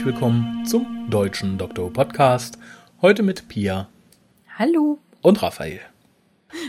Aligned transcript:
Herzlich 0.00 0.14
willkommen 0.14 0.64
zum 0.64 1.10
Deutschen 1.10 1.58
Doktor 1.58 1.92
Podcast. 1.92 2.56
Heute 3.02 3.22
mit 3.22 3.48
Pia 3.48 3.86
Hallo. 4.58 4.98
und 5.20 5.42
Raphael. 5.42 5.80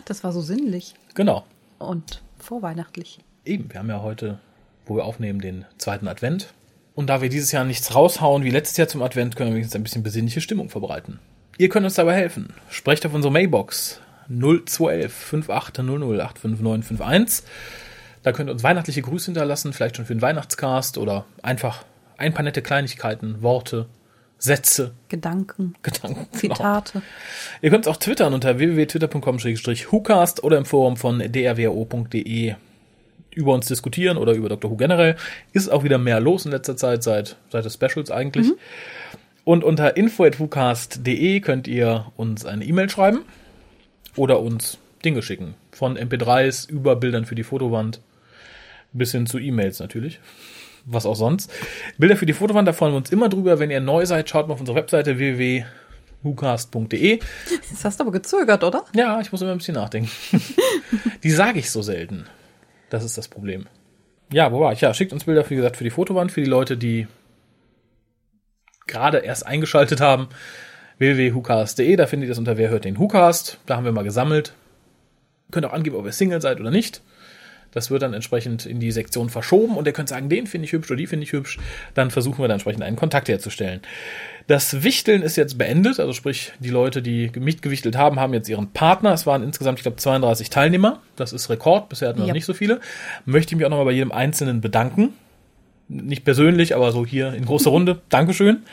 Das 0.04 0.25
war 0.25 0.34
so 0.34 0.41
sinnlich 0.41 0.95
Genau. 1.13 1.45
und 1.80 2.21
vorweihnachtlich. 2.39 3.20
Eben, 3.45 3.71
wir 3.71 3.80
haben 3.80 3.88
ja 3.88 4.02
heute, 4.02 4.39
wo 4.86 4.98
wir 4.98 5.05
aufnehmen, 5.05 5.39
den 5.39 5.63
zweiten 5.77 6.09
Advent. 6.09 6.53
Und 6.94 7.08
da 7.09 7.22
wir 7.22 7.30
dieses 7.30 7.53
Jahr 7.53 7.63
nichts 7.63 7.95
raushauen 7.95 8.44
wie 8.44 8.49
letztes 8.49 8.75
Jahr 8.75 8.89
zum 8.89 9.02
Advent, 9.02 9.38
können 9.38 9.52
wir 9.52 9.55
wenigstens 9.55 9.77
ein 9.77 9.84
bisschen 9.84 10.03
besinnliche 10.03 10.41
Stimmung 10.41 10.67
verbreiten. 10.67 11.20
Ihr 11.58 11.70
könnt 11.70 11.86
uns 11.86 11.95
dabei 11.95 12.16
helfen. 12.16 12.53
Sprecht 12.70 13.05
auf 13.05 13.13
unsere 13.13 13.31
Mailbox 13.31 14.02
0211 14.27 15.13
5800 15.13 16.20
85951. 16.38 17.45
Da 18.23 18.34
könnt 18.34 18.50
ihr 18.50 18.53
uns 18.53 18.63
weihnachtliche 18.63 19.02
Grüße 19.02 19.27
hinterlassen, 19.27 19.72
vielleicht 19.72 19.95
schon 19.95 20.05
für 20.05 20.16
den 20.16 20.22
Weihnachtscast 20.22 20.98
oder 20.98 21.23
einfach 21.41 21.86
ein 22.21 22.34
paar 22.34 22.43
nette 22.43 22.61
Kleinigkeiten, 22.61 23.41
Worte, 23.41 23.88
Sätze, 24.38 24.93
Gedanken, 25.09 25.75
Gedanken. 25.81 26.27
genau. 26.39 26.55
Zitate. 26.55 27.02
Ihr 27.61 27.70
könnt 27.70 27.85
es 27.85 27.91
auch 27.91 27.97
twittern 27.97 28.34
unter 28.34 28.57
www.twitter.com-whocast 28.57 30.44
oder 30.44 30.57
im 30.57 30.66
Forum 30.66 30.97
von 30.97 31.20
drwo.de 31.20 32.55
über 33.34 33.53
uns 33.53 33.67
diskutieren 33.67 34.17
oder 34.17 34.34
über 34.34 34.49
Dr. 34.49 34.71
Who 34.71 34.75
generell. 34.75 35.16
Ist 35.53 35.70
auch 35.70 35.84
wieder 35.84 35.97
mehr 35.97 36.20
los 36.20 36.45
in 36.45 36.52
letzter 36.52 36.77
Zeit, 36.77 37.03
seit, 37.03 37.38
seit 37.49 37.66
des 37.66 37.73
Specials 37.73 38.11
eigentlich. 38.11 38.52
Und 39.44 39.64
unter 39.64 39.97
info.whocast.de 39.97 41.39
könnt 41.39 41.67
ihr 41.67 42.11
uns 42.16 42.45
eine 42.45 42.66
E-Mail 42.66 42.89
schreiben 42.89 43.22
oder 44.16 44.39
uns 44.39 44.77
Dinge 45.03 45.22
schicken. 45.22 45.55
Von 45.72 45.97
MP3s 45.97 46.69
über 46.69 46.95
Bildern 46.95 47.25
für 47.25 47.36
die 47.36 47.44
Fotowand 47.44 48.02
bis 48.94 49.11
hin 49.11 49.25
zu 49.25 49.39
E-Mails 49.39 49.80
natürlich. 49.80 50.19
Was 50.85 51.05
auch 51.05 51.15
sonst. 51.15 51.51
Bilder 51.97 52.15
für 52.15 52.25
die 52.25 52.33
Fotowand, 52.33 52.67
da 52.67 52.73
freuen 52.73 52.93
wir 52.93 52.97
uns 52.97 53.11
immer 53.11 53.29
drüber. 53.29 53.59
Wenn 53.59 53.69
ihr 53.69 53.81
neu 53.81 54.05
seid, 54.05 54.29
schaut 54.29 54.47
mal 54.47 54.55
auf 54.55 54.59
unsere 54.59 54.77
Webseite 54.77 55.17
www.whocast.de. 55.17 57.19
Jetzt 57.69 57.85
hast 57.85 57.99
du 57.99 58.03
aber 58.03 58.11
gezögert, 58.11 58.63
oder? 58.63 58.85
Ja, 58.95 59.21
ich 59.21 59.31
muss 59.31 59.41
immer 59.41 59.52
ein 59.52 59.59
bisschen 59.59 59.75
nachdenken. 59.75 60.09
die 61.23 61.31
sage 61.31 61.59
ich 61.59 61.69
so 61.69 61.81
selten. 61.81 62.25
Das 62.89 63.03
ist 63.03 63.17
das 63.17 63.27
Problem. 63.27 63.67
Ja, 64.33 64.52
wo 64.52 64.59
war 64.59 64.73
ich? 64.73 64.81
Ja, 64.81 64.93
schickt 64.93 65.13
uns 65.13 65.25
Bilder, 65.25 65.47
wie 65.49 65.55
gesagt, 65.55 65.77
für 65.77 65.83
die 65.83 65.89
Fotowand, 65.89 66.31
für 66.31 66.41
die 66.41 66.49
Leute, 66.49 66.77
die 66.77 67.07
gerade 68.87 69.19
erst 69.19 69.45
eingeschaltet 69.45 70.02
haben. 70.02 70.29
www.hucast.de, 70.97 71.95
da 71.95 72.07
findet 72.07 72.27
ihr 72.27 72.31
das 72.31 72.39
unter 72.39 72.57
Wer 72.57 72.69
hört 72.69 72.85
den 72.85 72.97
Hucast. 72.97 73.59
Da 73.65 73.75
haben 73.75 73.85
wir 73.85 73.91
mal 73.91 74.03
gesammelt. 74.03 74.53
Könnt 75.52 75.65
auch 75.65 75.73
angeben, 75.73 75.95
ob 75.95 76.05
ihr 76.05 76.11
Single 76.11 76.41
seid 76.41 76.59
oder 76.59 76.71
nicht. 76.71 77.02
Das 77.72 77.89
wird 77.89 78.02
dann 78.02 78.14
entsprechend 78.14 78.66
in 78.66 78.80
die 78.80 78.91
Sektion 78.91 79.30
verschoben 79.30 79.77
und 79.77 79.86
ihr 79.88 79.94
könnt 79.94 80.09
sagen, 80.09 80.27
den 80.27 80.45
finde 80.47 80.66
ich 80.66 80.73
hübsch 80.73 80.89
oder 80.91 80.97
die 80.97 81.08
finde 81.08 81.23
ich 81.23 81.31
hübsch. 81.31 81.58
Dann 81.94 82.11
versuchen 82.11 82.39
wir 82.39 82.47
dann 82.47 82.55
entsprechend 82.55 82.83
einen 82.83 82.97
Kontakt 82.97 83.30
herzustellen. 83.30 83.80
Das 84.47 84.83
Wichteln 84.83 85.22
ist 85.22 85.38
jetzt 85.38 85.58
beendet, 85.58 85.99
also 85.99 86.11
sprich, 86.11 86.52
die 86.59 86.69
Leute, 86.69 87.02
die 87.02 87.31
mitgewichtelt 87.39 87.95
haben, 87.95 88.19
haben 88.19 88.33
jetzt 88.33 88.49
ihren 88.49 88.72
Partner. 88.73 89.14
Es 89.14 89.25
waren 89.25 89.44
insgesamt, 89.44 89.80
ich 89.80 89.83
glaube, 89.83 89.97
32 89.97 90.49
Teilnehmer. 90.49 90.99
Das 91.16 91.31
ist 91.31 91.49
Rekord, 91.49 91.88
bisher 91.89 92.09
hatten 92.09 92.17
wir 92.19 92.23
Ja. 92.25 92.30
noch 92.30 92.36
nicht 92.36 92.45
so 92.45 92.53
viele. 92.53 92.81
Möchte 93.25 93.53
ich 93.53 93.58
mich 93.58 93.66
auch 93.66 93.69
nochmal 93.69 93.86
bei 93.86 93.92
jedem 93.94 94.11
Einzelnen 94.11 94.59
bedanken. 94.59 95.14
Nicht 95.88 96.25
persönlich, 96.25 96.75
aber 96.75 96.92
so 96.92 97.05
hier 97.05 97.33
in 97.33 97.45
großer 97.45 97.69
Runde. 97.72 98.02
Dankeschön. 98.09 98.64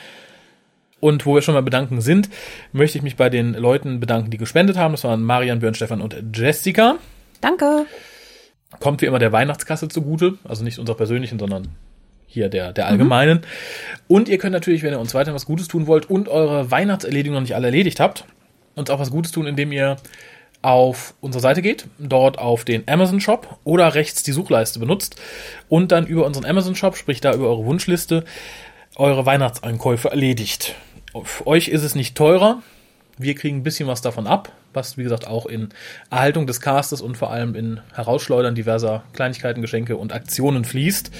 Und 1.00 1.24
wo 1.26 1.34
wir 1.36 1.42
schon 1.42 1.54
mal 1.54 1.62
bedanken 1.62 2.00
sind, 2.00 2.28
möchte 2.72 2.98
ich 2.98 3.04
mich 3.04 3.14
bei 3.14 3.30
den 3.30 3.54
Leuten 3.54 4.00
bedanken, 4.00 4.30
die 4.30 4.38
gespendet 4.38 4.76
haben. 4.76 4.92
Das 4.94 5.04
waren 5.04 5.22
Marian, 5.22 5.60
Björn, 5.60 5.74
Stefan 5.74 6.00
und 6.00 6.16
Jessica. 6.34 6.96
Danke. 7.40 7.86
Kommt 8.80 9.00
wie 9.00 9.06
immer 9.06 9.18
der 9.18 9.32
Weihnachtskasse 9.32 9.88
zugute, 9.88 10.34
also 10.44 10.62
nicht 10.62 10.78
unserer 10.78 10.96
persönlichen, 10.96 11.38
sondern 11.38 11.68
hier 12.26 12.48
der, 12.48 12.72
der 12.72 12.86
allgemeinen. 12.86 13.40
Und 14.06 14.28
ihr 14.28 14.38
könnt 14.38 14.52
natürlich, 14.52 14.82
wenn 14.82 14.92
ihr 14.92 15.00
uns 15.00 15.14
weiterhin 15.14 15.34
was 15.34 15.46
Gutes 15.46 15.68
tun 15.68 15.86
wollt 15.86 16.10
und 16.10 16.28
eure 16.28 16.70
Weihnachtserledigung 16.70 17.34
noch 17.34 17.40
nicht 17.40 17.54
alle 17.54 17.68
erledigt 17.68 17.98
habt, 17.98 18.24
uns 18.74 18.90
auch 18.90 19.00
was 19.00 19.10
Gutes 19.10 19.32
tun, 19.32 19.46
indem 19.46 19.72
ihr 19.72 19.96
auf 20.60 21.14
unsere 21.20 21.40
Seite 21.40 21.62
geht, 21.62 21.86
dort 21.98 22.38
auf 22.38 22.64
den 22.64 22.82
Amazon 22.88 23.20
Shop 23.20 23.58
oder 23.64 23.94
rechts 23.94 24.22
die 24.22 24.32
Suchleiste 24.32 24.78
benutzt 24.78 25.20
und 25.68 25.92
dann 25.92 26.06
über 26.06 26.26
unseren 26.26 26.44
Amazon 26.44 26.74
Shop, 26.74 26.96
sprich 26.96 27.20
da 27.20 27.32
über 27.32 27.48
eure 27.48 27.64
Wunschliste, 27.64 28.24
eure 28.96 29.24
Weihnachtseinkäufe 29.24 30.10
erledigt. 30.10 30.74
Für 31.24 31.46
euch 31.46 31.68
ist 31.68 31.84
es 31.84 31.94
nicht 31.94 32.16
teurer. 32.16 32.62
Wir 33.18 33.34
kriegen 33.34 33.58
ein 33.58 33.62
bisschen 33.62 33.88
was 33.88 34.00
davon 34.00 34.26
ab, 34.26 34.52
was 34.72 34.96
wie 34.96 35.02
gesagt 35.02 35.26
auch 35.26 35.46
in 35.46 35.70
Erhaltung 36.10 36.46
des 36.46 36.60
Castes 36.60 37.00
und 37.00 37.16
vor 37.16 37.30
allem 37.30 37.54
in 37.54 37.80
Herausschleudern 37.94 38.54
diverser 38.54 39.02
Kleinigkeiten, 39.12 39.60
Geschenke 39.62 39.96
und 39.96 40.12
Aktionen 40.12 40.64
fließt. 40.64 41.10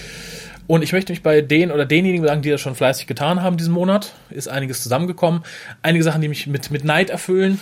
Und 0.66 0.82
ich 0.82 0.92
möchte 0.92 1.12
mich 1.12 1.22
bei 1.22 1.40
den 1.40 1.70
oder 1.72 1.86
denjenigen 1.86 2.22
bedanken, 2.22 2.42
die 2.42 2.50
das 2.50 2.60
schon 2.60 2.74
fleißig 2.74 3.06
getan 3.06 3.42
haben 3.42 3.56
diesen 3.56 3.72
Monat. 3.72 4.12
Ist 4.30 4.48
einiges 4.48 4.82
zusammengekommen. 4.82 5.42
Einige 5.82 6.04
Sachen, 6.04 6.20
die 6.20 6.28
mich 6.28 6.46
mit, 6.46 6.70
mit 6.70 6.84
Neid 6.84 7.08
erfüllen. 7.08 7.60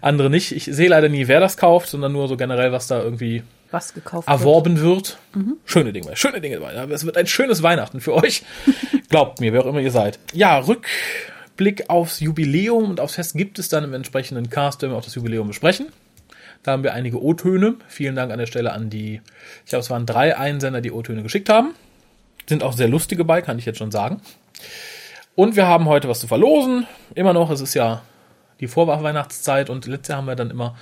Andere 0.00 0.30
nicht. 0.30 0.52
Ich 0.52 0.64
sehe 0.64 0.88
leider 0.88 1.08
nie, 1.08 1.28
wer 1.28 1.40
das 1.40 1.56
kauft, 1.56 1.88
sondern 1.88 2.12
nur 2.12 2.28
so 2.28 2.36
generell, 2.36 2.72
was 2.72 2.86
da 2.86 3.02
irgendwie 3.02 3.42
Was 3.70 3.92
gekauft 3.92 4.28
wird. 4.28 4.38
erworben 4.40 4.80
wird. 4.80 5.18
Schöne 5.66 5.92
Dinge, 5.92 6.16
schöne 6.16 6.40
Dinge. 6.40 6.58
dabei. 6.58 6.72
Es 6.94 7.04
wird 7.04 7.16
ein 7.16 7.26
schönes 7.26 7.62
Weihnachten 7.62 8.00
für 8.00 8.14
euch. 8.14 8.42
Glaubt 9.10 9.40
mir, 9.40 9.52
wer 9.52 9.62
auch 9.62 9.66
immer 9.66 9.80
ihr 9.80 9.90
seid. 9.90 10.18
Ja, 10.32 10.58
Rückblick 11.54 11.88
aufs 11.88 12.18
Jubiläum 12.18 12.90
und 12.90 12.98
aufs 12.98 13.14
Fest 13.14 13.36
gibt 13.36 13.60
es 13.60 13.68
dann 13.68 13.84
im 13.84 13.94
entsprechenden 13.94 14.50
Cast, 14.50 14.82
wenn 14.82 14.90
wir 14.90 14.96
auch 14.96 15.04
das 15.04 15.14
Jubiläum 15.14 15.46
besprechen. 15.46 15.86
Da 16.64 16.72
haben 16.72 16.82
wir 16.82 16.94
einige 16.94 17.22
O-Töne. 17.22 17.76
Vielen 17.86 18.16
Dank 18.16 18.32
an 18.32 18.40
der 18.40 18.46
Stelle 18.46 18.72
an 18.72 18.90
die, 18.90 19.20
ich 19.64 19.70
glaube, 19.70 19.82
es 19.82 19.90
waren 19.90 20.04
drei 20.04 20.36
Einsender, 20.36 20.80
die 20.80 20.90
O-Töne 20.90 21.22
geschickt 21.22 21.48
haben. 21.48 21.74
Sind 22.46 22.64
auch 22.64 22.72
sehr 22.72 22.88
lustige 22.88 23.24
bei, 23.24 23.40
kann 23.40 23.58
ich 23.58 23.66
jetzt 23.66 23.78
schon 23.78 23.92
sagen. 23.92 24.20
Und 25.36 25.54
wir 25.54 25.66
haben 25.66 25.86
heute 25.86 26.08
was 26.08 26.18
zu 26.18 26.26
verlosen. 26.26 26.88
Immer 27.14 27.32
noch, 27.32 27.50
es 27.50 27.60
ist 27.60 27.74
ja 27.74 28.02
die 28.58 28.66
Vorweihnachtszeit 28.66 29.70
und 29.70 29.86
letztes 29.86 30.08
Jahr 30.08 30.18
haben 30.18 30.26
wir 30.26 30.34
dann 30.34 30.50
immer 30.50 30.76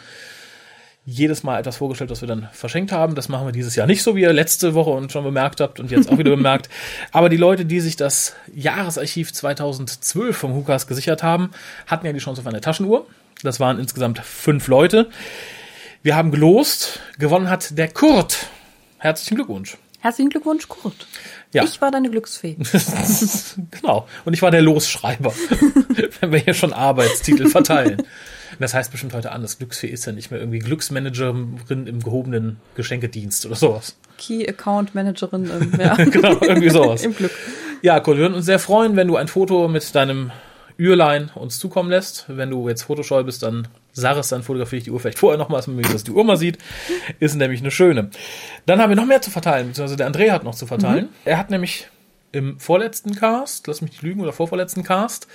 jedes 1.04 1.42
Mal 1.42 1.58
etwas 1.58 1.78
vorgestellt, 1.78 2.10
was 2.10 2.20
wir 2.20 2.28
dann 2.28 2.48
verschenkt 2.52 2.92
haben. 2.92 3.14
Das 3.14 3.28
machen 3.28 3.46
wir 3.46 3.52
dieses 3.52 3.74
Jahr 3.74 3.86
nicht 3.86 4.02
so, 4.02 4.14
wie 4.14 4.22
ihr 4.22 4.32
letzte 4.32 4.74
Woche 4.74 4.90
und 4.90 5.10
schon 5.10 5.24
bemerkt 5.24 5.60
habt 5.60 5.80
und 5.80 5.90
jetzt 5.90 6.08
auch 6.08 6.18
wieder 6.18 6.30
bemerkt. 6.36 6.68
Aber 7.10 7.28
die 7.28 7.36
Leute, 7.36 7.64
die 7.64 7.80
sich 7.80 7.96
das 7.96 8.34
Jahresarchiv 8.54 9.32
2012 9.32 10.36
vom 10.36 10.54
Hukas 10.54 10.86
gesichert 10.86 11.22
haben, 11.22 11.50
hatten 11.86 12.06
ja 12.06 12.12
die 12.12 12.20
Chance 12.20 12.40
auf 12.40 12.46
eine 12.46 12.60
Taschenuhr. 12.60 13.06
Das 13.42 13.58
waren 13.58 13.80
insgesamt 13.80 14.20
fünf 14.20 14.68
Leute. 14.68 15.10
Wir 16.02 16.14
haben 16.14 16.30
gelost. 16.30 17.00
Gewonnen 17.18 17.50
hat 17.50 17.76
der 17.76 17.88
Kurt. 17.88 18.48
Herzlichen 18.98 19.34
Glückwunsch. 19.34 19.76
Herzlichen 19.98 20.30
Glückwunsch, 20.30 20.68
Kurt. 20.68 21.06
Ja. 21.52 21.64
Ich 21.64 21.80
war 21.80 21.90
deine 21.90 22.10
Glücksfee. 22.10 22.56
Genau. 23.70 24.06
Und 24.24 24.32
ich 24.32 24.42
war 24.42 24.50
der 24.50 24.62
Losschreiber, 24.62 25.32
wenn 26.20 26.32
wir 26.32 26.38
hier 26.38 26.54
schon 26.54 26.72
Arbeitstitel 26.72 27.48
verteilen. 27.48 28.02
Das 28.58 28.74
heißt 28.74 28.90
bestimmt 28.90 29.12
heute 29.14 29.32
anders. 29.32 29.58
Glücksfee 29.58 29.88
ist 29.88 30.06
ja 30.06 30.12
nicht 30.12 30.30
mehr 30.30 30.40
irgendwie 30.40 30.58
Glücksmanagerin 30.60 31.86
im 31.86 32.00
gehobenen 32.00 32.58
Geschenkedienst 32.76 33.44
oder 33.46 33.56
sowas. 33.56 33.96
Key 34.18 34.48
Account 34.48 34.94
Managerin 34.94 35.50
im, 35.50 35.80
ja. 35.80 35.94
Genau, 36.04 36.38
irgendwie 36.40 36.70
sowas. 36.70 37.02
im 37.02 37.14
Glück. 37.14 37.32
Ja, 37.82 38.00
Kurt, 38.00 38.16
wir 38.16 38.22
würden 38.22 38.34
uns 38.34 38.46
sehr 38.46 38.58
freuen, 38.58 38.96
wenn 38.96 39.08
du 39.08 39.16
ein 39.16 39.28
Foto 39.28 39.68
mit 39.68 39.94
deinem 39.94 40.30
Ührlein 40.76 41.30
uns 41.34 41.58
zukommen 41.58 41.90
lässt. 41.90 42.26
Wenn 42.28 42.50
du 42.50 42.68
jetzt 42.68 42.82
fotoscheu 42.82 43.24
bist, 43.24 43.42
dann 43.42 43.68
sag 43.92 44.16
es, 44.16 44.28
dann 44.28 44.42
fotografiere 44.42 44.78
ich 44.78 44.84
die 44.84 44.90
Uhr 44.90 45.00
vielleicht 45.00 45.18
vorher 45.18 45.38
nochmal, 45.38 45.58
dass 45.58 45.66
man 45.66 45.82
dass 45.82 46.04
die 46.04 46.10
Uhr 46.10 46.24
mal 46.24 46.36
sieht. 46.36 46.58
Ist 47.20 47.34
nämlich 47.34 47.60
eine 47.60 47.70
schöne. 47.70 48.10
Dann 48.66 48.80
haben 48.80 48.90
wir 48.90 48.96
noch 48.96 49.06
mehr 49.06 49.22
zu 49.22 49.30
verteilen, 49.30 49.68
beziehungsweise 49.68 49.96
der 49.96 50.10
André 50.10 50.30
hat 50.30 50.44
noch 50.44 50.54
zu 50.54 50.66
verteilen. 50.66 51.08
Er 51.24 51.38
hat 51.38 51.50
nämlich 51.50 51.88
im 52.32 52.58
vorletzten 52.58 53.14
Cast, 53.14 53.66
lass 53.66 53.82
mich 53.82 53.92
nicht 53.92 54.02
lügen, 54.02 54.20
oder 54.20 54.32
vorvorletzten 54.32 54.82
Cast, 54.82 55.28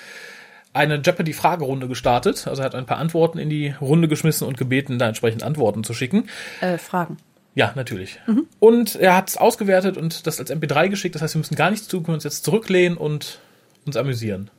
eine 0.74 1.02
Jeopardy-Fragerunde 1.04 1.88
gestartet. 1.88 2.48
Also 2.48 2.62
er 2.62 2.66
hat 2.66 2.76
ein 2.76 2.86
paar 2.86 2.98
Antworten 2.98 3.38
in 3.38 3.50
die 3.50 3.74
Runde 3.80 4.08
geschmissen 4.08 4.48
und 4.48 4.58
gebeten, 4.58 5.00
da 5.00 5.08
entsprechend 5.08 5.44
Antworten 5.44 5.84
zu 5.84 5.94
schicken. 5.94 6.28
Äh, 6.62 6.78
Fragen. 6.78 7.18
Ja, 7.56 7.72
natürlich. 7.76 8.20
Und 8.60 8.96
er 8.96 9.16
hat 9.16 9.30
es 9.30 9.38
ausgewertet 9.38 9.98
und 9.98 10.28
das 10.28 10.40
als 10.40 10.52
MP3 10.52 10.90
geschickt. 10.90 11.16
Das 11.16 11.24
heißt, 11.24 11.34
wir 11.34 11.40
müssen 11.40 11.56
gar 11.56 11.72
nichts 11.72 11.88
tun, 11.88 12.04
können 12.04 12.16
uns 12.16 12.24
jetzt 12.24 12.46
zurücklehnen 12.46 12.98
und 12.98 13.40
uns 13.86 13.98
amüsieren. 13.98 14.52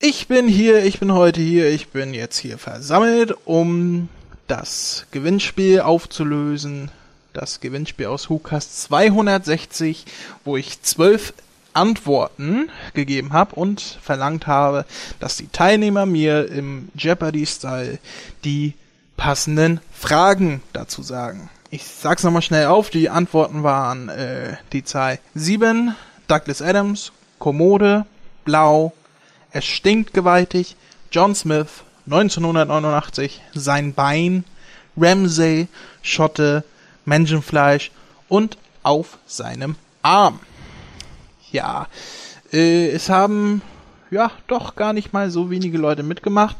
Ich 0.00 0.28
bin 0.28 0.46
hier, 0.46 0.84
ich 0.84 1.00
bin 1.00 1.12
heute 1.12 1.40
hier, 1.40 1.70
ich 1.70 1.88
bin 1.88 2.14
jetzt 2.14 2.38
hier 2.38 2.56
versammelt, 2.56 3.34
um 3.46 4.08
das 4.46 5.06
Gewinnspiel 5.10 5.80
aufzulösen. 5.80 6.92
Das 7.32 7.58
Gewinnspiel 7.58 8.06
aus 8.06 8.28
Hukas 8.28 8.76
260, 8.82 10.04
wo 10.44 10.56
ich 10.56 10.82
zwölf 10.82 11.34
Antworten 11.72 12.70
gegeben 12.94 13.32
habe 13.32 13.56
und 13.56 13.80
verlangt 14.00 14.46
habe, 14.46 14.84
dass 15.18 15.36
die 15.36 15.48
Teilnehmer 15.48 16.06
mir 16.06 16.48
im 16.48 16.90
Jeopardy-Style 16.94 17.98
die 18.44 18.74
passenden 19.16 19.80
Fragen 19.92 20.62
dazu 20.72 21.02
sagen. 21.02 21.50
Ich 21.70 21.84
sag's 21.84 22.22
nochmal 22.22 22.42
schnell 22.42 22.66
auf, 22.66 22.90
die 22.90 23.10
Antworten 23.10 23.64
waren 23.64 24.08
äh, 24.10 24.58
die 24.72 24.84
Zahl 24.84 25.18
7, 25.34 25.96
Douglas 26.28 26.62
Adams, 26.62 27.10
Kommode, 27.40 28.06
Blau, 28.44 28.92
es 29.50 29.64
stinkt 29.64 30.14
gewaltig, 30.14 30.76
John 31.10 31.34
Smith, 31.34 31.82
1989, 32.06 33.40
sein 33.54 33.94
Bein, 33.94 34.44
Ramsey, 34.96 35.68
Schotte, 36.02 36.64
Menschenfleisch 37.04 37.90
und 38.28 38.58
auf 38.82 39.18
seinem 39.26 39.76
Arm. 40.02 40.40
Ja, 41.50 41.86
äh, 42.52 42.88
es 42.90 43.08
haben 43.08 43.62
ja 44.10 44.30
doch 44.46 44.76
gar 44.76 44.92
nicht 44.92 45.12
mal 45.12 45.30
so 45.30 45.50
wenige 45.50 45.78
Leute 45.78 46.02
mitgemacht. 46.02 46.56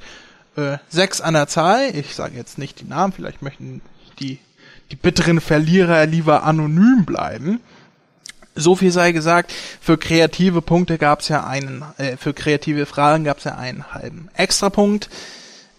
Äh, 0.57 0.79
sechs 0.89 1.21
an 1.21 1.35
der 1.35 1.47
Zahl. 1.47 1.95
Ich 1.95 2.15
sage 2.15 2.37
jetzt 2.37 2.59
nicht 2.59 2.81
die 2.81 2.87
Namen, 2.87 3.13
vielleicht 3.13 3.43
möchten 3.43 3.81
die, 4.19 4.39
die 4.91 4.97
bitteren 4.97 5.41
Verlierer 5.41 6.07
lieber 6.07 6.43
anonym 6.43 7.05
bleiben. 7.05 7.61
So 8.61 8.75
viel 8.75 8.91
sei 8.91 9.13
gesagt, 9.13 9.53
für 9.81 9.97
kreative 9.97 10.63
Punkte 10.63 10.99
gab 10.99 11.21
es 11.21 11.29
ja 11.29 11.47
einen, 11.47 11.85
äh, 11.97 12.17
für 12.17 12.35
kreative 12.35 12.87
Fragen 12.87 13.23
gab 13.23 13.39
es 13.39 13.45
ja 13.45 13.55
einen 13.55 13.95
halben 13.95 14.29
Extrapunkt, 14.35 15.09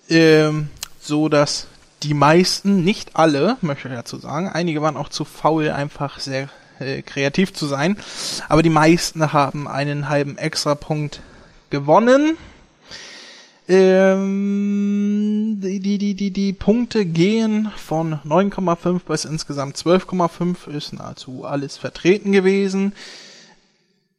ähm, 0.09 0.69
so 1.01 1.27
dass 1.27 1.67
die 2.03 2.13
meisten, 2.13 2.85
nicht 2.85 3.17
alle, 3.17 3.57
möchte 3.59 3.89
ich 3.89 3.93
dazu 3.93 4.17
sagen, 4.17 4.47
einige 4.47 4.81
waren 4.81 4.95
auch 4.95 5.09
zu 5.09 5.25
faul, 5.25 5.69
einfach 5.71 6.21
sehr 6.21 6.47
äh, 6.79 7.01
kreativ 7.01 7.53
zu 7.53 7.67
sein, 7.67 7.97
aber 8.47 8.63
die 8.63 8.69
meisten 8.69 9.33
haben 9.33 9.67
einen 9.67 10.07
halben 10.07 10.37
Extrapunkt 10.37 11.19
gewonnen. 11.69 12.37
Ähm, 13.67 15.38
die, 15.57 15.79
die, 15.79 16.15
die, 16.15 16.31
die, 16.31 16.53
Punkte 16.53 17.05
gehen 17.05 17.71
von 17.75 18.19
9,5 18.25 19.01
bis 19.05 19.25
insgesamt 19.25 19.77
12,5 19.77 20.67
ist 20.67 20.93
nahezu 20.93 21.45
alles 21.45 21.77
vertreten 21.77 22.31
gewesen. 22.31 22.93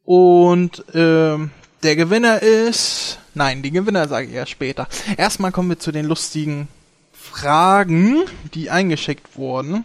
Und 0.04 0.84
ähm, 0.94 1.50
der 1.82 1.96
Gewinner 1.96 2.42
ist. 2.42 3.18
Nein, 3.34 3.62
die 3.62 3.70
Gewinner 3.70 4.08
sage 4.08 4.26
ich 4.26 4.34
erst 4.34 4.50
später. 4.50 4.88
Erstmal 5.16 5.52
kommen 5.52 5.70
wir 5.70 5.78
zu 5.78 5.92
den 5.92 6.06
lustigen 6.06 6.68
Fragen, 7.12 8.24
die 8.54 8.70
eingeschickt 8.70 9.36
wurden. 9.36 9.84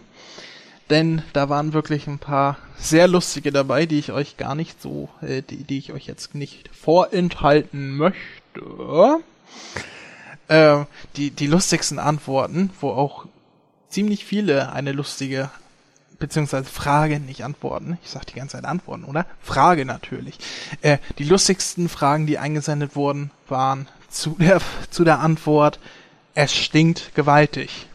Denn 0.90 1.22
da 1.32 1.48
waren 1.48 1.72
wirklich 1.72 2.06
ein 2.06 2.18
paar 2.18 2.58
sehr 2.78 3.08
lustige 3.08 3.50
dabei, 3.50 3.86
die 3.86 3.98
ich 3.98 4.12
euch 4.12 4.36
gar 4.36 4.54
nicht 4.54 4.80
so, 4.80 5.08
äh, 5.20 5.42
die, 5.42 5.64
die 5.64 5.78
ich 5.78 5.92
euch 5.92 6.06
jetzt 6.06 6.34
nicht 6.34 6.70
vorenthalten 6.72 7.96
möchte. 7.96 9.20
Äh, 10.48 10.84
die, 11.16 11.30
die 11.30 11.46
lustigsten 11.46 11.98
Antworten, 11.98 12.70
wo 12.80 12.90
auch 12.90 13.26
ziemlich 13.88 14.24
viele 14.24 14.72
eine 14.72 14.92
lustige 14.92 15.50
beziehungsweise 16.18 16.64
Frage, 16.64 17.20
nicht 17.20 17.44
Antworten. 17.44 17.98
Ich 18.02 18.10
sag 18.10 18.26
die 18.26 18.34
ganze 18.34 18.56
Zeit 18.56 18.64
Antworten, 18.64 19.04
oder? 19.04 19.26
Frage 19.40 19.84
natürlich. 19.84 20.38
Äh, 20.82 20.98
die 21.18 21.24
lustigsten 21.24 21.88
Fragen, 21.88 22.26
die 22.26 22.38
eingesendet 22.38 22.96
wurden, 22.96 23.30
waren 23.48 23.88
zu 24.08 24.36
der, 24.38 24.60
zu 24.90 25.04
der 25.04 25.20
Antwort, 25.20 25.78
es 26.34 26.54
stinkt 26.54 27.14
gewaltig. 27.14 27.86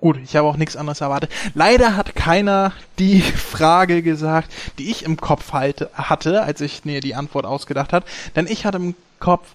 Gut, 0.00 0.18
ich 0.24 0.34
habe 0.34 0.48
auch 0.48 0.56
nichts 0.56 0.76
anderes 0.76 1.00
erwartet. 1.00 1.30
Leider 1.54 1.96
hat 1.96 2.16
keiner 2.16 2.72
die 2.98 3.20
Frage 3.22 4.02
gesagt, 4.02 4.52
die 4.78 4.90
ich 4.90 5.04
im 5.04 5.16
Kopf 5.16 5.52
halte, 5.52 5.90
hatte, 5.94 6.42
als 6.42 6.60
ich 6.60 6.84
mir 6.84 7.00
die 7.00 7.14
Antwort 7.14 7.46
ausgedacht 7.46 7.92
hat. 7.92 8.04
Denn 8.34 8.46
ich 8.46 8.66
hatte 8.66 8.78
im 8.78 8.94
Kopf, 9.20 9.46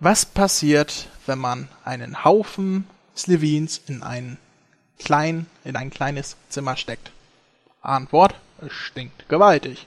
was 0.00 0.24
passiert, 0.24 1.08
wenn 1.26 1.38
man 1.38 1.68
einen 1.84 2.24
Haufen 2.24 2.86
Slevins 3.16 3.80
in 3.86 4.02
ein 4.02 4.38
klein, 4.98 5.46
in 5.64 5.76
ein 5.76 5.90
kleines 5.90 6.36
Zimmer 6.48 6.76
steckt? 6.76 7.10
Antwort, 7.82 8.34
es 8.64 8.72
stinkt 8.72 9.28
gewaltig. 9.28 9.86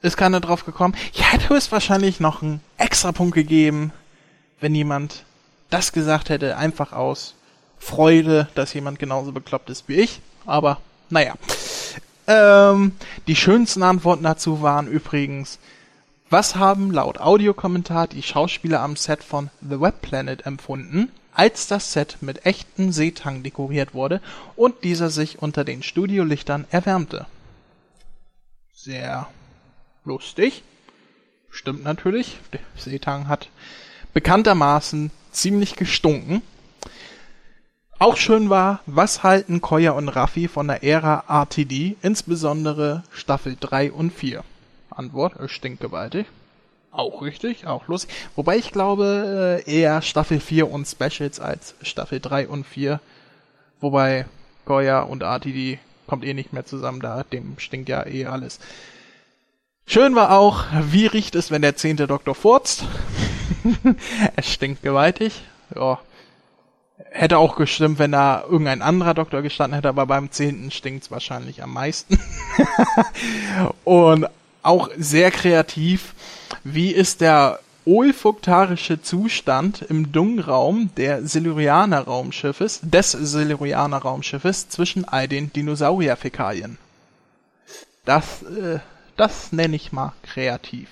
Ist 0.00 0.16
keiner 0.16 0.40
drauf 0.40 0.64
gekommen. 0.64 0.94
Ich 1.12 1.32
hätte 1.32 1.48
höchstwahrscheinlich 1.48 2.20
noch 2.20 2.42
einen 2.42 2.60
extra 2.76 3.12
Punkt 3.12 3.34
gegeben, 3.34 3.92
wenn 4.60 4.74
jemand 4.74 5.24
das 5.70 5.92
gesagt 5.92 6.28
hätte, 6.28 6.56
einfach 6.56 6.92
aus 6.92 7.34
Freude, 7.78 8.48
dass 8.54 8.74
jemand 8.74 8.98
genauso 8.98 9.32
bekloppt 9.32 9.70
ist 9.70 9.88
wie 9.88 9.94
ich. 9.94 10.20
Aber 10.46 10.80
naja. 11.10 11.34
Ähm, 12.26 12.92
die 13.26 13.36
schönsten 13.36 13.82
Antworten 13.82 14.24
dazu 14.24 14.62
waren 14.62 14.86
übrigens, 14.86 15.58
was 16.30 16.56
haben 16.56 16.90
laut 16.90 17.18
Audiokommentar 17.18 18.06
die 18.06 18.22
Schauspieler 18.22 18.80
am 18.80 18.96
Set 18.96 19.24
von 19.24 19.50
The 19.60 19.80
Web 19.80 20.02
Planet 20.02 20.46
empfunden, 20.46 21.10
als 21.32 21.68
das 21.68 21.92
Set 21.92 22.18
mit 22.20 22.44
echten 22.44 22.92
Seetang 22.92 23.42
dekoriert 23.42 23.94
wurde 23.94 24.20
und 24.56 24.84
dieser 24.84 25.10
sich 25.10 25.40
unter 25.40 25.64
den 25.64 25.82
Studiolichtern 25.82 26.66
erwärmte? 26.70 27.26
Sehr 28.74 29.28
lustig. 30.04 30.64
Stimmt 31.50 31.84
natürlich. 31.84 32.38
Der 32.52 32.60
Seetang 32.76 33.28
hat 33.28 33.48
bekanntermaßen 34.12 35.10
ziemlich 35.32 35.76
gestunken. 35.76 36.42
Auch 37.98 38.16
schön 38.16 38.50
war, 38.50 38.80
was 38.86 39.22
halten 39.22 39.60
Koya 39.60 39.92
und 39.92 40.08
Raffi 40.08 40.46
von 40.46 40.68
der 40.68 40.84
Ära 40.84 41.24
RTD, 41.28 41.96
insbesondere 42.02 43.02
Staffel 43.10 43.56
3 43.58 43.90
und 43.92 44.12
4? 44.12 44.44
Antwort, 44.98 45.36
es 45.40 45.52
stinkt 45.52 45.80
gewaltig. 45.80 46.26
Auch 46.90 47.22
richtig, 47.22 47.66
auch 47.66 47.86
lustig. 47.86 48.14
Wobei 48.34 48.56
ich 48.56 48.72
glaube, 48.72 49.62
äh, 49.66 49.70
eher 49.70 50.02
Staffel 50.02 50.40
4 50.40 50.70
und 50.70 50.86
Specials 50.86 51.38
als 51.38 51.74
Staffel 51.82 52.20
3 52.20 52.48
und 52.48 52.66
4. 52.66 53.00
Wobei 53.80 54.26
Koya 54.64 55.02
und 55.02 55.22
RTD 55.22 55.78
kommt 56.06 56.24
eh 56.24 56.34
nicht 56.34 56.52
mehr 56.52 56.64
zusammen, 56.64 57.00
da 57.00 57.22
dem 57.22 57.58
stinkt 57.58 57.88
ja 57.88 58.06
eh 58.06 58.26
alles. 58.26 58.58
Schön 59.86 60.14
war 60.14 60.36
auch, 60.36 60.64
wie 60.90 61.06
riecht 61.06 61.34
es, 61.34 61.50
wenn 61.50 61.62
der 61.62 61.76
zehnte 61.76 62.06
Doktor 62.06 62.34
furzt? 62.34 62.84
es 64.36 64.50
stinkt 64.50 64.82
gewaltig. 64.82 65.42
Ja, 65.74 65.98
Hätte 67.10 67.38
auch 67.38 67.56
gestimmt, 67.56 67.98
wenn 67.98 68.12
da 68.12 68.42
irgendein 68.42 68.82
anderer 68.82 69.14
Doktor 69.14 69.42
gestanden 69.42 69.76
hätte, 69.76 69.88
aber 69.88 70.06
beim 70.06 70.30
zehnten 70.30 70.70
stinkt's 70.70 71.10
wahrscheinlich 71.10 71.62
am 71.62 71.72
meisten. 71.72 72.18
und 73.84 74.26
auch 74.62 74.90
sehr 74.96 75.30
kreativ. 75.30 76.14
Wie 76.64 76.90
ist 76.90 77.20
der 77.20 77.60
olfaktarische 77.84 79.00
Zustand 79.00 79.82
im 79.82 80.12
Dungraum 80.12 80.90
der 80.96 81.26
Silurianer 81.26 82.00
Raumschiffes, 82.00 82.80
des 82.82 83.12
Silurianer 83.12 83.98
Raumschiffes 83.98 84.68
zwischen 84.68 85.06
all 85.06 85.26
den 85.26 85.52
Dinosaurierfäkalien? 85.52 86.78
Das, 88.04 88.42
äh, 88.42 88.80
das 89.16 89.52
nenne 89.52 89.76
ich 89.76 89.92
mal 89.92 90.12
kreativ. 90.22 90.88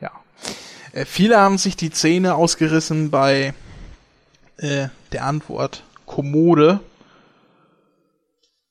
Ja. 0.00 0.10
Äh, 0.92 1.04
viele 1.04 1.38
haben 1.38 1.58
sich 1.58 1.76
die 1.76 1.90
Zähne 1.90 2.34
ausgerissen 2.34 3.10
bei 3.10 3.54
äh, 4.58 4.88
der 5.12 5.24
Antwort 5.24 5.82
Kommode. 6.04 6.80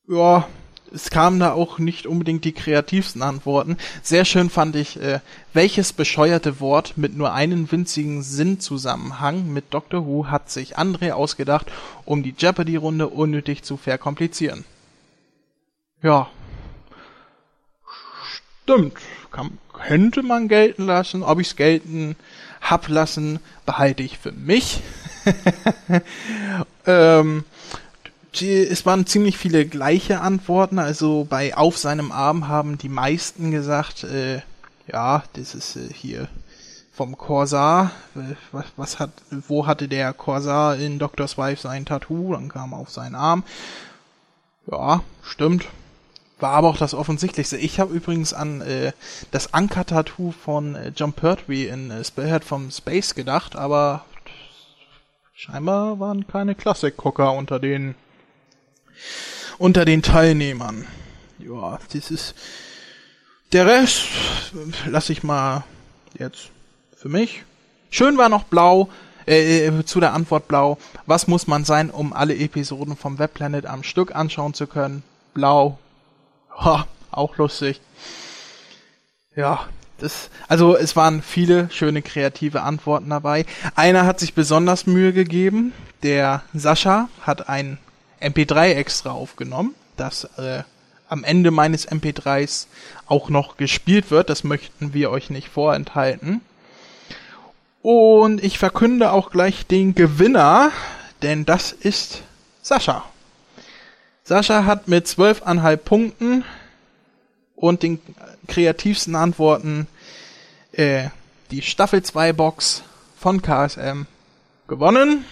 Ja, 0.07 0.47
es 0.93 1.09
kamen 1.09 1.39
da 1.39 1.53
auch 1.53 1.79
nicht 1.79 2.07
unbedingt 2.07 2.45
die 2.45 2.53
kreativsten 2.53 3.21
Antworten. 3.21 3.77
Sehr 4.01 4.25
schön 4.25 4.49
fand 4.49 4.75
ich, 4.75 4.99
äh, 5.01 5.19
welches 5.53 5.93
bescheuerte 5.93 6.59
Wort 6.59 6.97
mit 6.97 7.15
nur 7.15 7.33
einem 7.33 7.71
winzigen 7.71 8.23
Sinnzusammenhang 8.23 9.51
mit 9.51 9.73
Doctor 9.73 10.05
Who 10.05 10.27
hat 10.27 10.49
sich 10.49 10.77
André 10.77 11.11
ausgedacht, 11.11 11.67
um 12.05 12.23
die 12.23 12.35
Jeopardy-Runde 12.37 13.07
unnötig 13.07 13.63
zu 13.63 13.77
verkomplizieren. 13.77 14.65
Ja. 16.01 16.29
Stimmt. 18.63 18.97
Kann, 19.31 19.57
könnte 19.73 20.23
man 20.23 20.47
gelten 20.47 20.85
lassen. 20.85 21.23
Ob 21.23 21.39
ich's 21.39 21.55
gelten 21.55 22.15
hab 22.61 22.87
lassen, 22.87 23.39
behalte 23.65 24.03
ich 24.03 24.17
für 24.17 24.31
mich. 24.31 24.81
ähm, 26.85 27.43
es 28.41 28.85
waren 28.85 29.05
ziemlich 29.05 29.37
viele 29.37 29.65
gleiche 29.65 30.21
Antworten. 30.21 30.79
Also 30.79 31.25
bei 31.29 31.55
Auf 31.55 31.77
seinem 31.77 32.11
Arm 32.11 32.47
haben 32.47 32.77
die 32.77 32.89
meisten 32.89 33.51
gesagt, 33.51 34.03
äh, 34.03 34.41
ja, 34.87 35.23
das 35.33 35.55
ist 35.55 35.75
äh, 35.75 35.93
hier 35.93 36.27
vom 36.91 37.17
Corsar. 37.17 37.91
Äh, 38.15 38.35
was, 38.51 38.65
was, 38.75 38.99
hat, 38.99 39.11
wo 39.47 39.67
hatte 39.67 39.87
der 39.87 40.13
Corsar 40.13 40.77
in 40.77 40.99
Doctor's 40.99 41.37
Wife 41.37 41.61
sein 41.61 41.85
Tattoo? 41.85 42.33
Dann 42.33 42.49
kam 42.49 42.73
auf 42.73 42.89
seinen 42.89 43.15
Arm. 43.15 43.43
Ja, 44.69 45.01
stimmt. 45.23 45.65
War 46.39 46.51
aber 46.51 46.69
auch 46.69 46.77
das 46.77 46.93
Offensichtlichste. 46.93 47.57
Ich 47.57 47.79
habe 47.79 47.93
übrigens 47.93 48.33
an 48.33 48.61
äh, 48.61 48.91
das 49.31 49.53
Anker-Tattoo 49.53 50.31
von 50.31 50.75
äh, 50.75 50.91
John 50.95 51.13
Pertwee 51.13 51.67
in 51.67 51.89
äh, 51.89 52.03
Spearhead 52.03 52.43
vom 52.43 52.69
Space 52.69 53.15
gedacht, 53.15 53.55
aber 53.55 54.05
Scheinbar 55.39 55.99
waren 55.99 56.25
keine 56.25 56.55
Klassikgucker 56.55 57.31
unter 57.31 57.59
den 57.59 57.93
unter 59.57 59.85
den 59.85 60.01
Teilnehmern. 60.01 60.85
Ja, 61.39 61.79
das 61.91 62.11
ist 62.11 62.35
der 63.53 63.65
Rest 63.65 64.03
lasse 64.85 65.13
ich 65.13 65.23
mal 65.23 65.63
jetzt 66.17 66.49
für 66.95 67.09
mich. 67.09 67.43
Schön 67.89 68.17
war 68.17 68.29
noch 68.29 68.43
blau, 68.43 68.89
äh, 69.25 69.67
äh, 69.67 69.85
zu 69.85 69.99
der 69.99 70.13
Antwort 70.13 70.47
blau. 70.47 70.77
Was 71.05 71.27
muss 71.27 71.47
man 71.47 71.63
sein, 71.63 71.89
um 71.89 72.13
alle 72.13 72.35
Episoden 72.35 72.97
vom 72.97 73.19
Webplanet 73.19 73.65
am 73.65 73.83
Stück 73.83 74.15
anschauen 74.15 74.53
zu 74.53 74.67
können? 74.67 75.03
Blau. 75.33 75.79
Ha, 76.57 76.87
auch 77.11 77.37
lustig. 77.37 77.79
Ja, 79.35 79.67
das, 79.99 80.29
also 80.47 80.75
es 80.75 80.95
waren 80.95 81.21
viele 81.21 81.69
schöne 81.71 82.01
kreative 82.01 82.61
Antworten 82.63 83.09
dabei. 83.09 83.45
Einer 83.75 84.05
hat 84.05 84.19
sich 84.19 84.33
besonders 84.33 84.87
Mühe 84.87 85.13
gegeben. 85.13 85.73
Der 86.03 86.43
Sascha 86.53 87.09
hat 87.21 87.49
ein 87.49 87.77
MP3 88.21 88.73
extra 88.73 89.11
aufgenommen, 89.11 89.75
das 89.95 90.25
äh, 90.37 90.63
am 91.09 91.23
Ende 91.23 91.51
meines 91.51 91.87
MP3s 91.87 92.67
auch 93.05 93.29
noch 93.29 93.57
gespielt 93.57 94.11
wird. 94.11 94.29
Das 94.29 94.43
möchten 94.43 94.93
wir 94.93 95.09
euch 95.09 95.29
nicht 95.29 95.47
vorenthalten. 95.47 96.41
Und 97.81 98.43
ich 98.43 98.59
verkünde 98.59 99.11
auch 99.11 99.31
gleich 99.31 99.65
den 99.65 99.95
Gewinner, 99.95 100.71
denn 101.21 101.45
das 101.45 101.71
ist 101.71 102.23
Sascha. 102.61 103.05
Sascha 104.23 104.65
hat 104.65 104.89
mit 104.89 105.07
zwölfeinhalb 105.07 105.85
Punkten 105.85 106.43
und 107.55 107.83
den 107.83 107.99
kreativsten 108.47 109.15
Antworten 109.15 109.87
äh, 110.73 111.07
die 111.49 111.61
Staffel 111.61 112.03
2 112.03 112.33
Box 112.33 112.83
von 113.17 113.41
KSM 113.41 114.05
gewonnen. 114.67 115.23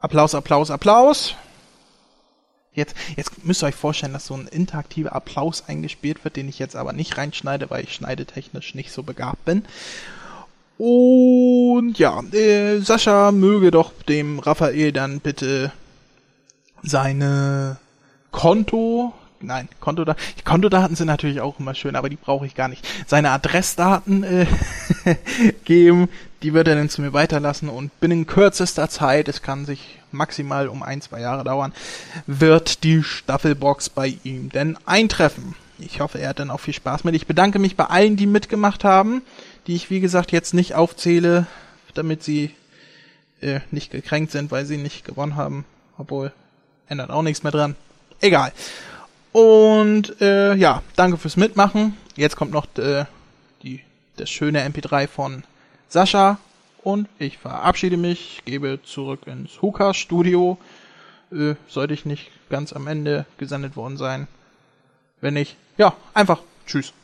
Applaus, 0.00 0.34
Applaus, 0.34 0.70
Applaus. 0.70 1.34
Jetzt, 2.74 2.94
jetzt 3.16 3.44
müsst 3.44 3.62
ihr 3.62 3.68
euch 3.68 3.74
vorstellen, 3.74 4.12
dass 4.12 4.26
so 4.26 4.34
ein 4.34 4.48
interaktiver 4.48 5.14
Applaus 5.14 5.64
eingespielt 5.66 6.24
wird, 6.24 6.36
den 6.36 6.48
ich 6.48 6.58
jetzt 6.58 6.76
aber 6.76 6.92
nicht 6.92 7.16
reinschneide, 7.16 7.70
weil 7.70 7.84
ich 7.84 7.94
schneidetechnisch 7.94 8.74
nicht 8.74 8.92
so 8.92 9.02
begabt 9.02 9.44
bin. 9.46 9.64
Und 10.76 11.98
ja, 11.98 12.22
äh, 12.32 12.80
Sascha 12.80 13.32
möge 13.32 13.70
doch 13.70 13.92
dem 14.08 14.38
Raphael 14.38 14.92
dann 14.92 15.20
bitte 15.20 15.72
seine 16.82 17.78
Konto, 18.30 19.14
nein, 19.40 19.68
Kontodaten, 19.80 20.22
Kontodaten 20.44 20.96
sind 20.96 21.06
natürlich 21.06 21.40
auch 21.40 21.58
immer 21.58 21.74
schön, 21.74 21.96
aber 21.96 22.08
die 22.08 22.16
brauche 22.16 22.46
ich 22.46 22.54
gar 22.54 22.68
nicht. 22.68 22.86
Seine 23.06 23.30
Adressdaten 23.30 24.24
äh, 24.24 24.46
geben, 25.64 26.08
die 26.42 26.54
wird 26.54 26.68
er 26.68 26.76
dann 26.76 26.88
zu 26.88 27.02
mir 27.02 27.12
weiterlassen 27.12 27.68
und 27.68 27.98
binnen 28.00 28.26
kürzester 28.26 28.88
Zeit, 28.88 29.28
es 29.28 29.42
kann 29.42 29.66
sich 29.66 29.98
maximal 30.12 30.68
um 30.68 30.82
ein, 30.82 31.00
zwei 31.00 31.20
Jahre 31.20 31.44
dauern, 31.44 31.72
wird 32.26 32.84
die 32.84 33.02
Staffelbox 33.02 33.90
bei 33.90 34.16
ihm 34.24 34.50
denn 34.50 34.78
eintreffen. 34.86 35.54
Ich 35.78 36.00
hoffe, 36.00 36.18
er 36.18 36.30
hat 36.30 36.38
dann 36.38 36.50
auch 36.50 36.60
viel 36.60 36.74
Spaß 36.74 37.04
mit. 37.04 37.14
Ich 37.14 37.26
bedanke 37.26 37.58
mich 37.58 37.76
bei 37.76 37.84
allen, 37.84 38.16
die 38.16 38.26
mitgemacht 38.26 38.82
haben, 38.84 39.22
die 39.66 39.74
ich 39.74 39.90
wie 39.90 40.00
gesagt 40.00 40.32
jetzt 40.32 40.54
nicht 40.54 40.74
aufzähle, 40.74 41.46
damit 41.94 42.22
sie 42.22 42.54
äh, 43.40 43.60
nicht 43.70 43.90
gekränkt 43.90 44.32
sind, 44.32 44.50
weil 44.50 44.64
sie 44.64 44.78
nicht 44.78 45.04
gewonnen 45.04 45.36
haben. 45.36 45.64
Obwohl, 45.98 46.32
ändert 46.88 47.10
auch 47.10 47.22
nichts 47.22 47.42
mehr 47.42 47.52
dran. 47.52 47.76
Egal. 48.20 48.52
Und 49.36 50.18
äh, 50.22 50.54
ja, 50.54 50.82
danke 50.96 51.18
fürs 51.18 51.36
Mitmachen. 51.36 51.94
Jetzt 52.16 52.36
kommt 52.36 52.52
noch 52.52 52.66
äh, 52.78 53.04
die, 53.62 53.82
das 54.16 54.30
schöne 54.30 54.66
MP3 54.66 55.06
von 55.08 55.44
Sascha 55.90 56.38
und 56.82 57.06
ich 57.18 57.36
verabschiede 57.36 57.98
mich, 57.98 58.40
gebe 58.46 58.80
zurück 58.82 59.26
ins 59.26 59.60
Huka 59.60 59.92
Studio. 59.92 60.56
Äh, 61.30 61.56
sollte 61.68 61.92
ich 61.92 62.06
nicht 62.06 62.30
ganz 62.48 62.72
am 62.72 62.86
Ende 62.86 63.26
gesendet 63.36 63.76
worden 63.76 63.98
sein. 63.98 64.26
Wenn 65.20 65.34
nicht, 65.34 65.58
ja, 65.76 65.92
einfach 66.14 66.40
tschüss. 66.66 66.94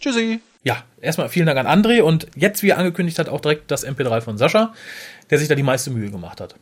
Tschüssi. 0.00 0.40
Ja, 0.64 0.82
erstmal 1.00 1.28
vielen 1.28 1.46
Dank 1.46 1.60
an 1.60 1.68
André 1.68 2.02
und 2.02 2.26
jetzt, 2.34 2.64
wie 2.64 2.70
er 2.70 2.78
angekündigt 2.78 3.20
hat, 3.20 3.28
auch 3.28 3.40
direkt 3.40 3.70
das 3.70 3.86
MP3 3.86 4.20
von 4.20 4.36
Sascha, 4.36 4.74
der 5.30 5.38
sich 5.38 5.46
da 5.46 5.54
die 5.54 5.62
meiste 5.62 5.92
Mühe 5.92 6.10
gemacht 6.10 6.40
hat. 6.40 6.56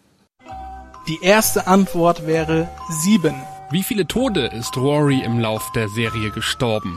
Die 1.09 1.25
erste 1.25 1.67
Antwort 1.69 2.27
wäre 2.27 2.69
sieben. 2.91 3.35
Wie 3.69 3.83
viele 3.83 4.07
Tode 4.07 4.47
ist 4.47 4.77
Rory 4.77 5.23
im 5.25 5.41
Lauf 5.41 5.73
der 5.73 5.89
Serie 5.89 6.31
gestorben? 6.31 6.97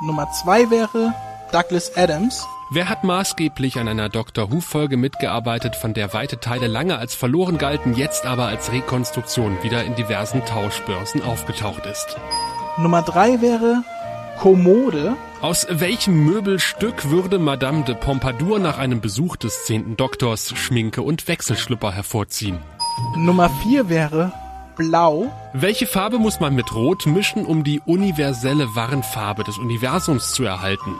Nummer 0.00 0.30
zwei 0.30 0.70
wäre 0.70 1.12
Douglas 1.50 1.96
Adams. 1.96 2.46
Wer 2.70 2.88
hat 2.88 3.02
maßgeblich 3.02 3.76
an 3.76 3.88
einer 3.88 4.08
Doctor 4.08 4.52
Who-Folge 4.52 4.96
mitgearbeitet, 4.96 5.74
von 5.74 5.92
der 5.92 6.14
weite 6.14 6.38
Teile 6.38 6.68
lange 6.68 6.96
als 6.96 7.16
verloren 7.16 7.58
galten, 7.58 7.94
jetzt 7.94 8.24
aber 8.24 8.46
als 8.46 8.70
Rekonstruktion 8.70 9.60
wieder 9.64 9.82
in 9.82 9.96
diversen 9.96 10.44
Tauschbörsen 10.44 11.22
aufgetaucht 11.22 11.84
ist? 11.86 12.16
Nummer 12.78 13.02
drei 13.02 13.40
wäre 13.40 13.82
Kommode. 14.38 15.16
Aus 15.40 15.66
welchem 15.68 16.24
Möbelstück 16.24 17.10
würde 17.10 17.40
Madame 17.40 17.82
de 17.82 17.96
Pompadour 17.96 18.60
nach 18.60 18.78
einem 18.78 19.00
Besuch 19.00 19.34
des 19.34 19.64
zehnten 19.64 19.96
Doktors 19.96 20.56
Schminke 20.56 21.02
und 21.02 21.26
Wechselschlüpper 21.26 21.90
hervorziehen? 21.90 22.60
Nummer 23.16 23.50
vier 23.64 23.88
wäre 23.88 24.32
Blau. 24.80 25.30
Welche 25.52 25.86
Farbe 25.86 26.18
muss 26.18 26.40
man 26.40 26.54
mit 26.54 26.74
Rot 26.74 27.04
mischen, 27.04 27.44
um 27.44 27.64
die 27.64 27.80
universelle 27.84 28.74
Warnfarbe 28.74 29.44
des 29.44 29.58
Universums 29.58 30.32
zu 30.32 30.42
erhalten? 30.44 30.96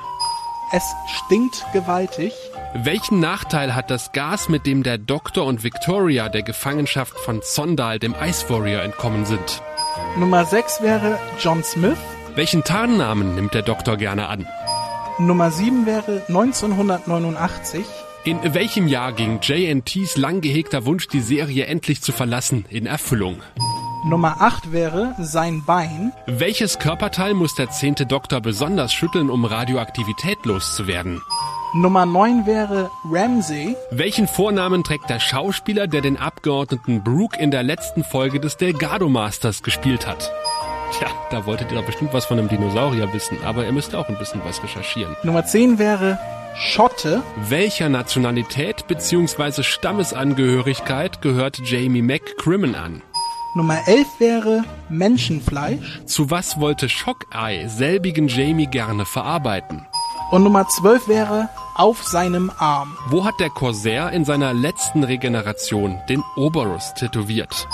Es 0.71 0.85
stinkt 1.07 1.65
gewaltig. 1.73 2.35
Welchen 2.75 3.21
Nachteil 3.21 3.75
hat 3.75 3.91
das 3.91 4.13
Gas, 4.13 4.51
mit 4.51 4.67
dem 4.67 4.83
der 4.83 4.99
Doktor 4.99 5.47
und 5.47 5.65
Victoria 5.65 6.29
der 6.29 6.43
Gefangenschaft 6.43 7.19
von 7.21 7.41
Zondal, 7.41 7.99
dem 7.99 8.15
Ice 8.23 8.51
Warrior, 8.51 8.83
entkommen 8.83 9.25
sind? 9.25 9.63
Nummer 10.19 10.45
sechs 10.45 10.83
wäre 10.83 11.19
John 11.39 11.65
Smith. 11.65 11.97
Welchen 12.35 12.63
Tarnnamen 12.63 13.35
nimmt 13.35 13.55
der 13.55 13.63
Doktor 13.63 13.97
gerne 13.97 14.29
an? 14.29 14.47
Nummer 15.19 15.51
sieben 15.51 15.87
wäre 15.87 16.23
1989. 16.29 17.87
In 18.23 18.39
welchem 18.53 18.87
Jahr 18.87 19.13
ging 19.13 19.41
JNTs 19.41 20.19
lang 20.19 20.43
gehegter 20.43 20.85
Wunsch, 20.85 21.09
die 21.09 21.21
Serie 21.21 21.65
endlich 21.65 22.03
zu 22.03 22.13
verlassen, 22.13 22.67
in 22.69 22.85
Erfüllung? 22.85 23.41
Nummer 24.05 24.43
8 24.43 24.73
wäre 24.73 25.15
sein 25.19 25.63
Bein. 25.65 26.13
Welches 26.27 26.79
Körperteil 26.79 27.33
muss 27.33 27.55
der 27.55 27.71
zehnte 27.71 28.05
Doktor 28.05 28.43
besonders 28.43 28.93
schütteln, 28.93 29.31
um 29.31 29.47
Radioaktivität 29.47 30.45
loszuwerden? 30.45 31.23
Nummer 31.73 32.05
9 32.05 32.45
wäre 32.45 32.91
Ramsey. 33.11 33.75
Welchen 33.91 34.29
Vornamen 34.29 34.85
trägt 34.85 35.09
der 35.09 35.19
Schauspieler, 35.19 35.87
der 35.87 36.03
den 36.03 36.19
Abgeordneten 36.19 37.03
Brooke 37.03 37.41
in 37.41 37.51
der 37.51 37.63
letzten 37.63 38.05
Folge 38.05 38.39
des 38.39 38.59
Delgado 38.59 39.09
Masters 39.09 39.63
gespielt 39.63 40.07
hat? 40.07 40.31
Tja, 40.93 41.09
da 41.31 41.47
wolltet 41.47 41.71
ihr 41.71 41.79
doch 41.79 41.87
bestimmt 41.87 42.13
was 42.13 42.27
von 42.27 42.39
einem 42.39 42.49
Dinosaurier 42.49 43.13
wissen, 43.13 43.39
aber 43.45 43.65
ihr 43.65 43.73
müsst 43.73 43.95
auch 43.95 44.09
ein 44.09 44.19
bisschen 44.19 44.41
was 44.45 44.63
recherchieren. 44.63 45.17
Nummer 45.23 45.45
10 45.45 45.79
wäre 45.79 46.19
Schotte. 46.57 47.23
Welcher 47.49 47.89
Nationalität 47.89 48.87
bzw. 48.89 49.63
Stammesangehörigkeit 49.63 51.23
gehört 51.23 51.61
Jamie 51.65 52.03
McCrimmon 52.03 52.75
an? 52.75 53.03
Nummer 53.55 53.79
11 53.87 54.07
wäre 54.19 54.65
Menschenfleisch. 54.89 56.03
Zu 56.07 56.31
was 56.31 56.61
wollte 56.61 56.89
Shockeye 56.89 57.69
selbigen 57.69 58.29
Jamie 58.29 58.67
gerne 58.67 59.05
verarbeiten? 59.05 59.87
Und 60.31 60.45
Nummer 60.45 60.69
12 60.69 61.09
wäre 61.09 61.49
auf 61.75 62.05
seinem 62.05 62.53
Arm. 62.59 62.97
Wo 63.09 63.25
hat 63.25 63.41
der 63.41 63.51
Corsair 63.51 64.13
in 64.13 64.25
seiner 64.25 64.53
letzten 64.53 65.03
Regeneration 65.03 65.99
den 66.09 66.23
Oberus 66.37 66.95
tätowiert? 66.95 67.67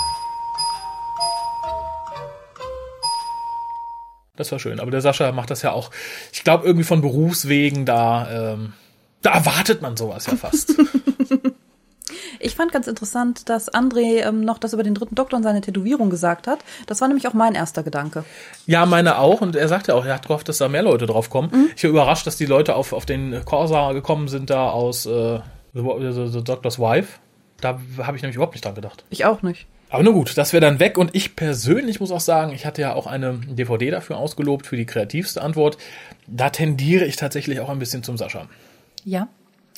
Das 4.37 4.51
war 4.51 4.59
schön. 4.59 4.79
Aber 4.79 4.91
der 4.91 5.01
Sascha 5.01 5.31
macht 5.33 5.51
das 5.51 5.61
ja 5.61 5.71
auch, 5.71 5.91
ich 6.31 6.43
glaube, 6.43 6.65
irgendwie 6.65 6.85
von 6.85 7.01
Berufswegen 7.01 7.85
da, 7.85 8.53
ähm, 8.53 8.73
da 9.21 9.33
erwartet 9.33 9.81
man 9.81 9.97
sowas 9.97 10.27
ja 10.27 10.35
fast. 10.35 10.73
Ich 12.39 12.55
fand 12.55 12.71
ganz 12.71 12.87
interessant, 12.87 13.49
dass 13.49 13.73
André 13.73 14.25
ähm, 14.25 14.41
noch 14.41 14.57
das 14.57 14.73
über 14.73 14.83
den 14.83 14.93
dritten 14.93 15.15
Doktor 15.15 15.37
und 15.37 15.43
seine 15.43 15.61
Tätowierung 15.61 16.09
gesagt 16.09 16.47
hat. 16.47 16.59
Das 16.85 17.01
war 17.01 17.07
nämlich 17.07 17.27
auch 17.27 17.33
mein 17.33 17.55
erster 17.55 17.83
Gedanke. 17.83 18.23
ja, 18.65 18.85
meine 18.85 19.17
auch. 19.17 19.41
Und 19.41 19.55
er 19.55 19.67
sagte 19.67 19.95
auch, 19.95 20.05
er 20.05 20.15
hat 20.15 20.27
gehofft, 20.27 20.47
dass 20.47 20.57
da 20.57 20.67
mehr 20.67 20.83
Leute 20.83 21.07
drauf 21.07 21.29
kommen. 21.29 21.71
Ich 21.75 21.83
war 21.83 21.89
überrascht, 21.89 22.27
dass 22.27 22.37
die 22.37 22.45
Leute 22.45 22.75
auf, 22.75 22.93
auf 22.93 23.05
den 23.05 23.43
Corsa 23.45 23.93
gekommen 23.93 24.27
sind 24.27 24.49
da 24.49 24.69
aus 24.69 25.05
äh, 25.05 25.39
The, 25.73 25.81
The, 25.81 26.27
The 26.31 26.43
Doctor's 26.43 26.79
Wife. 26.79 27.19
Da 27.59 27.79
habe 27.99 28.17
ich 28.17 28.23
nämlich 28.23 28.35
überhaupt 28.35 28.53
nicht 28.53 28.65
dran 28.65 28.75
gedacht. 28.75 29.03
Ich 29.09 29.25
auch 29.25 29.41
nicht. 29.41 29.67
Aber 29.89 30.03
nur 30.03 30.13
gut, 30.13 30.37
das 30.37 30.51
wäre 30.53 30.61
dann 30.61 30.79
weg. 30.79 30.97
Und 30.97 31.15
ich 31.15 31.35
persönlich 31.35 31.99
muss 31.99 32.11
auch 32.11 32.19
sagen, 32.19 32.51
ich 32.51 32.65
hatte 32.65 32.81
ja 32.81 32.93
auch 32.93 33.07
eine 33.07 33.39
DVD 33.47 33.89
dafür 33.91 34.17
ausgelobt, 34.17 34.67
für 34.67 34.75
die 34.75 34.85
kreativste 34.85 35.41
Antwort. 35.41 35.77
Da 36.27 36.49
tendiere 36.49 37.05
ich 37.05 37.15
tatsächlich 37.15 37.59
auch 37.61 37.69
ein 37.69 37.79
bisschen 37.79 38.03
zum 38.03 38.17
Sascha. 38.17 38.49
Ja. 39.05 39.29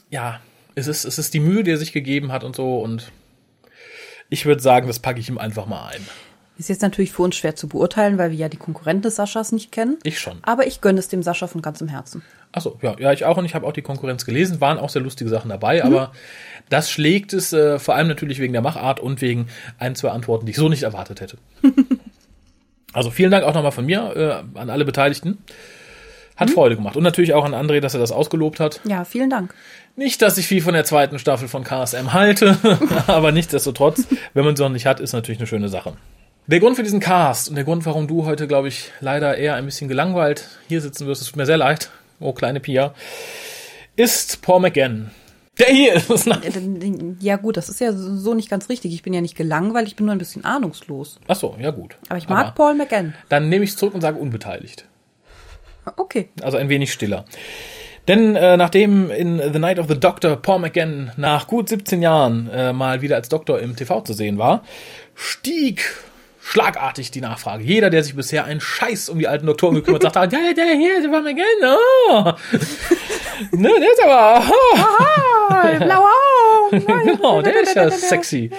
Ja, 0.09 0.39
es 0.73 0.87
ist, 0.87 1.05
es 1.05 1.19
ist 1.19 1.33
die 1.33 1.39
Mühe, 1.39 1.63
die 1.63 1.71
er 1.71 1.77
sich 1.77 1.91
gegeben 1.91 2.31
hat 2.31 2.43
und 2.43 2.55
so. 2.55 2.79
Und 2.79 3.11
ich 4.29 4.45
würde 4.45 4.61
sagen, 4.61 4.87
das 4.87 4.99
packe 4.99 5.19
ich 5.19 5.29
ihm 5.29 5.37
einfach 5.37 5.67
mal 5.67 5.89
ein. 5.89 6.05
Ist 6.59 6.67
jetzt 6.67 6.81
natürlich 6.81 7.13
für 7.13 7.21
uns 7.21 7.37
schwer 7.37 7.55
zu 7.55 7.69
beurteilen, 7.69 8.17
weil 8.17 8.31
wir 8.31 8.37
ja 8.37 8.49
die 8.49 8.57
Konkurrenten 8.57 9.03
des 9.03 9.15
Saschas 9.15 9.53
nicht 9.53 9.71
kennen. 9.71 9.97
Ich 10.03 10.19
schon. 10.19 10.39
Aber 10.41 10.67
ich 10.67 10.81
gönne 10.81 10.99
es 10.99 11.07
dem 11.07 11.23
Sascha 11.23 11.47
von 11.47 11.61
ganzem 11.61 11.87
Herzen. 11.87 12.21
Achso, 12.51 12.77
ja, 12.81 12.97
ja, 12.99 13.13
ich 13.13 13.23
auch 13.23 13.37
und 13.37 13.45
ich 13.45 13.55
habe 13.55 13.65
auch 13.65 13.71
die 13.71 13.81
Konkurrenz 13.81 14.25
gelesen, 14.25 14.59
waren 14.59 14.77
auch 14.77 14.89
sehr 14.89 15.01
lustige 15.01 15.29
Sachen 15.29 15.47
dabei, 15.47 15.85
aber 15.85 16.11
das 16.67 16.91
schlägt 16.91 17.31
es 17.31 17.53
äh, 17.53 17.79
vor 17.79 17.95
allem 17.95 18.09
natürlich 18.09 18.39
wegen 18.39 18.51
der 18.51 18.61
Machart 18.61 18.99
und 18.99 19.21
wegen 19.21 19.47
ein, 19.77 19.95
zwei 19.95 20.09
Antworten, 20.09 20.47
die 20.47 20.51
ich 20.51 20.57
so 20.57 20.67
nicht 20.67 20.83
erwartet 20.83 21.21
hätte. 21.21 21.37
also 22.93 23.09
vielen 23.09 23.31
Dank 23.31 23.45
auch 23.45 23.53
nochmal 23.53 23.71
von 23.71 23.85
mir 23.85 24.43
äh, 24.53 24.59
an 24.59 24.69
alle 24.69 24.83
Beteiligten. 24.83 25.37
Hat 26.35 26.49
Freude 26.49 26.75
gemacht. 26.75 26.97
Und 26.97 27.03
natürlich 27.03 27.33
auch 27.33 27.45
an 27.45 27.53
André, 27.53 27.79
dass 27.79 27.93
er 27.93 28.01
das 28.01 28.11
ausgelobt 28.11 28.59
hat. 28.59 28.81
Ja, 28.83 29.05
vielen 29.05 29.29
Dank. 29.29 29.53
Nicht, 29.95 30.21
dass 30.21 30.37
ich 30.37 30.47
viel 30.47 30.61
von 30.61 30.73
der 30.73 30.83
zweiten 30.83 31.19
Staffel 31.19 31.47
von 31.47 31.63
KSM 31.63 32.11
halte, 32.11 32.57
aber 33.07 33.31
nichtsdestotrotz, 33.31 34.07
wenn 34.33 34.43
man 34.43 34.57
sie 34.57 34.63
noch 34.63 34.69
nicht 34.69 34.85
hat, 34.85 34.99
ist 34.99 35.13
natürlich 35.13 35.39
eine 35.39 35.47
schöne 35.47 35.69
Sache. 35.69 35.93
Der 36.49 36.59
Grund 36.59 36.75
für 36.75 36.81
diesen 36.81 36.99
Cast 36.99 37.49
und 37.49 37.53
der 37.53 37.63
Grund, 37.63 37.85
warum 37.85 38.07
du 38.07 38.25
heute, 38.25 38.47
glaube 38.47 38.69
ich, 38.69 38.91
leider 39.01 39.37
eher 39.37 39.53
ein 39.53 39.65
bisschen 39.65 39.87
gelangweilt 39.87 40.47
hier 40.67 40.81
sitzen 40.81 41.05
wirst, 41.05 41.21
es 41.21 41.27
tut 41.27 41.35
mir 41.35 41.45
sehr 41.45 41.57
leid, 41.57 41.91
oh 42.19 42.33
kleine 42.33 42.59
Pia, 42.59 42.95
ist 43.95 44.41
Paul 44.41 44.61
McGann. 44.61 45.11
Der 45.59 45.67
hier 45.67 45.93
ist. 45.93 46.27
Ja, 47.19 47.35
gut, 47.35 47.55
das 47.55 47.69
ist 47.69 47.79
ja 47.79 47.93
so 47.93 48.33
nicht 48.33 48.49
ganz 48.49 48.67
richtig. 48.67 48.95
Ich 48.95 49.03
bin 49.03 49.13
ja 49.13 49.21
nicht 49.21 49.37
gelangweilt, 49.37 49.87
ich 49.87 49.95
bin 49.95 50.07
nur 50.07 50.15
ein 50.15 50.17
bisschen 50.17 50.43
ahnungslos. 50.43 51.19
Ach 51.27 51.35
so, 51.35 51.55
ja 51.59 51.69
gut. 51.69 51.97
Aber 52.07 52.17
ich 52.17 52.27
mag 52.27 52.55
Paul 52.55 52.73
McGann. 52.73 53.13
Dann 53.27 53.47
nehme 53.49 53.63
ich 53.63 53.69
es 53.69 53.77
zurück 53.77 53.93
und 53.93 54.01
sage 54.01 54.17
unbeteiligt. 54.17 54.85
Okay. 55.97 56.29
Also 56.41 56.57
ein 56.57 56.69
wenig 56.69 56.91
stiller. 56.91 57.25
Denn 58.07 58.35
äh, 58.35 58.57
nachdem 58.57 59.11
in 59.11 59.39
The 59.53 59.59
Night 59.59 59.77
of 59.77 59.87
the 59.87 59.99
Doctor 59.99 60.35
Paul 60.35 60.61
McGann 60.61 61.11
nach 61.15 61.45
gut 61.45 61.69
17 61.69 62.01
Jahren 62.01 62.49
äh, 62.49 62.73
mal 62.73 63.03
wieder 63.03 63.17
als 63.17 63.29
Doktor 63.29 63.59
im 63.59 63.75
TV 63.75 64.01
zu 64.01 64.13
sehen 64.13 64.39
war, 64.39 64.63
stieg 65.13 65.83
schlagartig 66.49 67.11
die 67.11 67.21
Nachfrage. 67.21 67.63
Jeder, 67.63 67.91
der 67.91 68.03
sich 68.03 68.15
bisher 68.15 68.45
einen 68.45 68.59
Scheiß 68.59 69.09
um 69.09 69.19
die 69.19 69.27
alten 69.27 69.45
Doktoren 69.45 69.75
gekümmert 69.75 70.03
hat, 70.03 70.15
sagt, 70.15 70.33
der, 70.33 70.53
der 70.55 70.73
hier, 70.73 70.99
der 70.99 71.09
Paul 71.09 71.21
McGann, 71.21 71.45
oh. 71.63 72.33
ne, 73.55 73.69
der 73.79 73.91
ist 73.91 74.03
aber, 74.03 74.43
oh. 74.49 74.77
Ah, 75.49 75.77
blaue 75.77 76.07
Augen. 76.07 77.05
genau, 77.05 77.43
der 77.43 77.61
ist 77.61 77.75
ja 77.75 77.91
sexy. 77.91 78.49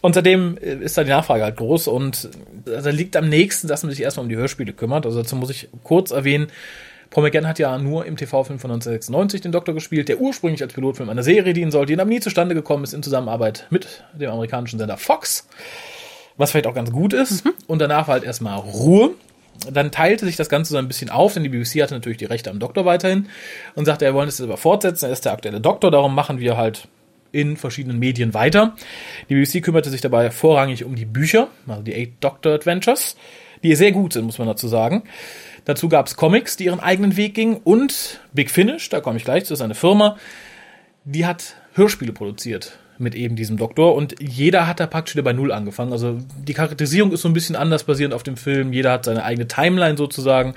Und 0.00 0.14
seitdem 0.14 0.58
äh, 0.58 0.76
ist 0.76 0.96
da 0.96 1.02
die 1.02 1.10
Nachfrage 1.10 1.42
halt 1.42 1.56
groß 1.56 1.88
und 1.88 2.30
also 2.68 2.90
liegt 2.90 3.16
am 3.16 3.28
nächsten, 3.28 3.66
dass 3.66 3.82
man 3.82 3.90
sich 3.90 4.00
erstmal 4.00 4.22
um 4.22 4.30
die 4.30 4.36
Hörspiele 4.36 4.72
kümmert. 4.72 5.04
Also 5.04 5.20
dazu 5.20 5.34
muss 5.34 5.50
ich 5.50 5.68
kurz 5.82 6.12
erwähnen, 6.12 6.46
Paul 7.10 7.24
McGann 7.24 7.48
hat 7.48 7.58
ja 7.58 7.76
nur 7.78 8.06
im 8.06 8.16
TV-Film 8.16 8.60
von 8.60 8.70
1996 8.70 9.40
den 9.40 9.50
Doktor 9.50 9.74
gespielt, 9.74 10.08
der 10.08 10.20
ursprünglich 10.20 10.62
als 10.62 10.72
Pilotfilm 10.72 11.08
einer 11.08 11.24
Serie 11.24 11.52
dienen 11.52 11.72
sollte, 11.72 11.94
die 11.94 12.00
aber 12.00 12.08
nie 12.08 12.20
zustande 12.20 12.54
gekommen 12.54 12.84
ist 12.84 12.94
in 12.94 13.02
Zusammenarbeit 13.02 13.66
mit 13.70 14.04
dem 14.14 14.30
amerikanischen 14.30 14.78
Sender 14.78 14.98
Fox. 14.98 15.48
Was 16.38 16.52
vielleicht 16.52 16.66
auch 16.66 16.74
ganz 16.74 16.90
gut 16.90 17.12
ist. 17.12 17.44
Und 17.66 17.80
danach 17.80 18.08
war 18.08 18.14
halt 18.14 18.24
erstmal 18.24 18.58
Ruhe. 18.58 19.10
Dann 19.70 19.90
teilte 19.90 20.24
sich 20.24 20.36
das 20.36 20.48
Ganze 20.48 20.72
so 20.72 20.78
ein 20.78 20.86
bisschen 20.88 21.10
auf, 21.10 21.34
denn 21.34 21.42
die 21.42 21.48
BBC 21.48 21.82
hatte 21.82 21.94
natürlich 21.94 22.18
die 22.18 22.24
Rechte 22.24 22.48
am 22.48 22.60
Doktor 22.60 22.84
weiterhin 22.84 23.28
und 23.74 23.84
sagte, 23.84 24.04
er 24.04 24.14
wollte 24.14 24.28
es 24.28 24.40
aber 24.40 24.56
fortsetzen, 24.56 25.06
er 25.06 25.12
ist 25.12 25.24
der 25.24 25.32
aktuelle 25.32 25.60
Doktor, 25.60 25.90
darum 25.90 26.14
machen 26.14 26.38
wir 26.38 26.56
halt 26.56 26.86
in 27.32 27.56
verschiedenen 27.56 27.98
Medien 27.98 28.34
weiter. 28.34 28.76
Die 29.28 29.34
BBC 29.34 29.62
kümmerte 29.62 29.90
sich 29.90 30.00
dabei 30.00 30.30
vorrangig 30.30 30.84
um 30.84 30.94
die 30.94 31.04
Bücher, 31.04 31.48
also 31.66 31.82
die 31.82 31.94
Eight 31.94 32.12
Doctor 32.20 32.52
Adventures, 32.52 33.16
die 33.64 33.74
sehr 33.74 33.90
gut 33.90 34.12
sind, 34.12 34.26
muss 34.26 34.38
man 34.38 34.46
dazu 34.46 34.68
sagen. 34.68 35.02
Dazu 35.64 35.88
gab 35.88 36.06
es 36.06 36.16
Comics, 36.16 36.56
die 36.56 36.66
ihren 36.66 36.80
eigenen 36.80 37.16
Weg 37.16 37.34
gingen 37.34 37.56
und 37.56 38.20
Big 38.32 38.50
Finish, 38.50 38.88
da 38.90 39.00
komme 39.00 39.18
ich 39.18 39.24
gleich 39.24 39.44
zu, 39.44 39.54
ist 39.54 39.60
eine 39.60 39.74
Firma, 39.74 40.16
die 41.04 41.26
hat 41.26 41.56
Hörspiele 41.74 42.12
produziert 42.12 42.78
mit 43.00 43.14
eben 43.14 43.36
diesem 43.36 43.56
Doktor 43.56 43.94
und 43.94 44.14
jeder 44.20 44.66
hat 44.66 44.80
da 44.80 44.86
praktisch 44.86 45.14
wieder 45.14 45.24
bei 45.24 45.32
Null 45.32 45.52
angefangen. 45.52 45.92
Also 45.92 46.18
die 46.46 46.54
Charakterisierung 46.54 47.12
ist 47.12 47.22
so 47.22 47.28
ein 47.28 47.32
bisschen 47.32 47.56
anders 47.56 47.84
basierend 47.84 48.14
auf 48.14 48.22
dem 48.22 48.36
Film. 48.36 48.72
Jeder 48.72 48.92
hat 48.92 49.04
seine 49.04 49.24
eigene 49.24 49.48
Timeline 49.48 49.96
sozusagen. 49.96 50.54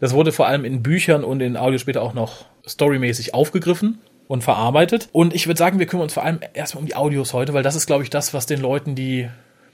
Das 0.00 0.12
wurde 0.12 0.32
vor 0.32 0.46
allem 0.46 0.64
in 0.64 0.82
Büchern 0.82 1.24
und 1.24 1.40
in 1.40 1.56
Audio 1.56 1.78
später 1.78 2.02
auch 2.02 2.14
noch 2.14 2.46
storymäßig 2.66 3.34
aufgegriffen 3.34 3.98
und 4.28 4.42
verarbeitet. 4.42 5.08
Und 5.12 5.34
ich 5.34 5.46
würde 5.46 5.58
sagen, 5.58 5.78
wir 5.78 5.86
kümmern 5.86 6.04
uns 6.04 6.14
vor 6.14 6.24
allem 6.24 6.40
erstmal 6.54 6.82
um 6.82 6.86
die 6.86 6.96
Audios 6.96 7.32
heute, 7.32 7.54
weil 7.54 7.62
das 7.62 7.76
ist, 7.76 7.86
glaube 7.86 8.02
ich, 8.02 8.10
das, 8.10 8.34
was 8.34 8.46
den 8.46 8.60
Leuten, 8.60 8.94
die 8.94 9.28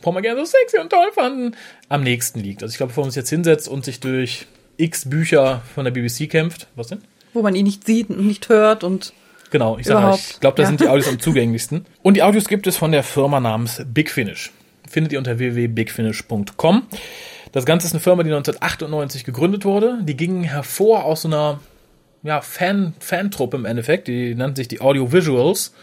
McGann 0.05 0.37
so 0.37 0.45
sexy 0.45 0.79
und 0.79 0.91
toll 0.91 1.11
fanden, 1.15 1.57
am 1.89 2.03
nächsten 2.03 2.41
liegt. 2.41 2.63
Also 2.63 2.73
ich 2.73 2.77
glaube, 2.77 2.91
bevor 2.91 3.05
man 3.05 3.13
sich 3.13 3.21
jetzt 3.21 3.31
hinsetzt 3.31 3.69
und 3.69 3.85
sich 3.85 4.01
durch 4.01 4.47
x 4.77 5.09
Bücher 5.09 5.63
von 5.75 5.85
der 5.85 5.93
BBC 5.93 6.29
kämpft, 6.29 6.67
was 6.75 6.89
denn? 6.89 7.03
Wo 7.33 7.43
man 7.43 7.55
ihn 7.55 7.65
nicht 7.65 7.87
sieht 7.87 8.11
und 8.11 8.27
nicht 8.27 8.49
hört 8.49 8.85
und 8.85 9.13
Genau, 9.53 9.77
ich 9.77 9.87
sage, 9.87 10.17
ich 10.17 10.41
glaube, 10.41 10.57
da 10.57 10.63
ja. 10.63 10.69
sind 10.69 10.81
die 10.81 10.89
Audios 10.89 11.09
am 11.09 11.21
zugänglichsten. 11.21 11.85
Und 12.01 12.15
die 12.15 12.23
Audios 12.23 12.49
gibt 12.49 12.67
es 12.67 12.79
von 12.79 12.91
der 12.91 13.03
Firma 13.03 13.39
namens 13.39 13.83
Big 13.87 14.11
Finish. 14.11 14.51
Findet 14.89 15.13
ihr 15.13 15.19
unter 15.19 15.39
www.bigfinish.com. 15.39 16.87
Das 17.53 17.67
Ganze 17.67 17.87
ist 17.87 17.93
eine 17.93 18.01
Firma, 18.01 18.23
die 18.23 18.31
1998 18.31 19.25
gegründet 19.25 19.67
wurde. 19.67 19.99
Die 20.05 20.17
ging 20.17 20.43
hervor 20.43 21.05
aus 21.05 21.23
so 21.23 21.29
einer 21.29 21.61
ja, 22.23 22.41
Fan, 22.41 22.95
Fantruppe 22.99 23.59
im 23.59 23.67
Endeffekt. 23.67 24.09
Die 24.09 24.35
nannten 24.35 24.57
sich 24.57 24.69
die 24.69 24.81
Audio 24.81 25.13
Visuals. 25.13 25.75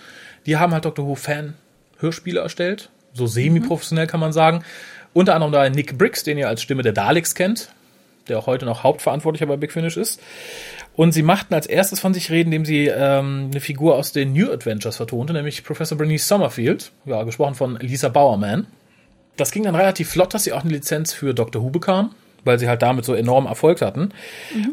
Die 0.48 0.58
haben 0.58 0.74
halt 0.74 0.86
Doctor 0.86 1.06
Who 1.06 1.14
Fan 1.14 1.54
Hörspiele 2.00 2.40
erstellt. 2.40 2.90
So 3.14 3.28
semi-professionell 3.28 4.08
kann 4.08 4.20
man 4.20 4.34
sagen. 4.34 4.64
Unter 5.14 5.36
anderem 5.36 5.54
da 5.54 5.70
Nick 5.70 5.96
Briggs, 5.96 6.24
den 6.24 6.40
ihr 6.40 6.48
als 6.48 6.64
Stimme 6.64 6.82
der 6.82 6.94
Daleks 6.94 7.36
kennt, 7.36 7.70
der 8.30 8.40
auch 8.40 8.48
heute 8.48 8.66
noch 8.66 8.82
Hauptverantwortlicher 8.82 9.46
bei 9.46 9.58
Big 9.58 9.72
Finish 9.72 9.96
ist. 9.96 10.20
Und 11.00 11.14
sie 11.14 11.24
machten 11.24 11.54
als 11.54 11.66
erstes 11.66 12.02
von 12.02 12.14
sich 12.14 12.30
reden, 12.30 12.52
indem 12.52 12.66
sie 12.66 12.88
ähm, 12.88 13.48
eine 13.52 13.62
Figur 13.62 13.96
aus 13.96 14.12
den 14.12 14.34
New 14.34 14.52
Adventures 14.52 14.98
vertonte, 14.98 15.32
nämlich 15.32 15.64
Professor 15.64 15.98
Bernice 15.98 16.28
Summerfield, 16.28 16.92
ja, 17.06 17.24
gesprochen 17.24 17.56
von 17.56 17.78
Lisa 17.80 18.10
Bowerman. 18.10 18.68
Das 19.38 19.52
ging 19.52 19.64
dann 19.64 19.76
relativ 19.76 20.10
flott, 20.10 20.34
dass 20.34 20.44
sie 20.44 20.52
auch 20.52 20.66
eine 20.66 20.74
Lizenz 20.74 21.14
für 21.14 21.34
Doctor 21.34 21.64
Who 21.64 21.70
bekam, 21.70 22.14
weil 22.44 22.60
sie 22.60 22.68
halt 22.68 22.82
damit 22.82 23.06
so 23.06 23.14
enorm 23.14 23.46
Erfolg 23.46 23.82
hatten. 23.82 24.10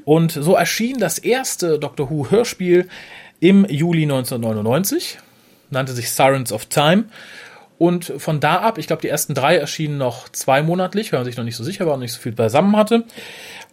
Und 0.05 0.33
so 0.33 0.57
erschien 0.57 0.99
das 0.99 1.19
erste 1.19 1.79
Doctor 1.79 2.11
Who 2.11 2.29
Hörspiel 2.29 2.89
im 3.39 3.65
Juli 3.65 4.03
1999, 4.03 5.19
nannte 5.71 5.93
sich 5.93 6.11
Sirens 6.11 6.53
of 6.53 6.67
Time. 6.67 7.05
Und 7.79 8.13
von 8.19 8.41
da 8.41 8.63
ab, 8.63 8.79
ich 8.79 8.89
glaube, 8.89 9.03
die 9.03 9.09
ersten 9.09 9.35
drei 9.35 9.59
erschienen 9.59 9.99
noch 9.99 10.29
zweimonatlich, 10.31 11.13
weil 11.13 11.21
man 11.21 11.27
sich 11.27 11.37
noch 11.37 11.45
nicht 11.45 11.55
so 11.55 11.63
sicher 11.63 11.87
war 11.87 11.95
und 11.95 12.01
nicht 12.01 12.15
so 12.15 12.21
viel 12.21 12.33
beisammen 12.33 12.77
hatte. 12.77 13.05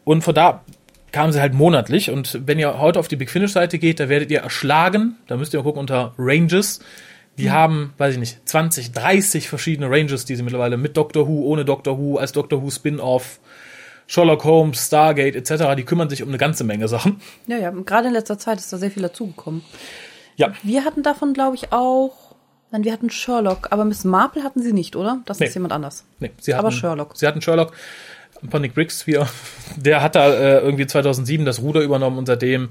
Und 0.04 0.24
von 0.24 0.36
da 0.36 0.50
ab 0.50 0.66
kamen 1.14 1.32
sie 1.32 1.40
halt 1.40 1.54
monatlich. 1.54 2.10
Und 2.12 2.42
wenn 2.46 2.60
ihr 2.60 2.80
heute 2.80 3.00
auf 3.00 3.08
die 3.08 3.16
Big 3.16 3.30
Finish 3.30 3.54
Seite 3.54 3.80
geht, 3.80 4.02
da 4.02 4.10
werdet 4.10 4.30
ihr 4.32 4.40
erschlagen. 4.42 5.16
Da 5.28 5.38
müsst 5.38 5.54
ihr 5.54 5.60
mal 5.60 5.64
gucken 5.64 5.80
unter 5.80 6.14
Ranges. 6.18 6.82
Die 7.38 7.50
haben, 7.50 7.94
weiß 7.98 8.14
ich 8.16 8.20
nicht, 8.20 8.48
20, 8.48 8.92
30 8.92 9.48
verschiedene 9.50 9.90
Ranges, 9.90 10.26
die 10.26 10.36
sie 10.36 10.44
mittlerweile 10.44 10.76
mit 10.78 10.98
Doctor 10.98 11.28
Who, 11.28 11.46
ohne 11.46 11.64
Doctor 11.66 11.98
Who, 11.98 12.18
als 12.18 12.32
Doctor 12.34 12.62
Who 12.62 12.70
Spin-off, 12.70 13.40
Sherlock 14.06 14.44
Holmes, 14.44 14.86
Stargate 14.86 15.36
etc., 15.36 15.76
die 15.78 15.84
kümmern 15.84 16.10
sich 16.10 16.22
um 16.22 16.30
eine 16.30 16.38
ganze 16.38 16.64
Menge 16.64 16.88
Sachen. 16.88 17.22
ja, 17.48 17.58
ja, 17.58 17.70
gerade 17.72 18.10
in 18.10 18.14
letzter 18.14 18.38
Zeit 18.38 18.60
ist 18.60 18.72
da 18.72 18.78
sehr 18.78 18.92
viel 18.92 19.02
dazugekommen. 19.02 19.64
Ja, 20.36 20.52
Wir 20.62 20.84
hatten 20.86 21.02
davon, 21.04 21.34
glaube 21.34 21.56
ich, 21.56 21.72
auch. 21.72 22.36
Nein, 22.72 22.84
wir 22.84 22.92
hatten 22.94 23.10
Sherlock, 23.10 23.68
aber 23.72 23.86
Miss 23.86 24.04
Marple 24.04 24.44
hatten 24.44 24.62
sie 24.62 24.74
nicht, 24.74 24.96
oder? 24.96 25.22
Das 25.26 25.40
Nee. 25.40 25.46
ist 25.48 25.54
jemand 25.54 25.74
anders. 25.74 26.06
nee, 26.20 26.32
sie 26.40 26.54
hatten, 26.54 26.60
Aber 26.66 26.72
Sherlock. 26.72 27.16
Sie 27.16 27.26
hatten 27.28 27.42
Sherlock 27.42 27.72
von 28.50 28.62
Nick 28.62 28.74
Briggs, 28.74 29.08
wie, 29.08 29.20
der 29.76 30.02
hat 30.02 30.16
da 30.16 30.34
äh, 30.34 30.60
irgendwie 30.60 30.88
2007 30.88 31.46
das 31.46 31.62
Ruder 31.62 31.82
übernommen 31.82 32.18
und 32.18 32.26
seitdem 32.26 32.70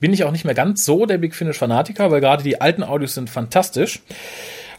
bin 0.00 0.12
ich 0.12 0.24
auch 0.24 0.32
nicht 0.32 0.44
mehr 0.44 0.54
ganz 0.54 0.84
so 0.84 1.06
der 1.06 1.18
Big 1.18 1.34
Finish 1.34 1.58
Fanatiker, 1.58 2.10
weil 2.10 2.20
gerade 2.20 2.42
die 2.42 2.60
alten 2.60 2.82
Audios 2.82 3.14
sind 3.14 3.28
fantastisch. 3.30 4.00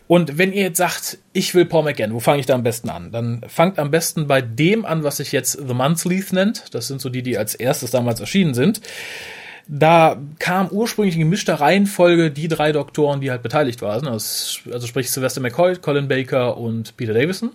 Und 0.07 0.37
wenn 0.37 0.51
ihr 0.51 0.63
jetzt 0.63 0.77
sagt, 0.77 1.19
ich 1.31 1.55
will 1.55 1.65
Paul 1.65 1.83
McGann, 1.83 2.13
wo 2.13 2.19
fange 2.19 2.41
ich 2.41 2.45
da 2.45 2.55
am 2.55 2.63
besten 2.63 2.89
an? 2.89 3.11
Dann 3.11 3.43
fangt 3.47 3.79
am 3.79 3.91
besten 3.91 4.27
bei 4.27 4.41
dem 4.41 4.83
an, 4.83 5.03
was 5.03 5.17
sich 5.17 5.31
jetzt 5.31 5.53
The 5.53 5.73
Monthlies 5.73 6.33
nennt. 6.33 6.73
Das 6.73 6.87
sind 6.87 6.99
so 6.99 7.09
die, 7.09 7.23
die 7.23 7.37
als 7.37 7.55
erstes 7.55 7.91
damals 7.91 8.19
erschienen 8.19 8.53
sind. 8.53 8.81
Da 9.67 10.17
kam 10.39 10.67
ursprünglich 10.69 11.15
in 11.15 11.21
gemischter 11.21 11.55
Reihenfolge 11.61 12.29
die 12.29 12.49
drei 12.49 12.73
Doktoren, 12.73 13.21
die 13.21 13.31
halt 13.31 13.41
beteiligt 13.41 13.81
waren. 13.81 14.05
Also 14.05 14.85
sprich 14.85 15.09
Sylvester 15.11 15.39
McCoy, 15.39 15.77
Colin 15.77 16.09
Baker 16.09 16.57
und 16.57 16.97
Peter 16.97 17.13
Davison. 17.13 17.51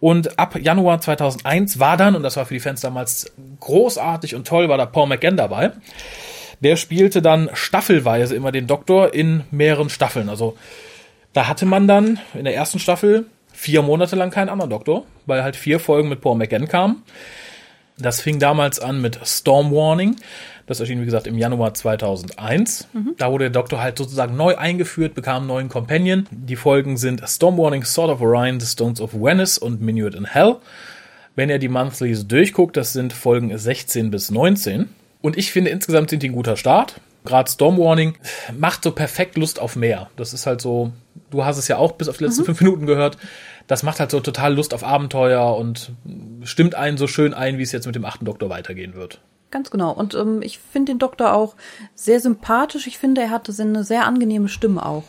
Und 0.00 0.38
ab 0.38 0.58
Januar 0.58 1.00
2001 1.00 1.80
war 1.80 1.96
dann, 1.96 2.14
und 2.14 2.22
das 2.22 2.36
war 2.36 2.46
für 2.46 2.54
die 2.54 2.60
Fans 2.60 2.80
damals 2.80 3.32
großartig 3.60 4.34
und 4.34 4.46
toll, 4.46 4.68
war 4.68 4.78
da 4.78 4.86
Paul 4.86 5.08
McGann 5.08 5.36
dabei. 5.36 5.72
Der 6.60 6.76
spielte 6.76 7.22
dann 7.22 7.50
staffelweise 7.52 8.34
immer 8.34 8.52
den 8.52 8.66
Doktor 8.66 9.14
in 9.14 9.44
mehreren 9.50 9.90
Staffeln. 9.90 10.28
Also 10.28 10.56
da 11.32 11.48
hatte 11.48 11.66
man 11.66 11.86
dann 11.88 12.18
in 12.34 12.44
der 12.44 12.54
ersten 12.54 12.78
Staffel 12.78 13.26
vier 13.52 13.82
Monate 13.82 14.16
lang 14.16 14.30
keinen 14.30 14.48
anderen 14.48 14.70
Doktor, 14.70 15.04
weil 15.26 15.42
halt 15.42 15.56
vier 15.56 15.80
Folgen 15.80 16.08
mit 16.08 16.20
Paul 16.20 16.36
McGann 16.36 16.68
kamen. 16.68 17.02
Das 17.98 18.20
fing 18.20 18.38
damals 18.38 18.78
an 18.78 19.00
mit 19.00 19.18
Storm 19.24 19.72
Warning. 19.72 20.16
Das 20.68 20.80
erschien, 20.80 21.00
wie 21.00 21.06
gesagt, 21.06 21.26
im 21.26 21.38
Januar 21.38 21.72
2001. 21.72 22.88
Da 23.16 23.32
wurde 23.32 23.44
der 23.44 23.50
Doktor 23.50 23.80
halt 23.80 23.96
sozusagen 23.96 24.36
neu 24.36 24.56
eingeführt, 24.56 25.14
bekam 25.14 25.38
einen 25.38 25.46
neuen 25.46 25.68
Companion. 25.70 26.26
Die 26.30 26.56
Folgen 26.56 26.98
sind 26.98 27.22
Storm 27.26 27.56
Warning, 27.56 27.84
Sword 27.84 28.10
of 28.10 28.20
Orion, 28.20 28.60
The 28.60 28.66
Stones 28.66 29.00
of 29.00 29.14
Venice 29.14 29.56
und 29.56 29.80
Minuet 29.80 30.14
in 30.14 30.26
Hell. 30.26 30.56
Wenn 31.34 31.48
ihr 31.48 31.58
die 31.58 31.68
Monthlies 31.68 32.28
durchguckt, 32.28 32.76
das 32.76 32.92
sind 32.92 33.14
Folgen 33.14 33.56
16 33.56 34.10
bis 34.10 34.30
19. 34.30 34.90
Und 35.22 35.38
ich 35.38 35.52
finde, 35.52 35.70
insgesamt 35.70 36.10
sind 36.10 36.22
die 36.22 36.28
ein 36.28 36.34
guter 36.34 36.58
Start. 36.58 37.00
Gerade 37.24 37.50
Storm 37.50 37.78
Warning 37.78 38.14
macht 38.56 38.84
so 38.84 38.92
perfekt 38.92 39.38
Lust 39.38 39.58
auf 39.58 39.74
mehr. 39.74 40.10
Das 40.16 40.34
ist 40.34 40.46
halt 40.46 40.60
so, 40.60 40.92
du 41.30 41.46
hast 41.46 41.56
es 41.56 41.66
ja 41.66 41.78
auch 41.78 41.92
bis 41.92 42.08
auf 42.08 42.18
die 42.18 42.24
letzten 42.24 42.44
fünf 42.44 42.60
Minuten 42.60 42.84
gehört. 42.84 43.16
Das 43.66 43.82
macht 43.82 44.00
halt 44.00 44.10
so 44.10 44.20
total 44.20 44.54
Lust 44.54 44.74
auf 44.74 44.84
Abenteuer 44.84 45.56
und 45.56 45.92
stimmt 46.42 46.74
einen 46.74 46.98
so 46.98 47.06
schön 47.06 47.32
ein, 47.32 47.56
wie 47.56 47.62
es 47.62 47.72
jetzt 47.72 47.86
mit 47.86 47.94
dem 47.94 48.04
achten 48.04 48.26
Doktor 48.26 48.50
weitergehen 48.50 48.94
wird. 48.94 49.20
Ganz 49.50 49.70
genau. 49.70 49.92
Und 49.92 50.14
ähm, 50.14 50.42
ich 50.42 50.58
finde 50.58 50.92
den 50.92 50.98
Doktor 50.98 51.32
auch 51.32 51.54
sehr 51.94 52.20
sympathisch. 52.20 52.86
Ich 52.86 52.98
finde, 52.98 53.22
er 53.22 53.30
hatte 53.30 53.54
eine 53.60 53.82
sehr 53.84 54.04
angenehme 54.04 54.48
Stimme 54.48 54.84
auch. 54.84 55.04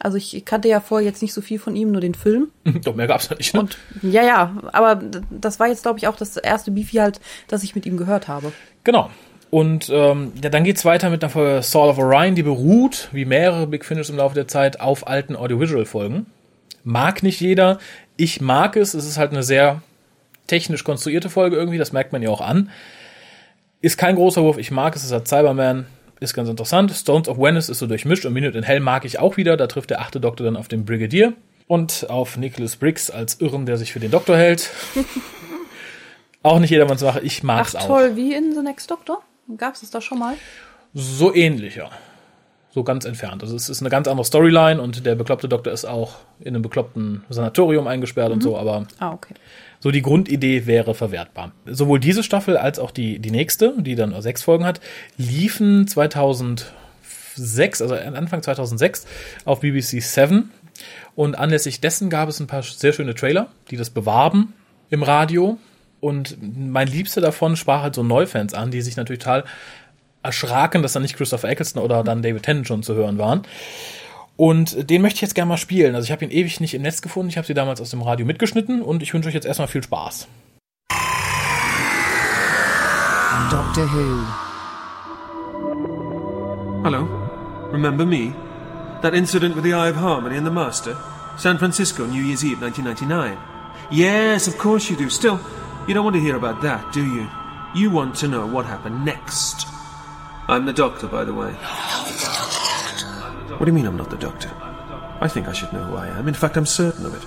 Also 0.00 0.16
ich 0.16 0.44
kannte 0.44 0.68
ja 0.68 0.80
vorher 0.80 1.06
jetzt 1.06 1.22
nicht 1.22 1.34
so 1.34 1.40
viel 1.40 1.58
von 1.58 1.74
ihm, 1.74 1.90
nur 1.90 2.00
den 2.00 2.14
Film. 2.14 2.48
Doch 2.84 2.94
mehr 2.94 3.06
gab's 3.06 3.28
ja 3.28 3.36
nicht. 3.36 3.54
Ne? 3.54 3.60
Und 3.60 3.78
ja, 4.02 4.22
ja, 4.22 4.56
aber 4.72 5.00
das 5.30 5.58
war 5.58 5.68
jetzt, 5.68 5.82
glaube 5.82 5.98
ich, 5.98 6.06
auch 6.06 6.16
das 6.16 6.36
erste 6.36 6.70
Beefy 6.70 6.96
halt, 6.96 7.20
das 7.48 7.62
ich 7.62 7.74
mit 7.74 7.86
ihm 7.86 7.96
gehört 7.96 8.28
habe. 8.28 8.52
Genau. 8.84 9.10
Und 9.50 9.88
ähm, 9.90 10.32
ja, 10.42 10.50
dann 10.50 10.64
geht's 10.64 10.84
weiter 10.84 11.10
mit 11.10 11.22
einer 11.22 11.30
Folge 11.30 11.62
Sword 11.62 11.90
of 11.90 11.98
Orion, 11.98 12.34
die 12.34 12.42
beruht, 12.42 13.08
wie 13.12 13.24
mehrere 13.24 13.66
Big 13.66 13.84
Finish 13.84 14.10
im 14.10 14.16
Laufe 14.16 14.34
der 14.34 14.46
Zeit, 14.46 14.80
auf 14.80 15.06
alten 15.06 15.36
Audiovisual-Folgen. 15.36 16.26
Mag 16.84 17.22
nicht 17.22 17.40
jeder. 17.40 17.78
Ich 18.16 18.40
mag 18.40 18.76
es. 18.76 18.94
Es 18.94 19.06
ist 19.06 19.18
halt 19.18 19.32
eine 19.32 19.42
sehr 19.42 19.82
technisch 20.46 20.84
konstruierte 20.84 21.30
Folge 21.30 21.56
irgendwie, 21.56 21.78
das 21.78 21.92
merkt 21.92 22.12
man 22.12 22.22
ja 22.22 22.30
auch 22.30 22.40
an. 22.40 22.70
Ist 23.80 23.96
kein 23.96 24.16
großer 24.16 24.42
Wurf, 24.42 24.58
ich 24.58 24.70
mag 24.70 24.96
es, 24.96 25.04
es 25.04 25.12
hat 25.12 25.28
Cyberman, 25.28 25.86
ist 26.20 26.34
ganz 26.34 26.48
interessant. 26.48 26.90
Stones 26.90 27.28
of 27.28 27.38
Venice 27.38 27.68
ist 27.68 27.78
so 27.78 27.86
durchmischt 27.86 28.26
und 28.26 28.32
Minute 28.32 28.58
in 28.58 28.64
Hell 28.64 28.80
mag 28.80 29.04
ich 29.04 29.20
auch 29.20 29.36
wieder. 29.36 29.56
Da 29.56 29.68
trifft 29.68 29.90
der 29.90 30.00
achte 30.00 30.18
Doktor 30.20 30.44
dann 30.44 30.56
auf 30.56 30.66
den 30.66 30.84
Brigadier 30.84 31.34
und 31.68 32.06
auf 32.10 32.36
Nicholas 32.36 32.76
Briggs 32.76 33.08
als 33.08 33.40
Irren, 33.40 33.66
der 33.66 33.76
sich 33.76 33.92
für 33.92 34.00
den 34.00 34.10
Doktor 34.10 34.36
hält. 34.36 34.70
auch 36.42 36.58
nicht 36.58 36.70
jedermanns 36.70 37.00
Sache. 37.00 37.20
Ich 37.20 37.44
mag's 37.44 37.76
Ach 37.76 37.82
auch. 37.82 37.86
toll, 37.86 38.16
wie 38.16 38.34
in 38.34 38.52
The 38.52 38.62
Next 38.62 38.90
Doctor? 38.90 39.22
Gab's 39.56 39.82
es 39.82 39.90
da 39.90 40.00
schon 40.00 40.18
mal? 40.18 40.34
So 40.92 41.32
ähnlich, 41.32 41.76
ja. 41.76 41.90
So 42.70 42.84
ganz 42.84 43.04
entfernt. 43.06 43.42
Also 43.42 43.56
es 43.56 43.68
ist 43.68 43.80
eine 43.80 43.88
ganz 43.88 44.06
andere 44.08 44.24
Storyline 44.26 44.80
und 44.80 45.06
der 45.06 45.14
bekloppte 45.14 45.48
Doktor 45.48 45.72
ist 45.72 45.86
auch 45.86 46.16
in 46.40 46.48
einem 46.48 46.62
bekloppten 46.62 47.24
Sanatorium 47.30 47.86
eingesperrt 47.86 48.30
und 48.30 48.42
so, 48.42 48.58
aber 48.58 48.86
Ah, 48.98 49.12
okay. 49.12 49.34
so 49.80 49.90
die 49.90 50.02
Grundidee 50.02 50.66
wäre 50.66 50.94
verwertbar. 50.94 51.52
Sowohl 51.66 51.98
diese 51.98 52.22
Staffel 52.22 52.56
als 52.58 52.78
auch 52.78 52.90
die, 52.90 53.18
die 53.20 53.30
nächste, 53.30 53.72
die 53.78 53.94
dann 53.94 54.20
sechs 54.20 54.42
Folgen 54.42 54.66
hat, 54.66 54.80
liefen 55.16 55.88
2006, 55.88 57.82
also 57.82 57.94
Anfang 57.94 58.42
2006 58.42 59.06
auf 59.44 59.60
BBC 59.60 60.02
7 60.02 60.50
und 61.16 61.38
anlässlich 61.38 61.80
dessen 61.80 62.10
gab 62.10 62.28
es 62.28 62.38
ein 62.38 62.46
paar 62.46 62.62
sehr 62.62 62.92
schöne 62.92 63.14
Trailer, 63.14 63.48
die 63.70 63.76
das 63.76 63.90
bewarben 63.90 64.52
im 64.90 65.02
Radio 65.02 65.58
und 66.00 66.36
mein 66.40 66.86
Liebster 66.86 67.20
davon 67.20 67.56
sprach 67.56 67.82
halt 67.82 67.94
so 67.94 68.02
Neufans 68.02 68.54
an, 68.54 68.70
die 68.70 68.82
sich 68.82 68.96
natürlich 68.96 69.20
total 69.22 69.44
erschraken, 70.28 70.82
dass 70.82 70.92
da 70.92 71.00
nicht 71.00 71.16
Christopher 71.16 71.48
Eccleston 71.48 71.82
oder 71.82 72.04
dann 72.04 72.22
David 72.22 72.44
Tennant 72.44 72.68
schon 72.68 72.82
zu 72.82 72.94
hören 72.94 73.18
waren. 73.18 73.42
Und 74.36 74.88
den 74.88 75.02
möchte 75.02 75.16
ich 75.16 75.22
jetzt 75.22 75.34
gerne 75.34 75.48
mal 75.48 75.56
spielen. 75.56 75.96
Also 75.96 76.04
ich 76.04 76.12
habe 76.12 76.24
ihn 76.24 76.30
ewig 76.30 76.60
nicht 76.60 76.74
im 76.74 76.82
Netz 76.82 77.02
gefunden. 77.02 77.28
Ich 77.28 77.36
habe 77.36 77.46
sie 77.46 77.54
damals 77.54 77.80
aus 77.80 77.90
dem 77.90 78.02
Radio 78.02 78.24
mitgeschnitten 78.24 78.82
und 78.82 79.02
ich 79.02 79.12
wünsche 79.12 79.28
euch 79.28 79.34
jetzt 79.34 79.46
erstmal 79.46 79.68
viel 79.68 79.82
Spaß. 79.82 80.28
Doctor 83.50 83.88
Who. 83.92 84.24
Hello. 86.84 87.08
Remember 87.72 88.06
me? 88.06 88.34
That 89.02 89.14
incident 89.14 89.56
with 89.56 89.64
the 89.64 89.74
Eye 89.74 89.88
of 89.88 89.96
Harmony 89.96 90.36
and 90.36 90.46
the 90.46 90.52
Master? 90.52 90.96
San 91.38 91.56
Francisco, 91.56 92.04
New 92.04 92.22
Year's 92.22 92.44
Eve, 92.44 92.60
1999. 92.60 93.38
Yes, 93.90 94.46
of 94.46 94.58
course 94.58 94.90
you 94.90 94.96
do. 94.96 95.08
Still, 95.08 95.40
you 95.86 95.94
don't 95.94 96.04
want 96.04 96.14
to 96.14 96.20
hear 96.20 96.36
about 96.36 96.60
that, 96.62 96.92
do 96.92 97.02
you? 97.02 97.28
You 97.74 97.90
want 97.90 98.14
to 98.16 98.28
know 98.28 98.46
what 98.46 98.66
happened 98.66 99.04
next. 99.04 99.66
I'm 100.48 100.64
the 100.64 100.72
doctor, 100.72 101.06
by 101.06 101.24
the 101.24 101.34
way. 101.34 101.52
What 103.52 103.66
do 103.66 103.66
you 103.66 103.72
mean 103.72 103.86
I'm 103.86 103.96
not 103.98 104.08
the 104.08 104.16
doctor? 104.16 104.50
I 105.20 105.28
think 105.28 105.46
I 105.46 105.52
should 105.52 105.72
know 105.72 105.82
who 105.84 105.96
I 105.96 106.08
am. 106.08 106.26
In 106.26 106.34
fact, 106.34 106.56
I'm 106.56 106.64
certain 106.64 107.04
of 107.04 107.14
it. 107.14 107.22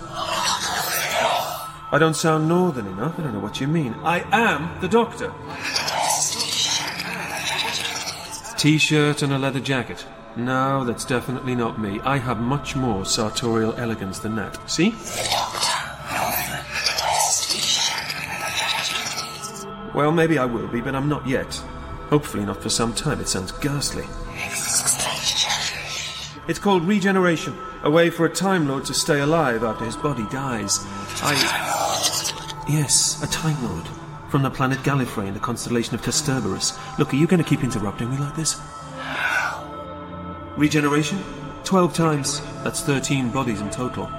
I 1.93 1.97
don't 1.99 2.15
sound 2.15 2.47
northern 2.47 2.87
enough. 2.87 3.19
I 3.19 3.23
don't 3.23 3.33
know 3.33 3.39
what 3.39 3.61
you 3.61 3.67
mean. 3.67 3.93
I 4.03 4.25
am 4.31 4.79
the 4.81 4.87
doctor. 4.87 5.31
T-shirt 8.57 9.21
and 9.21 9.33
a 9.33 9.37
leather 9.37 9.59
jacket. 9.59 10.05
No, 10.35 10.85
that's 10.85 11.05
definitely 11.05 11.53
not 11.53 11.79
me. 11.79 11.99
I 12.01 12.17
have 12.17 12.39
much 12.39 12.75
more 12.75 13.05
sartorial 13.05 13.73
elegance 13.73 14.19
than 14.19 14.35
that. 14.37 14.57
See? 14.69 14.95
Well, 19.93 20.11
maybe 20.11 20.37
I 20.39 20.45
will 20.45 20.67
be, 20.69 20.79
but 20.81 20.95
I'm 20.95 21.09
not 21.09 21.27
yet. 21.27 21.61
Hopefully 22.11 22.45
not 22.45 22.61
for 22.61 22.69
some 22.69 22.93
time. 22.93 23.19
It 23.21 23.27
sounds 23.29 23.53
ghastly. 23.53 24.03
It's 26.47 26.59
called 26.59 26.83
regeneration, 26.83 27.55
a 27.83 27.89
way 27.89 28.09
for 28.09 28.25
a 28.25 28.29
Time 28.29 28.67
Lord 28.67 28.83
to 28.85 28.93
stay 28.93 29.21
alive 29.21 29.63
after 29.63 29.85
his 29.85 29.95
body 29.95 30.27
dies. 30.29 30.79
I. 31.23 32.65
Yes, 32.67 33.23
a 33.23 33.27
Time 33.27 33.63
Lord. 33.63 33.87
From 34.29 34.43
the 34.43 34.49
planet 34.49 34.79
Gallifrey 34.79 35.27
in 35.27 35.33
the 35.33 35.39
constellation 35.39 35.95
of 35.95 36.01
Kasterborous. 36.01 36.77
Look, 36.99 37.13
are 37.13 37.17
you 37.17 37.27
going 37.27 37.41
to 37.41 37.49
keep 37.49 37.63
interrupting 37.63 38.09
me 38.11 38.17
like 38.17 38.35
this? 38.35 38.59
Regeneration? 40.57 41.23
Twelve 41.63 41.93
times. 41.93 42.41
That's 42.63 42.81
thirteen 42.81 43.29
bodies 43.31 43.61
in 43.61 43.69
total. 43.69 44.09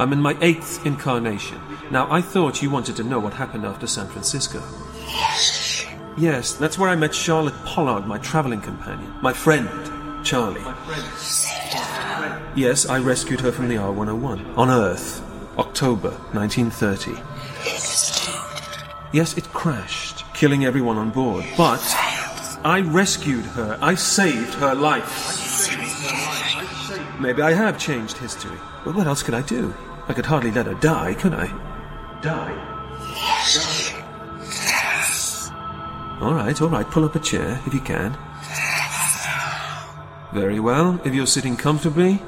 I'm 0.00 0.12
in 0.12 0.22
my 0.22 0.36
eighth 0.40 0.86
incarnation. 0.86 1.60
Now, 1.90 2.08
I 2.12 2.20
thought 2.20 2.62
you 2.62 2.70
wanted 2.70 2.94
to 2.96 3.02
know 3.02 3.18
what 3.18 3.34
happened 3.34 3.66
after 3.66 3.88
San 3.88 4.06
Francisco. 4.06 4.62
Yes, 4.94 5.67
that's 6.18 6.78
where 6.78 6.90
I 6.90 6.96
met 6.96 7.14
Charlotte 7.14 7.54
Pollard, 7.64 8.06
my 8.06 8.18
traveling 8.18 8.60
companion. 8.60 9.12
My 9.22 9.32
friend, 9.32 9.68
Charlie. 10.24 10.60
Yes, 12.56 12.86
I 12.86 12.98
rescued 12.98 13.40
her 13.40 13.52
from 13.52 13.68
the 13.68 13.76
R101. 13.76 14.58
On 14.58 14.68
Earth. 14.68 15.22
October 15.58 16.10
1930. 16.32 17.20
Yes, 19.12 19.36
it 19.36 19.44
crashed, 19.52 20.24
killing 20.34 20.64
everyone 20.64 20.98
on 20.98 21.10
board. 21.10 21.44
But 21.56 21.82
I 22.64 22.84
rescued 22.86 23.44
her. 23.44 23.78
I 23.80 23.94
saved 23.94 24.54
her 24.54 24.74
life. 24.74 25.36
Maybe 27.20 27.42
I 27.42 27.52
have 27.52 27.78
changed 27.78 28.18
history. 28.18 28.58
But 28.84 28.94
what 28.94 29.06
else 29.06 29.22
could 29.22 29.34
I 29.34 29.42
do? 29.42 29.74
I 30.08 30.14
could 30.14 30.26
hardly 30.26 30.50
let 30.50 30.66
her 30.66 30.74
die, 30.74 31.14
could 31.14 31.34
I? 31.34 31.46
Die? 32.22 32.67
All 36.20 36.34
right, 36.34 36.60
all 36.60 36.68
right. 36.68 36.90
Pull 36.90 37.04
up 37.04 37.14
a 37.14 37.20
chair 37.20 37.60
if 37.64 37.72
you 37.72 37.80
can. 37.80 38.16
Very 40.32 40.58
well. 40.58 41.00
If 41.04 41.14
you're 41.14 41.26
sitting 41.26 41.56
comfortably, 41.56 42.20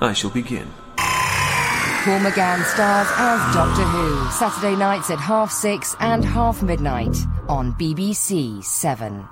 I 0.00 0.14
shall 0.14 0.30
begin. 0.30 0.66
Paul 0.96 2.20
McGann 2.20 2.64
stars 2.64 3.08
as 3.16 3.54
Doctor 3.54 3.82
Who, 3.82 4.30
Saturday 4.30 4.76
nights 4.76 5.10
at 5.10 5.18
half 5.18 5.50
six 5.50 5.96
and 6.00 6.24
half 6.24 6.62
midnight 6.62 7.16
on 7.48 7.72
BBC 7.78 8.62
7. 8.62 9.28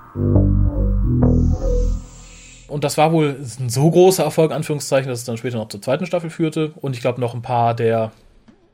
Und 2.68 2.84
das 2.84 2.96
war 2.96 3.12
wohl 3.12 3.36
ein 3.60 3.68
so 3.68 3.90
großer 3.90 4.24
Erfolg, 4.24 4.52
Anführungszeichen, 4.52 5.08
dass 5.08 5.20
es 5.20 5.24
dann 5.24 5.36
später 5.36 5.58
noch 5.58 5.68
zur 5.68 5.82
zweiten 5.82 6.06
Staffel 6.06 6.30
führte. 6.30 6.72
Und 6.76 6.94
ich 6.94 7.02
glaube, 7.02 7.20
noch 7.20 7.34
ein 7.34 7.42
paar 7.42 7.74
der 7.74 8.12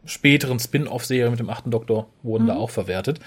späteren 0.05 0.59
Spin-off-Serien 0.59 1.31
mit 1.31 1.41
dem 1.41 1.51
achten 1.51 1.71
Doktor 1.71 2.07
wurden 2.23 2.47
da 2.47 2.55
auch 2.55 2.71
verwertet. 2.71 3.21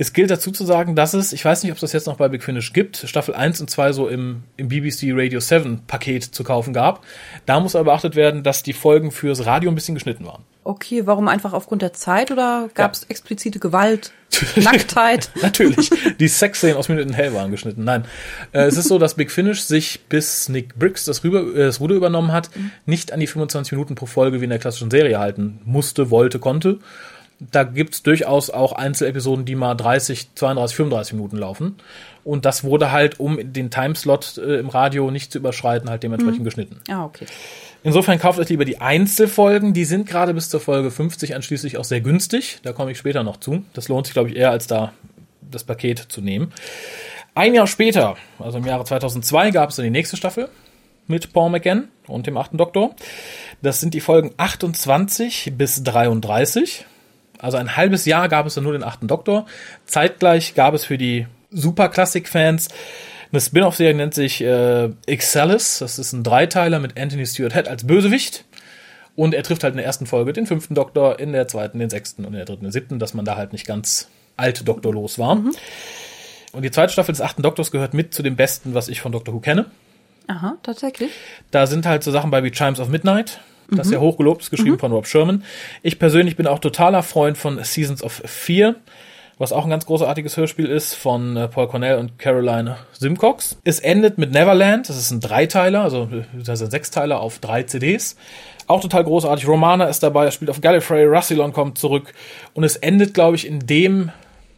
Es 0.00 0.14
gilt 0.14 0.30
dazu 0.30 0.50
zu 0.50 0.64
sagen, 0.64 0.96
dass 0.96 1.12
es, 1.12 1.34
ich 1.34 1.44
weiß 1.44 1.62
nicht, 1.62 1.72
ob 1.72 1.76
es 1.76 1.82
das 1.82 1.92
jetzt 1.92 2.06
noch 2.06 2.16
bei 2.16 2.30
Big 2.30 2.42
Finish 2.42 2.72
gibt, 2.72 2.96
Staffel 2.96 3.34
1 3.34 3.60
und 3.60 3.68
2 3.68 3.92
so 3.92 4.08
im, 4.08 4.44
im 4.56 4.68
BBC 4.68 5.08
Radio 5.12 5.40
7 5.40 5.82
Paket 5.86 6.24
zu 6.24 6.42
kaufen 6.42 6.72
gab. 6.72 7.04
Da 7.44 7.60
muss 7.60 7.76
aber 7.76 7.90
beachtet 7.90 8.16
werden, 8.16 8.42
dass 8.42 8.62
die 8.62 8.72
Folgen 8.72 9.10
fürs 9.10 9.44
Radio 9.44 9.70
ein 9.70 9.74
bisschen 9.74 9.92
geschnitten 9.92 10.24
waren. 10.24 10.42
Okay, 10.64 11.02
warum 11.04 11.28
einfach 11.28 11.52
aufgrund 11.52 11.82
der 11.82 11.92
Zeit 11.92 12.30
oder 12.30 12.70
gab 12.72 12.94
es 12.94 13.04
explizite 13.10 13.58
Gewalt, 13.58 14.12
Nacktheit? 14.56 15.32
Natürlich. 15.42 15.90
Die 16.18 16.28
Sexszenen 16.28 16.78
aus 16.78 16.88
Minute 16.88 17.06
in 17.06 17.12
Hell 17.12 17.34
waren 17.34 17.50
geschnitten. 17.50 17.84
Nein. 17.84 18.06
Äh, 18.52 18.62
es 18.62 18.78
ist 18.78 18.88
so, 18.88 18.98
dass 18.98 19.16
Big 19.16 19.30
Finish 19.30 19.60
sich, 19.64 20.00
bis 20.08 20.48
Nick 20.48 20.78
Briggs 20.78 21.04
das, 21.04 21.24
rüber, 21.24 21.40
äh, 21.54 21.66
das 21.66 21.78
Ruder 21.78 21.96
übernommen 21.96 22.32
hat, 22.32 22.48
nicht 22.86 23.12
an 23.12 23.20
die 23.20 23.26
25 23.26 23.72
Minuten 23.72 23.96
pro 23.96 24.06
Folge 24.06 24.40
wie 24.40 24.44
in 24.44 24.50
der 24.50 24.60
klassischen 24.60 24.90
Serie 24.90 25.18
halten 25.18 25.60
musste, 25.66 26.08
wollte, 26.08 26.38
konnte. 26.38 26.78
Da 27.40 27.64
gibt's 27.64 28.02
durchaus 28.02 28.50
auch 28.50 28.72
Einzelepisoden, 28.72 29.44
die 29.44 29.54
mal 29.54 29.74
30, 29.74 30.34
32, 30.34 30.76
35 30.76 31.14
Minuten 31.14 31.36
laufen. 31.38 31.76
Und 32.22 32.44
das 32.44 32.64
wurde 32.64 32.92
halt, 32.92 33.18
um 33.18 33.52
den 33.52 33.70
Timeslot 33.70 34.36
äh, 34.38 34.58
im 34.58 34.68
Radio 34.68 35.10
nicht 35.10 35.32
zu 35.32 35.38
überschreiten, 35.38 35.88
halt 35.88 36.02
dementsprechend 36.02 36.44
geschnitten. 36.44 36.80
Ah, 36.90 37.04
okay. 37.04 37.26
Insofern 37.82 38.18
kauft 38.18 38.38
euch 38.38 38.50
lieber 38.50 38.66
die 38.66 38.80
Einzelfolgen. 38.80 39.72
Die 39.72 39.86
sind 39.86 40.06
gerade 40.06 40.34
bis 40.34 40.50
zur 40.50 40.60
Folge 40.60 40.90
50 40.90 41.34
anschließend 41.34 41.76
auch 41.78 41.84
sehr 41.84 42.02
günstig. 42.02 42.58
Da 42.62 42.72
komme 42.72 42.92
ich 42.92 42.98
später 42.98 43.22
noch 43.22 43.38
zu. 43.38 43.64
Das 43.72 43.88
lohnt 43.88 44.06
sich, 44.06 44.12
glaube 44.12 44.28
ich, 44.28 44.36
eher 44.36 44.50
als 44.50 44.66
da 44.66 44.92
das 45.40 45.64
Paket 45.64 45.98
zu 45.98 46.20
nehmen. 46.20 46.52
Ein 47.34 47.54
Jahr 47.54 47.66
später, 47.66 48.16
also 48.38 48.58
im 48.58 48.66
Jahre 48.66 48.84
2002, 48.84 49.50
gab 49.52 49.70
es 49.70 49.76
dann 49.76 49.84
die 49.84 49.90
nächste 49.90 50.16
Staffel 50.16 50.48
mit 51.06 51.32
Paul 51.32 51.50
McGann 51.50 51.88
und 52.06 52.26
dem 52.26 52.36
achten 52.36 52.58
Doktor. 52.58 52.94
Das 53.62 53.80
sind 53.80 53.94
die 53.94 54.00
Folgen 54.00 54.32
28 54.36 55.52
bis 55.56 55.82
33. 55.82 56.84
Also 57.40 57.56
ein 57.56 57.76
halbes 57.76 58.04
Jahr 58.04 58.28
gab 58.28 58.46
es 58.46 58.54
dann 58.54 58.64
nur 58.64 58.72
den 58.72 58.84
achten 58.84 59.08
Doktor. 59.08 59.46
Zeitgleich 59.86 60.54
gab 60.54 60.74
es 60.74 60.84
für 60.84 60.98
die 60.98 61.26
Super-Classic-Fans 61.50 62.68
eine 63.32 63.40
Spin-off-Serie, 63.40 63.94
nennt 63.94 64.14
sich 64.14 64.40
äh, 64.42 64.90
Excelis. 65.06 65.78
Das 65.78 65.98
ist 65.98 66.12
ein 66.12 66.24
Dreiteiler 66.24 66.80
mit 66.80 66.98
Anthony 66.98 67.26
Stewart 67.26 67.54
Head 67.54 67.68
als 67.68 67.86
Bösewicht. 67.86 68.44
Und 69.16 69.34
er 69.34 69.42
trifft 69.42 69.64
halt 69.64 69.72
in 69.72 69.78
der 69.78 69.86
ersten 69.86 70.06
Folge 70.06 70.32
den 70.32 70.46
fünften 70.46 70.74
Doktor, 70.74 71.18
in 71.18 71.32
der 71.32 71.46
zweiten 71.48 71.78
den 71.78 71.90
sechsten 71.90 72.24
und 72.24 72.32
in 72.32 72.38
der 72.38 72.44
dritten 72.44 72.64
den 72.64 72.72
siebten, 72.72 72.98
dass 72.98 73.14
man 73.14 73.24
da 73.24 73.36
halt 73.36 73.52
nicht 73.52 73.66
ganz 73.66 74.08
alt 74.36 74.66
doktorlos 74.66 75.18
war. 75.18 75.42
Und 76.52 76.62
die 76.62 76.70
zweite 76.70 76.92
Staffel 76.92 77.12
des 77.12 77.20
achten 77.20 77.42
Doktors 77.42 77.70
gehört 77.70 77.94
mit 77.94 78.14
zu 78.14 78.22
dem 78.22 78.36
besten, 78.36 78.74
was 78.74 78.88
ich 78.88 79.00
von 79.00 79.12
Doctor 79.12 79.34
Who 79.34 79.40
kenne. 79.40 79.66
Aha, 80.26 80.56
tatsächlich. 80.62 81.10
Da 81.50 81.66
sind 81.66 81.86
halt 81.86 82.02
so 82.02 82.10
Sachen 82.10 82.30
bei 82.30 82.42
wie 82.42 82.50
Chimes 82.50 82.80
of 82.80 82.88
Midnight. 82.88 83.40
Das 83.76 83.86
ist 83.86 83.92
ja 83.92 84.00
hochgelobt, 84.00 84.42
ist 84.42 84.50
geschrieben 84.50 84.78
von 84.78 84.92
Rob 84.92 85.06
Sherman. 85.06 85.44
Ich 85.82 85.98
persönlich 85.98 86.36
bin 86.36 86.46
auch 86.46 86.58
totaler 86.58 87.02
Freund 87.02 87.38
von 87.38 87.62
Seasons 87.62 88.02
of 88.02 88.22
Fear, 88.24 88.76
was 89.38 89.52
auch 89.52 89.64
ein 89.64 89.70
ganz 89.70 89.86
großartiges 89.86 90.36
Hörspiel 90.36 90.66
ist 90.66 90.94
von 90.94 91.36
äh, 91.36 91.48
Paul 91.48 91.68
Cornell 91.68 91.98
und 91.98 92.18
Caroline 92.18 92.76
Simcox. 92.92 93.56
Es 93.64 93.80
endet 93.80 94.18
mit 94.18 94.32
Neverland, 94.32 94.88
das 94.88 94.96
ist 94.96 95.10
ein 95.10 95.20
Dreiteiler, 95.20 95.82
also 95.82 96.08
äh, 96.12 96.24
das 96.34 96.60
ist 96.60 96.66
ein 96.66 96.70
Sechsteiler 96.70 97.20
auf 97.20 97.38
drei 97.38 97.62
CDs. 97.62 98.16
Auch 98.66 98.80
total 98.80 99.04
großartig. 99.04 99.48
Romana 99.48 99.86
ist 99.86 100.02
dabei, 100.02 100.26
er 100.26 100.30
spielt 100.30 100.50
auf 100.50 100.60
Gallifrey, 100.60 101.04
Rassilon 101.06 101.52
kommt 101.52 101.78
zurück 101.78 102.12
und 102.54 102.64
es 102.64 102.76
endet, 102.76 103.14
glaube 103.14 103.36
ich, 103.36 103.46
in 103.46 103.66
dem 103.66 104.10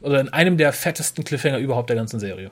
oder 0.02 0.20
in 0.20 0.28
einem 0.30 0.56
der 0.56 0.72
fettesten 0.72 1.24
Cliffhanger 1.24 1.58
überhaupt 1.58 1.88
der 1.88 1.96
ganzen 1.96 2.20
Serie. 2.20 2.50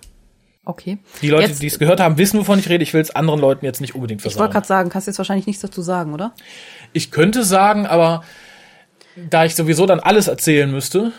Okay. 0.65 0.99
Die 1.23 1.29
Leute, 1.31 1.53
die 1.53 1.67
es 1.67 1.79
gehört 1.79 2.01
haben, 2.01 2.19
wissen, 2.19 2.39
wovon 2.39 2.59
ich 2.59 2.69
rede. 2.69 2.83
Ich 2.83 2.93
will 2.93 3.01
es 3.01 3.15
anderen 3.15 3.41
Leuten 3.41 3.65
jetzt 3.65 3.81
nicht 3.81 3.95
unbedingt 3.95 4.25
Ich 4.25 4.39
wollte 4.39 4.53
gerade 4.53 4.67
sagen, 4.67 4.91
kannst 4.91 5.07
jetzt 5.07 5.19
wahrscheinlich 5.19 5.47
nichts 5.47 5.63
dazu 5.63 5.81
sagen, 5.83 6.13
oder? 6.13 6.33
Ich 6.93 7.11
könnte 7.11 7.45
sagen, 7.45 7.87
aber 7.87 8.23
da 9.17 9.45
ich 9.45 9.55
sowieso 9.55 9.87
dann 9.87 10.01
alles 10.01 10.29
erzählen 10.29 10.71
müsste, 10.71 11.13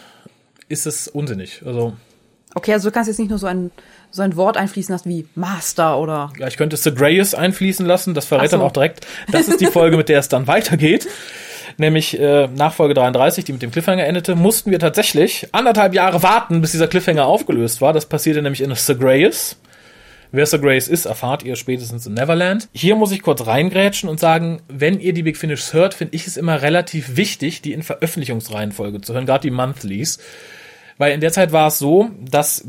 ist 0.70 0.86
es 0.86 1.08
unsinnig. 1.08 1.64
Also, 1.66 1.94
Okay, 2.54 2.74
also 2.74 2.90
du 2.90 2.94
kannst 2.94 3.08
jetzt 3.08 3.20
nicht 3.20 3.30
nur 3.30 3.40
so 3.40 3.48
ein, 3.48 3.72
so 4.10 4.22
ein 4.22 4.36
Wort 4.36 4.58
einfließen 4.58 4.94
lassen 4.94 5.10
wie 5.10 5.26
Master 5.36 5.98
oder. 5.98 6.32
ja, 6.38 6.48
ich 6.48 6.58
könnte 6.58 6.76
The 6.76 6.94
Greyes 6.94 7.34
einfließen 7.34 7.86
lassen. 7.86 8.14
Das 8.14 8.26
verrät 8.26 8.52
so. 8.52 8.58
dann 8.58 8.66
auch 8.66 8.74
direkt. 8.74 9.08
Das 9.32 9.48
ist 9.48 9.62
die 9.62 9.68
Folge, 9.68 9.96
mit 9.98 10.10
der 10.10 10.20
es 10.20 10.28
dann 10.28 10.48
weitergeht. 10.48 11.08
Nämlich 11.78 12.20
äh, 12.20 12.48
nach 12.48 12.74
Folge 12.74 12.94
33, 12.94 13.46
die 13.46 13.54
mit 13.54 13.62
dem 13.62 13.72
Cliffhanger 13.72 14.06
endete, 14.06 14.36
mussten 14.36 14.72
wir 14.72 14.80
tatsächlich 14.80 15.48
anderthalb 15.52 15.94
Jahre 15.94 16.24
warten, 16.24 16.62
bis 16.62 16.72
dieser 16.72 16.88
Cliffhanger 16.88 17.26
aufgelöst 17.26 17.82
war. 17.82 17.94
Das 17.94 18.06
passierte 18.06 18.42
nämlich 18.42 18.62
in 18.62 18.74
The 18.74 18.96
Greyes. 18.96 19.58
Wer 20.34 20.46
Sir 20.46 20.60
Grace 20.60 20.88
ist, 20.88 21.06
erfahrt 21.06 21.44
ihr 21.44 21.58
spätestens 21.58 22.08
in 22.08 22.14
Neverland. 22.14 22.70
Hier 22.72 22.96
muss 22.96 23.12
ich 23.12 23.22
kurz 23.22 23.46
reingrätschen 23.46 24.08
und 24.08 24.18
sagen, 24.18 24.62
wenn 24.70 25.02
ihr 25.02 25.12
die 25.12 25.24
Big 25.24 25.36
Finish 25.36 25.74
hört, 25.74 25.94
finde 25.94 26.16
ich 26.16 26.26
es 26.26 26.38
immer 26.38 26.62
relativ 26.62 27.18
wichtig, 27.18 27.62
die 27.62 27.74
in 27.74 27.84
Veröffentlichungsreihenfolge 27.84 29.02
zu 29.02 29.14
hören, 29.14 29.26
gerade 29.26 29.42
die 29.42 29.52
Monthlies. 29.52 30.20
Weil 30.98 31.14
in 31.14 31.20
der 31.20 31.34
Zeit 31.34 31.52
war 31.52 31.68
es 31.68 31.80
so, 31.80 32.12
dass 32.22 32.66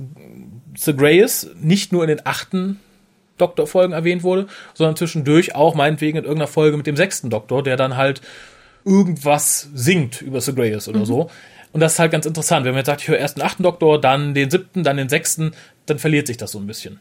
Sir 0.76 0.94
Grace 0.94 1.50
nicht 1.60 1.92
nur 1.92 2.02
in 2.02 2.08
den 2.08 2.26
achten 2.26 2.80
Doktorfolgen 3.38 3.92
erwähnt 3.92 4.24
wurde, 4.24 4.48
sondern 4.74 4.96
zwischendurch 4.96 5.54
auch 5.54 5.76
meinetwegen 5.76 6.18
in 6.18 6.24
irgendeiner 6.24 6.48
Folge 6.48 6.76
mit 6.76 6.88
dem 6.88 6.96
sechsten 6.96 7.30
Doktor, 7.30 7.62
der 7.62 7.76
dann 7.76 7.96
halt 7.96 8.22
irgendwas 8.85 9.68
singt 9.75 10.23
über 10.23 10.40
Grace 10.40 10.88
oder 10.88 11.07
so. 11.07 11.31
Und 11.73 11.81
das 11.81 11.95
ist 11.95 11.99
halt 11.99 12.12
ganz 12.12 12.27
interessant. 12.27 12.64
Wenn 12.64 12.73
man 12.73 12.81
jetzt 12.81 12.87
sagt, 12.87 13.01
ich 13.03 13.09
höre 13.09 13.18
erst 13.18 13.37
den 13.37 13.42
achten 13.42 13.62
Doktor, 13.62 14.01
dann 14.01 14.35
den 14.35 14.51
siebten, 14.51 14.85
dann 14.85 14.97
den 14.97 15.09
sechsten, 15.09 15.53
dann 15.87 15.99
verliert 15.99 16.27
sich 16.27 16.37
das 16.37 16.53
so 16.53 16.59
ein 16.59 16.66
bisschen. 16.66 17.01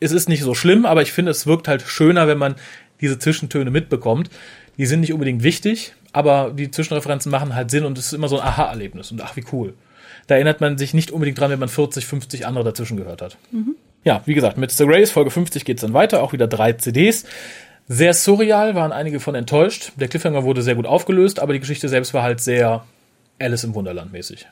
Es 0.00 0.12
ist 0.12 0.28
nicht 0.28 0.42
so 0.42 0.54
schlimm, 0.54 0.84
aber 0.84 1.02
ich 1.02 1.12
finde, 1.12 1.30
es 1.30 1.46
wirkt 1.46 1.68
halt 1.68 1.82
schöner, 1.82 2.26
wenn 2.26 2.38
man 2.38 2.56
diese 3.00 3.18
Zwischentöne 3.18 3.70
mitbekommt. 3.70 4.30
Die 4.76 4.86
sind 4.86 5.00
nicht 5.00 5.12
unbedingt 5.12 5.42
wichtig, 5.42 5.94
aber 6.12 6.52
die 6.54 6.70
Zwischenreferenzen 6.70 7.30
machen 7.30 7.54
halt 7.54 7.70
Sinn 7.70 7.84
und 7.84 7.96
es 7.96 8.06
ist 8.06 8.12
immer 8.12 8.28
so 8.28 8.38
ein 8.38 8.46
Aha-Erlebnis. 8.46 9.12
Und 9.12 9.22
ach, 9.22 9.36
wie 9.36 9.44
cool. 9.52 9.74
Da 10.26 10.34
erinnert 10.34 10.60
man 10.60 10.76
sich 10.76 10.92
nicht 10.92 11.12
unbedingt 11.12 11.38
dran, 11.38 11.50
wenn 11.50 11.58
man 11.58 11.68
40, 11.68 12.04
50 12.04 12.46
andere 12.46 12.64
dazwischen 12.64 12.96
gehört 12.96 13.22
hat. 13.22 13.38
Ja, 14.04 14.22
wie 14.26 14.34
gesagt, 14.34 14.56
mit 14.58 14.70
The 14.72 14.86
Grace 14.86 15.10
Folge 15.10 15.30
50 15.30 15.64
geht's 15.64 15.82
dann 15.82 15.94
weiter, 15.94 16.22
auch 16.22 16.32
wieder 16.32 16.46
drei 16.46 16.72
CDs. 16.72 17.24
Sehr 17.88 18.14
surreal, 18.14 18.74
waren 18.74 18.92
einige 18.92 19.20
von 19.20 19.34
enttäuscht. 19.34 19.92
Der 19.96 20.08
Cliffhanger 20.08 20.42
wurde 20.44 20.62
sehr 20.62 20.74
gut 20.74 20.86
aufgelöst, 20.86 21.38
aber 21.38 21.52
die 21.52 21.60
Geschichte 21.60 21.88
selbst 21.88 22.14
war 22.14 22.22
halt 22.22 22.40
sehr 22.40 22.84
Alice 23.38 23.64
im 23.64 23.74
Wunderland 23.74 24.12
mäßig. 24.12 24.46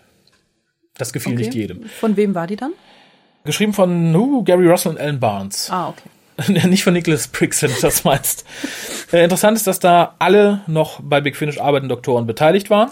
Das 0.97 1.13
gefiel 1.13 1.33
Okay. 1.33 1.43
nicht 1.43 1.55
jedem. 1.55 1.85
Von 1.87 2.17
wem 2.17 2.35
war 2.35 2.47
die 2.47 2.57
dann? 2.57 2.73
Geschrieben 3.45 3.73
von 3.73 4.15
uh, 4.15 4.43
Gary 4.45 4.69
Russell 4.69 4.93
und 4.93 4.99
Alan 5.01 5.19
Barnes. 5.19 5.69
Ah, 5.71 5.89
okay. 5.89 6.09
nicht 6.69 6.85
von 6.85 6.93
Nicholas 6.93 7.29
Briggs, 7.29 7.63
wenn 7.63 7.71
du 7.73 7.81
das 7.81 8.05
meinst. 8.05 8.45
Äh, 9.13 9.25
interessant 9.25 9.57
ist, 9.57 9.67
dass 9.67 9.81
da 9.81 10.15
alle 10.19 10.63
noch 10.67 11.01
bei 11.03 11.21
Big 11.21 11.37
Finish 11.37 11.59
arbeitenden 11.61 11.91
Doktoren 11.91 12.27
beteiligt 12.27 12.71
waren. 12.71 12.91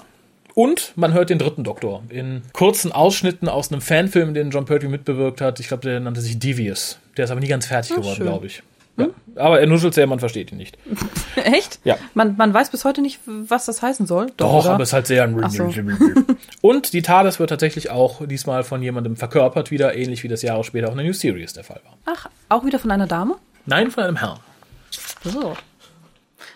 Und 0.54 0.92
man 0.96 1.14
hört 1.14 1.30
den 1.30 1.38
dritten 1.38 1.64
Doktor 1.64 2.02
in 2.10 2.42
kurzen 2.52 2.92
Ausschnitten 2.92 3.48
aus 3.48 3.72
einem 3.72 3.80
Fanfilm, 3.80 4.34
den 4.34 4.50
John 4.50 4.66
Pertwee 4.66 4.88
mitbewirkt 4.88 5.40
hat. 5.40 5.60
Ich 5.60 5.68
glaube, 5.68 5.88
der 5.88 5.98
nannte 6.00 6.20
sich 6.20 6.38
Devious. 6.38 6.98
Der 7.16 7.24
ist 7.24 7.30
aber 7.30 7.40
nie 7.40 7.48
ganz 7.48 7.66
fertig 7.66 7.92
Ah, 7.92 7.96
geworden, 7.96 8.20
glaube 8.20 8.46
ich. 8.46 8.62
Ja. 8.96 9.08
Aber 9.36 9.60
er 9.60 9.66
nuschelt 9.66 9.94
sehr, 9.94 10.06
man 10.06 10.18
versteht 10.18 10.52
ihn 10.52 10.58
nicht. 10.58 10.76
Echt? 11.36 11.80
Ja. 11.84 11.96
Man, 12.14 12.36
man 12.36 12.52
weiß 12.52 12.70
bis 12.70 12.84
heute 12.84 13.00
nicht, 13.00 13.20
was 13.24 13.64
das 13.66 13.80
heißen 13.80 14.06
soll. 14.06 14.26
Doch, 14.36 14.64
oder? 14.64 14.74
aber 14.74 14.82
es 14.82 14.90
ist 14.90 14.92
halt 14.92 15.06
sehr. 15.06 15.34
Ach 15.42 15.50
so. 15.50 15.72
Und 16.60 16.92
die 16.92 17.02
TARDIS 17.02 17.38
wird 17.40 17.50
tatsächlich 17.50 17.90
auch 17.90 18.26
diesmal 18.26 18.64
von 18.64 18.82
jemandem 18.82 19.16
verkörpert, 19.16 19.70
wieder 19.70 19.96
ähnlich 19.96 20.22
wie 20.22 20.28
das 20.28 20.42
Jahre 20.42 20.64
später 20.64 20.88
auch 20.88 20.92
in 20.92 20.98
der 20.98 21.06
New 21.06 21.14
Series 21.14 21.52
der 21.54 21.64
Fall 21.64 21.80
war. 21.84 21.96
Ach, 22.04 22.28
auch 22.48 22.64
wieder 22.64 22.78
von 22.78 22.90
einer 22.90 23.06
Dame? 23.06 23.36
Nein, 23.64 23.90
von 23.90 24.04
einem 24.04 24.16
Herrn. 24.16 24.38
So. 25.24 25.56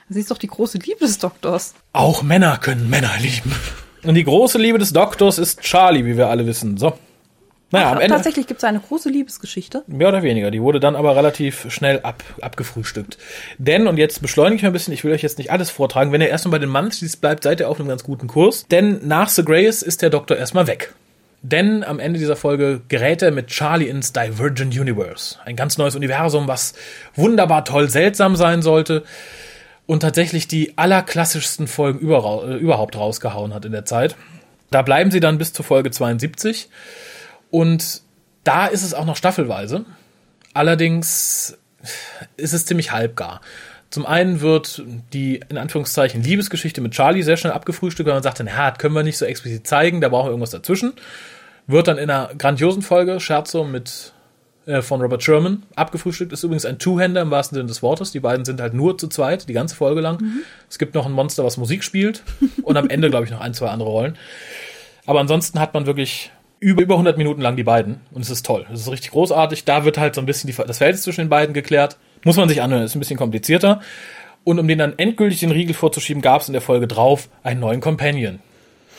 Sie 0.09 0.21
ist 0.21 0.31
doch 0.31 0.39
die 0.39 0.47
große 0.47 0.79
Liebe 0.79 1.01
des 1.01 1.19
Doktors. 1.19 1.75
Auch 1.93 2.23
Männer 2.23 2.59
können 2.59 2.89
Männer 2.91 3.13
lieben. 3.19 3.53
Und 4.05 4.15
die 4.15 4.25
große 4.25 4.59
Liebe 4.59 4.79
des 4.79 4.93
Doktors 4.93 5.39
ist 5.39 5.63
Charlie, 5.63 6.05
wie 6.05 6.17
wir 6.17 6.29
alle 6.29 6.47
wissen. 6.47 6.77
So. 6.77 6.97
Naja, 7.73 7.93
am 7.93 8.01
Ende. 8.01 8.15
Tatsächlich 8.15 8.47
gibt 8.47 8.59
es 8.59 8.65
eine 8.65 8.79
große 8.79 9.09
Liebesgeschichte. 9.09 9.83
Mehr 9.89 10.09
oder 10.09 10.23
weniger. 10.23 10.53
Die 10.53 10.63
wurde 10.63 10.79
dann 10.79 10.95
aber 10.95 11.17
relativ 11.17 11.71
schnell 11.73 12.01
ab, 12.01 12.23
abgefrühstückt. 12.41 13.19
Denn, 13.59 13.89
und 13.89 13.97
jetzt 13.97 14.23
beschleunige 14.23 14.57
ich 14.57 14.63
mal 14.63 14.69
ein 14.69 14.73
bisschen, 14.73 14.95
ich 14.95 15.03
will 15.03 15.13
euch 15.13 15.23
jetzt 15.23 15.39
nicht 15.39 15.51
alles 15.51 15.71
vortragen, 15.71 16.13
wenn 16.13 16.21
ihr 16.21 16.29
erstmal 16.29 16.53
bei 16.53 16.59
den 16.61 16.71
Monthlies 16.71 17.17
bleibt, 17.17 17.43
seid 17.43 17.59
ihr 17.61 17.69
auf 17.69 17.81
einem 17.81 17.89
ganz 17.89 18.05
guten 18.05 18.29
Kurs. 18.29 18.67
Denn 18.71 19.01
nach 19.07 19.29
The 19.29 19.45
Grace 19.45 19.83
ist 19.83 20.03
der 20.03 20.11
Doktor 20.11 20.37
erstmal 20.37 20.69
weg. 20.69 20.95
Denn 21.43 21.83
am 21.83 21.99
Ende 21.99 22.19
dieser 22.19 22.37
Folge 22.37 22.83
gerät 22.89 23.23
er 23.23 23.31
mit 23.33 23.49
Charlie 23.49 23.89
ins 23.89 24.13
Divergent 24.13 24.79
Universe. 24.79 25.39
Ein 25.45 25.57
ganz 25.57 25.77
neues 25.77 25.97
Universum, 25.97 26.49
was 26.49 26.75
wunderbar 27.15 27.65
toll 27.65 27.91
seltsam 27.91 28.37
sein 28.37 28.63
sollte 28.63 29.03
und 29.87 30.01
tatsächlich 30.01 30.49
die 30.49 30.77
allerklassischsten 30.77 31.67
Folgen 31.67 32.01
äh, 32.01 32.57
überhaupt 32.57 32.97
rausgehauen 32.97 33.55
hat 33.55 33.65
in 33.65 33.73
der 33.73 33.85
Zeit. 33.85 34.17
Da 34.71 34.83
bleiben 34.83 35.11
sie 35.11 35.21
dann 35.21 35.39
bis 35.39 35.53
zur 35.53 35.65
Folge 35.65 35.91
72 35.91 36.69
und 37.51 38.03
da 38.45 38.67
ist 38.67 38.83
es 38.83 38.95
auch 38.95 39.05
noch 39.05 39.17
staffelweise. 39.17 39.85
Allerdings 40.55 41.59
ist 42.37 42.53
es 42.53 42.67
ziemlich 42.67 42.93
halbgar. 42.93 43.41
Zum 43.91 44.05
einen 44.05 44.41
wird 44.41 44.83
die, 45.13 45.41
in 45.49 45.59
Anführungszeichen, 45.59 46.23
Liebesgeschichte 46.23 46.81
mit 46.81 46.93
Charlie 46.93 47.23
sehr 47.23 47.37
schnell 47.37 47.53
abgefrühstückt, 47.53 48.07
weil 48.07 48.15
man 48.15 48.23
sagt, 48.23 48.43
na, 48.45 48.71
das 48.71 48.79
können 48.79 48.95
wir 48.95 49.03
nicht 49.03 49.17
so 49.17 49.25
explizit 49.25 49.67
zeigen, 49.67 50.01
da 50.01 50.09
brauchen 50.09 50.27
wir 50.27 50.31
irgendwas 50.31 50.51
dazwischen. 50.51 50.93
Wird 51.67 51.89
dann 51.89 51.99
in 51.99 52.11
einer 52.11 52.35
grandiosen 52.37 52.83
Folge, 52.83 53.21
Scherzo 53.21 53.65
mit, 53.65 54.13
äh, 54.67 54.83
von 54.83 55.01
Robert 55.01 55.23
Sherman, 55.23 55.63
abgefrühstückt. 55.77 56.33
Ist 56.33 56.43
übrigens 56.43 56.65
ein 56.65 56.79
Two-Hander 56.79 57.23
im 57.23 57.31
wahrsten 57.31 57.57
Sinne 57.57 57.69
des 57.69 57.83
Wortes. 57.83 58.13
Die 58.13 58.21
beiden 58.21 58.45
sind 58.45 58.61
halt 58.61 58.75
nur 58.75 58.99
zu 58.99 59.09
zweit, 59.09 59.49
die 59.49 59.53
ganze 59.53 59.75
Folge 59.77 60.01
lang. 60.01 60.23
Es 60.69 60.79
gibt 60.79 60.95
noch 60.95 61.07
ein 61.07 61.13
Monster, 61.13 61.45
was 61.45 61.57
Musik 61.57 61.83
spielt. 61.83 62.23
Und 62.63 62.77
am 62.77 62.89
Ende, 62.89 63.11
glaube 63.11 63.25
ich, 63.25 63.31
noch 63.31 63.41
ein, 63.41 63.55
zwei 63.55 63.69
andere 63.69 63.89
Rollen. 63.89 64.17
Aber 65.07 65.21
ansonsten 65.21 65.61
hat 65.61 65.75
man 65.75 65.87
wirklich 65.87 66.33
über, 66.67 66.83
über 66.83 66.95
100 66.95 67.17
Minuten 67.17 67.41
lang 67.41 67.55
die 67.55 67.63
beiden. 67.63 68.01
Und 68.11 68.23
es 68.23 68.31
ist 68.31 68.45
toll. 68.45 68.67
Es 68.73 68.81
ist 68.81 68.91
richtig 68.91 69.13
großartig. 69.13 69.65
Da 69.67 69.85
wird 69.85 69.99
halt 69.99 70.17
so 70.17 70.21
ein 70.21 70.27
bisschen 70.27 70.51
die, 70.51 70.57
das 70.57 70.79
Verhältnis 70.79 71.05
zwischen 71.05 71.21
den 71.21 71.29
beiden 71.29 71.55
geklärt. 71.55 71.97
Muss 72.25 72.37
man 72.37 72.49
sich 72.49 72.61
anhören. 72.61 72.83
Ist 72.83 72.97
ein 72.97 72.99
bisschen 72.99 73.17
komplizierter. 73.17 73.81
Und 74.43 74.59
um 74.59 74.67
den 74.67 74.79
dann 74.79 74.99
endgültig 74.99 75.39
den 75.39 75.53
Riegel 75.53 75.75
vorzuschieben, 75.75 76.23
gab 76.23 76.41
es 76.41 76.49
in 76.49 76.55
der 76.55 76.63
Folge 76.63 76.89
drauf 76.89 77.29
einen 77.45 77.61
neuen 77.61 77.81
Companion. 77.81 78.41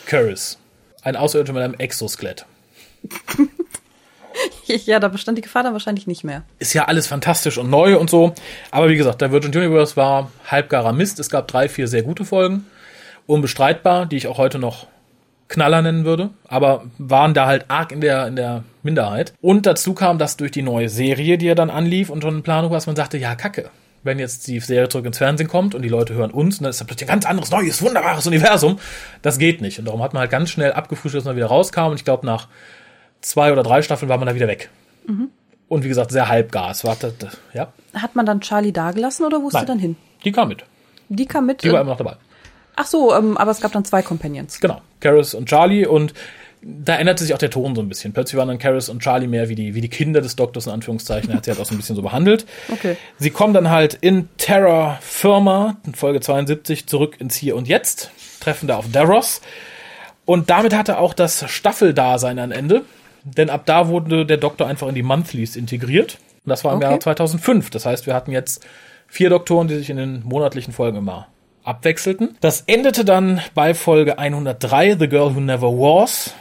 Curris. 0.05 0.57
Ein 1.01 1.17
Außerirdischer 1.17 1.53
mit 1.53 1.63
einem 1.63 1.73
Exoskelett. 1.73 2.45
Ja, 4.67 4.99
da 4.99 5.07
bestand 5.07 5.39
die 5.39 5.41
Gefahr 5.41 5.63
dann 5.63 5.73
wahrscheinlich 5.73 6.05
nicht 6.05 6.23
mehr. 6.23 6.43
Ist 6.59 6.73
ja 6.73 6.85
alles 6.85 7.07
fantastisch 7.07 7.57
und 7.57 7.71
neu 7.71 7.97
und 7.97 8.07
so. 8.07 8.35
Aber 8.69 8.87
wie 8.87 8.95
gesagt, 8.95 9.19
der 9.21 9.31
Virgin 9.31 9.55
Universe 9.55 9.95
war 9.95 10.31
halbgarer 10.45 10.93
Mist. 10.93 11.19
Es 11.19 11.31
gab 11.31 11.47
drei, 11.47 11.67
vier 11.67 11.87
sehr 11.87 12.03
gute 12.03 12.23
Folgen. 12.23 12.67
Unbestreitbar, 13.25 14.05
die 14.05 14.17
ich 14.17 14.27
auch 14.27 14.37
heute 14.37 14.59
noch 14.59 14.85
Knaller 15.47 15.81
nennen 15.81 16.03
würde, 16.03 16.31
aber 16.47 16.83
waren 16.97 17.33
da 17.33 17.45
halt 17.47 17.65
arg 17.69 17.91
in 17.91 18.01
der, 18.01 18.27
in 18.27 18.35
der 18.35 18.63
Minderheit. 18.83 19.33
Und 19.41 19.65
dazu 19.65 19.93
kam 19.93 20.17
das 20.17 20.37
durch 20.37 20.51
die 20.51 20.61
neue 20.61 20.89
Serie, 20.89 21.37
die 21.37 21.45
ja 21.45 21.55
dann 21.55 21.69
anlief 21.69 22.09
und 22.09 22.21
schon 22.21 22.35
in 22.35 22.43
Planung 22.43 22.71
war, 22.71 22.77
dass 22.77 22.87
man 22.87 22.95
sagte, 22.95 23.17
ja, 23.17 23.35
kacke. 23.35 23.69
Wenn 24.03 24.19
jetzt 24.19 24.47
die 24.47 24.59
Serie 24.59 24.89
zurück 24.89 25.05
ins 25.05 25.17
Fernsehen 25.17 25.49
kommt 25.49 25.73
und 25.75 25.81
die 25.81 25.89
Leute 25.89 26.13
hören 26.13 26.31
uns, 26.31 26.59
und 26.59 26.63
dann 26.63 26.69
ist 26.69 26.79
da 26.79 26.85
plötzlich 26.85 27.09
ein 27.09 27.13
ganz 27.13 27.25
anderes, 27.25 27.49
neues, 27.51 27.81
wunderbares 27.81 28.27
Universum. 28.27 28.79
Das 29.21 29.37
geht 29.37 29.61
nicht. 29.61 29.79
Und 29.79 29.85
darum 29.85 30.03
hat 30.03 30.13
man 30.13 30.21
halt 30.21 30.31
ganz 30.31 30.49
schnell 30.49 30.71
abgefrühstückt, 30.73 31.21
dass 31.21 31.25
man 31.25 31.35
wieder 31.35 31.47
rauskam. 31.47 31.87
Und 31.87 31.95
ich 31.95 32.05
glaube, 32.05 32.25
nach 32.25 32.47
zwei 33.21 33.51
oder 33.51 33.63
drei 33.63 33.81
Staffeln 33.81 34.07
war 34.07 34.17
man 34.17 34.27
da 34.27 34.35
wieder 34.35 34.47
weg. 34.47 34.69
Und 35.67 35.83
wie 35.83 35.87
gesagt, 35.87 36.11
sehr 36.11 36.29
halbgar. 36.29 36.71
Es 36.71 36.83
war, 36.83 36.95
das, 36.99 37.17
das, 37.17 37.37
ja, 37.53 37.73
Hat 37.93 38.15
man 38.15 38.25
dann 38.25 38.41
Charlie 38.41 38.71
dagelassen 38.71 39.25
oder 39.25 39.41
wo 39.41 39.47
ist 39.47 39.57
sie 39.57 39.65
dann 39.65 39.79
hin? 39.79 39.95
die 40.23 40.31
kam 40.31 40.49
mit. 40.49 40.63
Die 41.09 41.25
kam 41.25 41.45
mit. 41.45 41.63
Die 41.63 41.71
war 41.71 41.79
äh, 41.79 41.81
immer 41.81 41.91
noch 41.91 41.97
dabei. 41.97 42.17
Ach 42.77 42.85
so, 42.87 43.13
ähm, 43.13 43.35
aber 43.37 43.51
es 43.51 43.59
gab 43.59 43.73
dann 43.73 43.83
zwei 43.83 44.01
Companions. 44.01 44.61
Genau. 44.61 44.81
Karis 45.01 45.33
und 45.33 45.49
Charlie 45.49 45.85
und 45.85 46.13
da 46.61 46.95
änderte 46.95 47.23
sich 47.23 47.33
auch 47.33 47.37
der 47.37 47.49
Ton 47.51 47.75
so 47.75 47.81
ein 47.81 47.89
bisschen. 47.89 48.13
Plötzlich 48.13 48.37
waren 48.37 48.47
dann 48.47 48.57
Karis 48.57 48.89
und 48.89 49.01
Charlie 49.01 49.27
mehr 49.27 49.47
wie 49.47 49.55
die, 49.55 49.75
wie 49.75 49.81
die 49.81 49.89
Kinder 49.89 50.21
des 50.21 50.35
Doktors, 50.35 50.65
in 50.65 50.73
Anführungszeichen. 50.73 51.29
Er 51.29 51.37
hat 51.37 51.45
sie 51.45 51.51
halt 51.51 51.59
auch 51.61 51.65
so 51.65 51.75
ein 51.75 51.77
bisschen 51.77 51.95
so 51.95 52.01
behandelt. 52.01 52.45
Okay. 52.71 52.97
Sie 53.19 53.29
kommen 53.29 53.53
dann 53.53 53.69
halt 53.69 53.93
in 53.93 54.29
Terra 54.37 54.97
Firma, 55.01 55.77
in 55.85 55.93
Folge 55.93 56.19
72, 56.19 56.87
zurück 56.87 57.17
ins 57.19 57.35
Hier 57.35 57.55
und 57.55 57.67
Jetzt, 57.67 58.11
treffen 58.39 58.67
da 58.67 58.77
auf 58.77 58.85
Daros. 58.91 59.41
Und 60.25 60.49
damit 60.49 60.75
hatte 60.75 60.97
auch 60.97 61.13
das 61.13 61.49
Staffeldasein 61.49 62.39
ein 62.39 62.51
Ende. 62.51 62.83
Denn 63.23 63.49
ab 63.49 63.63
da 63.65 63.87
wurde 63.87 64.25
der 64.25 64.37
Doktor 64.37 64.67
einfach 64.67 64.87
in 64.87 64.95
die 64.95 65.03
Monthlies 65.03 65.55
integriert. 65.55 66.17
Und 66.43 66.49
das 66.49 66.63
war 66.63 66.71
im 66.73 66.77
Okay. 66.77 66.89
Jahr 66.89 66.99
2005. 66.99 67.69
Das 67.69 67.85
heißt, 67.85 68.07
wir 68.07 68.13
hatten 68.13 68.31
jetzt 68.31 68.65
vier 69.07 69.29
Doktoren, 69.29 69.67
die 69.67 69.75
sich 69.75 69.89
in 69.89 69.97
den 69.97 70.23
monatlichen 70.25 70.73
Folgen 70.73 70.97
immer 70.97 71.27
abwechselten. 71.67 72.37
Das 72.41 72.61
endete 72.61 73.03
dann 73.03 73.41
bei 73.53 73.73
Folge 73.73 74.17
103, 74.17 74.97
The 74.99 75.07
Girl 75.07 75.35
Who 75.35 75.41
Never 75.41 75.71
Was, 75.73 76.33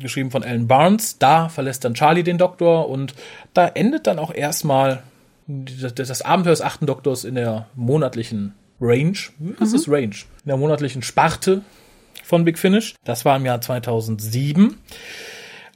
geschrieben 0.00 0.30
von 0.30 0.42
Alan 0.42 0.66
Barnes. 0.66 1.18
Da 1.18 1.48
verlässt 1.48 1.84
dann 1.84 1.94
Charlie 1.94 2.24
den 2.24 2.38
Doktor 2.38 2.88
und 2.88 3.14
da 3.54 3.68
endet 3.68 4.06
dann 4.06 4.18
auch 4.18 4.34
erstmal 4.34 5.02
das, 5.46 6.22
Abenteuer 6.22 6.52
des 6.52 6.62
achten 6.62 6.86
Doktors 6.86 7.24
in 7.24 7.34
der 7.34 7.66
monatlichen 7.74 8.54
Range. 8.80 9.16
Was 9.58 9.72
ist 9.72 9.88
Range? 9.88 10.14
In 10.44 10.48
der 10.48 10.56
monatlichen 10.56 11.02
Sparte 11.02 11.62
von 12.24 12.44
Big 12.44 12.58
Finish. 12.58 12.94
Das 13.04 13.24
war 13.24 13.36
im 13.36 13.46
Jahr 13.46 13.60
2007. 13.60 14.76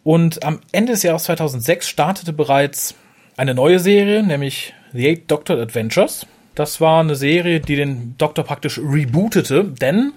Und 0.02 0.44
am 0.44 0.60
Ende 0.72 0.92
des 0.92 1.02
Jahres 1.02 1.24
2006 1.24 1.88
startete 1.88 2.32
bereits 2.32 2.94
eine 3.36 3.54
neue 3.54 3.78
Serie, 3.78 4.22
nämlich 4.22 4.72
The 4.92 5.08
Eight 5.08 5.30
Doctor 5.30 5.58
Adventures. 5.58 6.26
Das 6.56 6.80
war 6.80 7.00
eine 7.00 7.14
Serie, 7.14 7.60
die 7.60 7.76
den 7.76 8.14
Doktor 8.16 8.42
praktisch 8.42 8.78
rebootete, 8.78 9.64
denn 9.64 10.12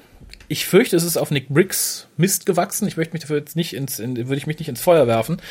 ich 0.47 0.65
fürchte, 0.65 0.95
es 0.95 1.03
ist 1.03 1.17
auf 1.17 1.31
Nick 1.31 1.49
Briggs 1.49 2.07
Mist 2.15 2.45
gewachsen. 2.45 2.87
Ich 2.87 2.95
möchte 2.95 3.13
mich 3.13 3.21
dafür 3.21 3.37
jetzt 3.37 3.57
nicht 3.57 3.73
ins, 3.73 3.99
in, 3.99 4.15
würde 4.15 4.37
ich 4.37 4.47
mich 4.47 4.57
nicht 4.57 4.69
ins 4.69 4.81
Feuer 4.81 5.05
werfen, 5.05 5.41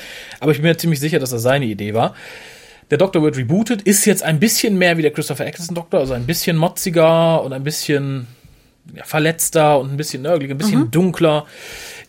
aber 0.41 0.51
ich 0.51 0.59
bin 0.59 0.67
mir 0.67 0.79
ziemlich 0.79 0.99
sicher, 0.99 1.19
dass 1.19 1.31
das 1.31 1.43
seine 1.43 1.67
Idee 1.67 1.93
war. 1.93 2.15
Der 2.91 2.97
Doktor 2.97 3.23
wird 3.23 3.37
rebootet, 3.37 3.83
ist 3.83 4.07
jetzt 4.07 4.23
ein 4.23 4.41
bisschen 4.41 4.79
mehr 4.79 4.97
wie 4.97 5.03
der 5.03 5.13
Christopher 5.13 5.47
Eccleston 5.47 5.75
Doktor, 5.75 6.01
also 6.01 6.15
ein 6.15 6.25
bisschen 6.25 6.57
motziger 6.57 7.43
und 7.43 7.53
ein 7.53 7.65
bisschen 7.65 8.27
ja, 8.95 9.05
verletzter 9.05 9.79
und 9.79 9.93
ein 9.93 9.99
bisschen 9.99 10.23
nörgelig, 10.23 10.51
ein 10.51 10.59
bisschen 10.59 10.81
mhm. 10.81 10.91
dunkler. 10.91 11.45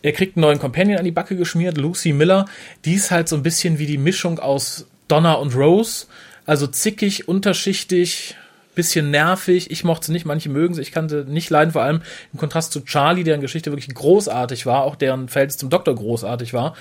Er 0.00 0.12
kriegt 0.12 0.38
einen 0.38 0.42
neuen 0.42 0.58
Companion 0.58 0.98
an 0.98 1.04
die 1.04 1.10
Backe 1.10 1.36
geschmiert, 1.36 1.76
Lucy 1.76 2.14
Miller. 2.14 2.46
Die 2.86 2.94
ist 2.94 3.10
halt 3.10 3.28
so 3.28 3.36
ein 3.36 3.42
bisschen 3.42 3.78
wie 3.78 3.84
die 3.84 3.98
Mischung 3.98 4.38
aus 4.38 4.86
Donna 5.06 5.34
und 5.34 5.54
Rose. 5.54 6.06
Also 6.46 6.66
zickig, 6.66 7.28
unterschichtig, 7.28 8.36
bisschen 8.74 9.10
nervig. 9.10 9.70
Ich 9.70 9.84
mochte 9.84 10.06
sie 10.06 10.12
nicht, 10.12 10.26
manche 10.26 10.48
mögen 10.48 10.74
sie. 10.74 10.82
Ich 10.82 10.92
kann 10.92 11.08
sie 11.08 11.24
nicht 11.24 11.50
leiden, 11.50 11.72
vor 11.72 11.82
allem 11.82 12.02
im 12.32 12.38
Kontrast 12.38 12.72
zu 12.72 12.80
Charlie, 12.80 13.24
deren 13.24 13.40
Geschichte 13.40 13.70
wirklich 13.70 13.92
großartig 13.94 14.66
war, 14.66 14.84
auch 14.84 14.96
deren 14.96 15.28
Verhältnis 15.28 15.58
zum 15.58 15.70
Doktor 15.70 15.94
großartig 15.94 16.52
war. 16.52 16.74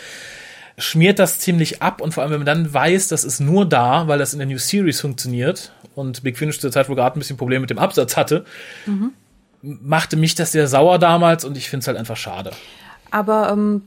Schmiert 0.77 1.19
das 1.19 1.39
ziemlich 1.39 1.81
ab 1.81 2.01
und 2.01 2.13
vor 2.13 2.23
allem, 2.23 2.31
wenn 2.31 2.39
man 2.39 2.45
dann 2.45 2.73
weiß, 2.73 3.09
das 3.09 3.23
ist 3.23 3.39
nur 3.41 3.67
da, 3.67 4.07
weil 4.07 4.19
das 4.19 4.33
in 4.33 4.39
der 4.39 4.47
New 4.47 4.57
Series 4.57 5.01
funktioniert 5.01 5.73
und 5.95 6.23
Big 6.23 6.37
Finish 6.37 6.59
zur 6.59 6.71
Zeit 6.71 6.87
wohl 6.87 6.95
gerade 6.95 7.17
ein 7.17 7.19
bisschen 7.19 7.37
Probleme 7.37 7.61
mit 7.61 7.69
dem 7.69 7.79
Absatz 7.79 8.15
hatte, 8.15 8.45
mhm. 8.85 9.11
machte 9.61 10.15
mich 10.15 10.35
das 10.35 10.53
sehr 10.53 10.67
sauer 10.67 10.99
damals 10.99 11.43
und 11.43 11.57
ich 11.57 11.69
finde 11.69 11.81
es 11.81 11.87
halt 11.87 11.97
einfach 11.97 12.15
schade. 12.15 12.51
Aber 13.11 13.49
ähm, 13.51 13.81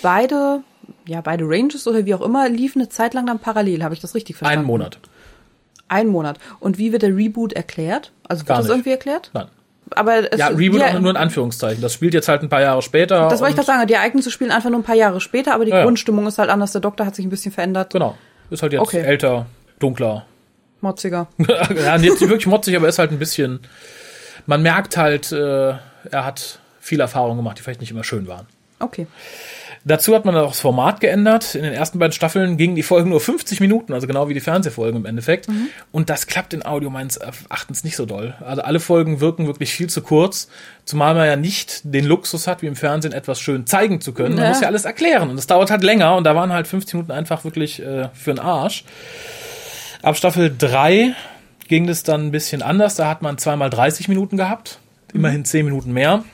beide, 0.00 0.62
ja, 1.06 1.20
beide 1.20 1.44
Ranges 1.46 1.86
oder 1.86 2.06
wie 2.06 2.14
auch 2.14 2.22
immer, 2.22 2.48
liefen 2.48 2.80
eine 2.80 2.88
Zeit 2.88 3.12
lang 3.12 3.26
dann 3.26 3.40
parallel. 3.40 3.82
Habe 3.82 3.92
ich 3.94 4.00
das 4.00 4.14
richtig 4.14 4.36
verstanden? 4.36 4.60
Einen 4.60 4.66
Monat. 4.66 4.98
Ein 5.88 6.08
Monat. 6.08 6.38
Und 6.60 6.78
wie 6.78 6.92
wird 6.92 7.02
der 7.02 7.16
Reboot 7.16 7.52
erklärt? 7.52 8.12
Also 8.28 8.40
wird 8.40 8.48
Gar 8.48 8.56
das 8.58 8.66
nicht. 8.66 8.74
irgendwie 8.74 8.90
erklärt? 8.90 9.30
Nein. 9.34 9.46
Aber 9.94 10.32
es, 10.32 10.38
ja, 10.38 10.48
Reboot 10.48 10.80
ja, 10.80 10.98
nur 10.98 11.10
in 11.10 11.16
Anführungszeichen. 11.16 11.80
Das 11.80 11.94
spielt 11.94 12.12
jetzt 12.12 12.28
halt 12.28 12.42
ein 12.42 12.48
paar 12.48 12.60
Jahre 12.60 12.82
später. 12.82 13.28
Das 13.28 13.40
wollte 13.40 13.52
ich 13.52 13.56
doch 13.56 13.64
sagen. 13.64 13.86
Die 13.86 13.94
Ereignisse 13.94 14.30
spielen 14.30 14.50
einfach 14.50 14.68
nur 14.70 14.80
ein 14.80 14.84
paar 14.84 14.94
Jahre 14.94 15.20
später, 15.20 15.54
aber 15.54 15.64
die 15.64 15.70
ja, 15.70 15.82
Grundstimmung 15.82 16.26
ist 16.26 16.38
halt 16.38 16.50
anders. 16.50 16.72
Der 16.72 16.80
Doktor 16.80 17.06
hat 17.06 17.14
sich 17.14 17.24
ein 17.24 17.30
bisschen 17.30 17.52
verändert. 17.52 17.92
Genau. 17.92 18.16
Ist 18.50 18.62
halt 18.62 18.72
jetzt 18.72 18.82
okay. 18.82 19.00
älter, 19.00 19.46
dunkler. 19.78 20.26
Motziger. 20.80 21.28
ja, 21.38 21.96
jetzt 21.96 22.20
nicht 22.20 22.20
wirklich 22.20 22.46
motzig, 22.46 22.76
aber 22.76 22.88
ist 22.88 22.98
halt 22.98 23.10
ein 23.10 23.18
bisschen. 23.18 23.60
Man 24.46 24.62
merkt 24.62 24.96
halt, 24.96 25.32
äh, 25.32 25.70
er 26.10 26.24
hat 26.24 26.60
viel 26.80 27.00
Erfahrung 27.00 27.36
gemacht, 27.36 27.58
die 27.58 27.62
vielleicht 27.62 27.80
nicht 27.80 27.90
immer 27.90 28.04
schön 28.04 28.28
waren. 28.28 28.46
Okay. 28.78 29.06
Dazu 29.88 30.14
hat 30.14 30.26
man 30.26 30.36
auch 30.36 30.50
das 30.50 30.60
Format 30.60 31.00
geändert. 31.00 31.54
In 31.54 31.62
den 31.62 31.72
ersten 31.72 31.98
beiden 31.98 32.12
Staffeln 32.12 32.58
gingen 32.58 32.76
die 32.76 32.82
Folgen 32.82 33.08
nur 33.08 33.20
50 33.20 33.58
Minuten, 33.60 33.94
also 33.94 34.06
genau 34.06 34.28
wie 34.28 34.34
die 34.34 34.40
Fernsehfolgen 34.40 35.00
im 35.00 35.06
Endeffekt. 35.06 35.48
Mhm. 35.48 35.68
Und 35.92 36.10
das 36.10 36.26
klappt 36.26 36.52
in 36.52 36.62
Audio 36.64 36.90
meines 36.90 37.16
Erachtens 37.16 37.84
nicht 37.84 37.96
so 37.96 38.04
doll. 38.04 38.34
Also 38.44 38.60
alle 38.60 38.80
Folgen 38.80 39.20
wirken 39.20 39.46
wirklich 39.46 39.72
viel 39.72 39.88
zu 39.88 40.02
kurz, 40.02 40.48
zumal 40.84 41.14
man 41.14 41.26
ja 41.26 41.36
nicht 41.36 41.80
den 41.84 42.04
Luxus 42.04 42.46
hat, 42.46 42.60
wie 42.60 42.66
im 42.66 42.76
Fernsehen 42.76 43.14
etwas 43.14 43.40
schön 43.40 43.66
zeigen 43.66 44.02
zu 44.02 44.12
können. 44.12 44.34
Man 44.34 44.44
ja. 44.44 44.50
muss 44.50 44.60
ja 44.60 44.66
alles 44.66 44.84
erklären 44.84 45.30
und 45.30 45.36
das 45.36 45.46
dauert 45.46 45.70
halt 45.70 45.82
länger 45.82 46.16
und 46.16 46.24
da 46.24 46.36
waren 46.36 46.52
halt 46.52 46.66
50 46.66 46.92
Minuten 46.92 47.12
einfach 47.12 47.44
wirklich 47.44 47.80
äh, 47.80 48.10
für 48.12 48.34
den 48.34 48.40
Arsch. 48.40 48.84
Ab 50.02 50.18
Staffel 50.18 50.54
3 50.56 51.14
ging 51.66 51.86
das 51.86 52.02
dann 52.02 52.26
ein 52.26 52.30
bisschen 52.30 52.60
anders. 52.60 52.94
Da 52.96 53.08
hat 53.08 53.22
man 53.22 53.38
zweimal 53.38 53.70
30 53.70 54.08
Minuten 54.08 54.36
gehabt, 54.36 54.80
immerhin 55.14 55.46
10 55.46 55.64
Minuten 55.64 55.92
mehr 55.92 56.24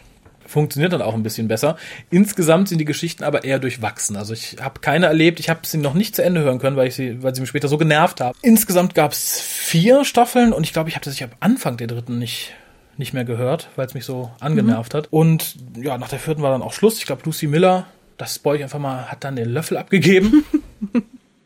funktioniert 0.46 0.92
dann 0.92 1.02
auch 1.02 1.14
ein 1.14 1.22
bisschen 1.22 1.48
besser. 1.48 1.76
Insgesamt 2.10 2.68
sind 2.68 2.78
die 2.78 2.84
Geschichten 2.84 3.24
aber 3.24 3.44
eher 3.44 3.58
durchwachsen. 3.58 4.16
Also 4.16 4.32
ich 4.32 4.56
habe 4.60 4.80
keine 4.80 5.06
erlebt, 5.06 5.40
ich 5.40 5.48
habe 5.48 5.60
sie 5.64 5.78
noch 5.78 5.94
nicht 5.94 6.14
zu 6.14 6.22
Ende 6.22 6.42
hören 6.42 6.58
können, 6.58 6.76
weil 6.76 6.88
ich 6.88 6.94
sie, 6.94 7.22
weil 7.22 7.34
sie 7.34 7.40
mich 7.40 7.50
später 7.50 7.68
so 7.68 7.78
genervt 7.78 8.20
haben. 8.20 8.36
Insgesamt 8.42 8.94
gab 8.94 9.12
es 9.12 9.40
vier 9.40 10.04
Staffeln 10.04 10.52
und 10.52 10.64
ich 10.64 10.72
glaube, 10.72 10.88
ich 10.88 10.96
habe 10.96 11.04
das 11.04 11.14
ich 11.14 11.22
hab 11.22 11.36
Anfang 11.40 11.76
der 11.76 11.86
dritten 11.86 12.18
nicht 12.18 12.52
nicht 12.96 13.12
mehr 13.12 13.24
gehört, 13.24 13.68
weil 13.76 13.86
es 13.86 13.94
mich 13.94 14.04
so 14.04 14.30
angenervt 14.40 14.92
mhm. 14.92 14.98
hat. 14.98 15.08
Und 15.10 15.56
ja, 15.76 15.98
nach 15.98 16.08
der 16.08 16.18
vierten 16.18 16.42
war 16.42 16.52
dann 16.52 16.62
auch 16.62 16.72
Schluss. 16.72 16.98
Ich 16.98 17.06
glaube, 17.06 17.22
Lucy 17.24 17.46
Miller, 17.46 17.86
das 18.18 18.36
spoil 18.36 18.56
ich 18.56 18.62
einfach 18.62 18.78
mal, 18.78 19.10
hat 19.10 19.24
dann 19.24 19.36
den 19.36 19.48
Löffel 19.48 19.76
abgegeben. 19.76 20.44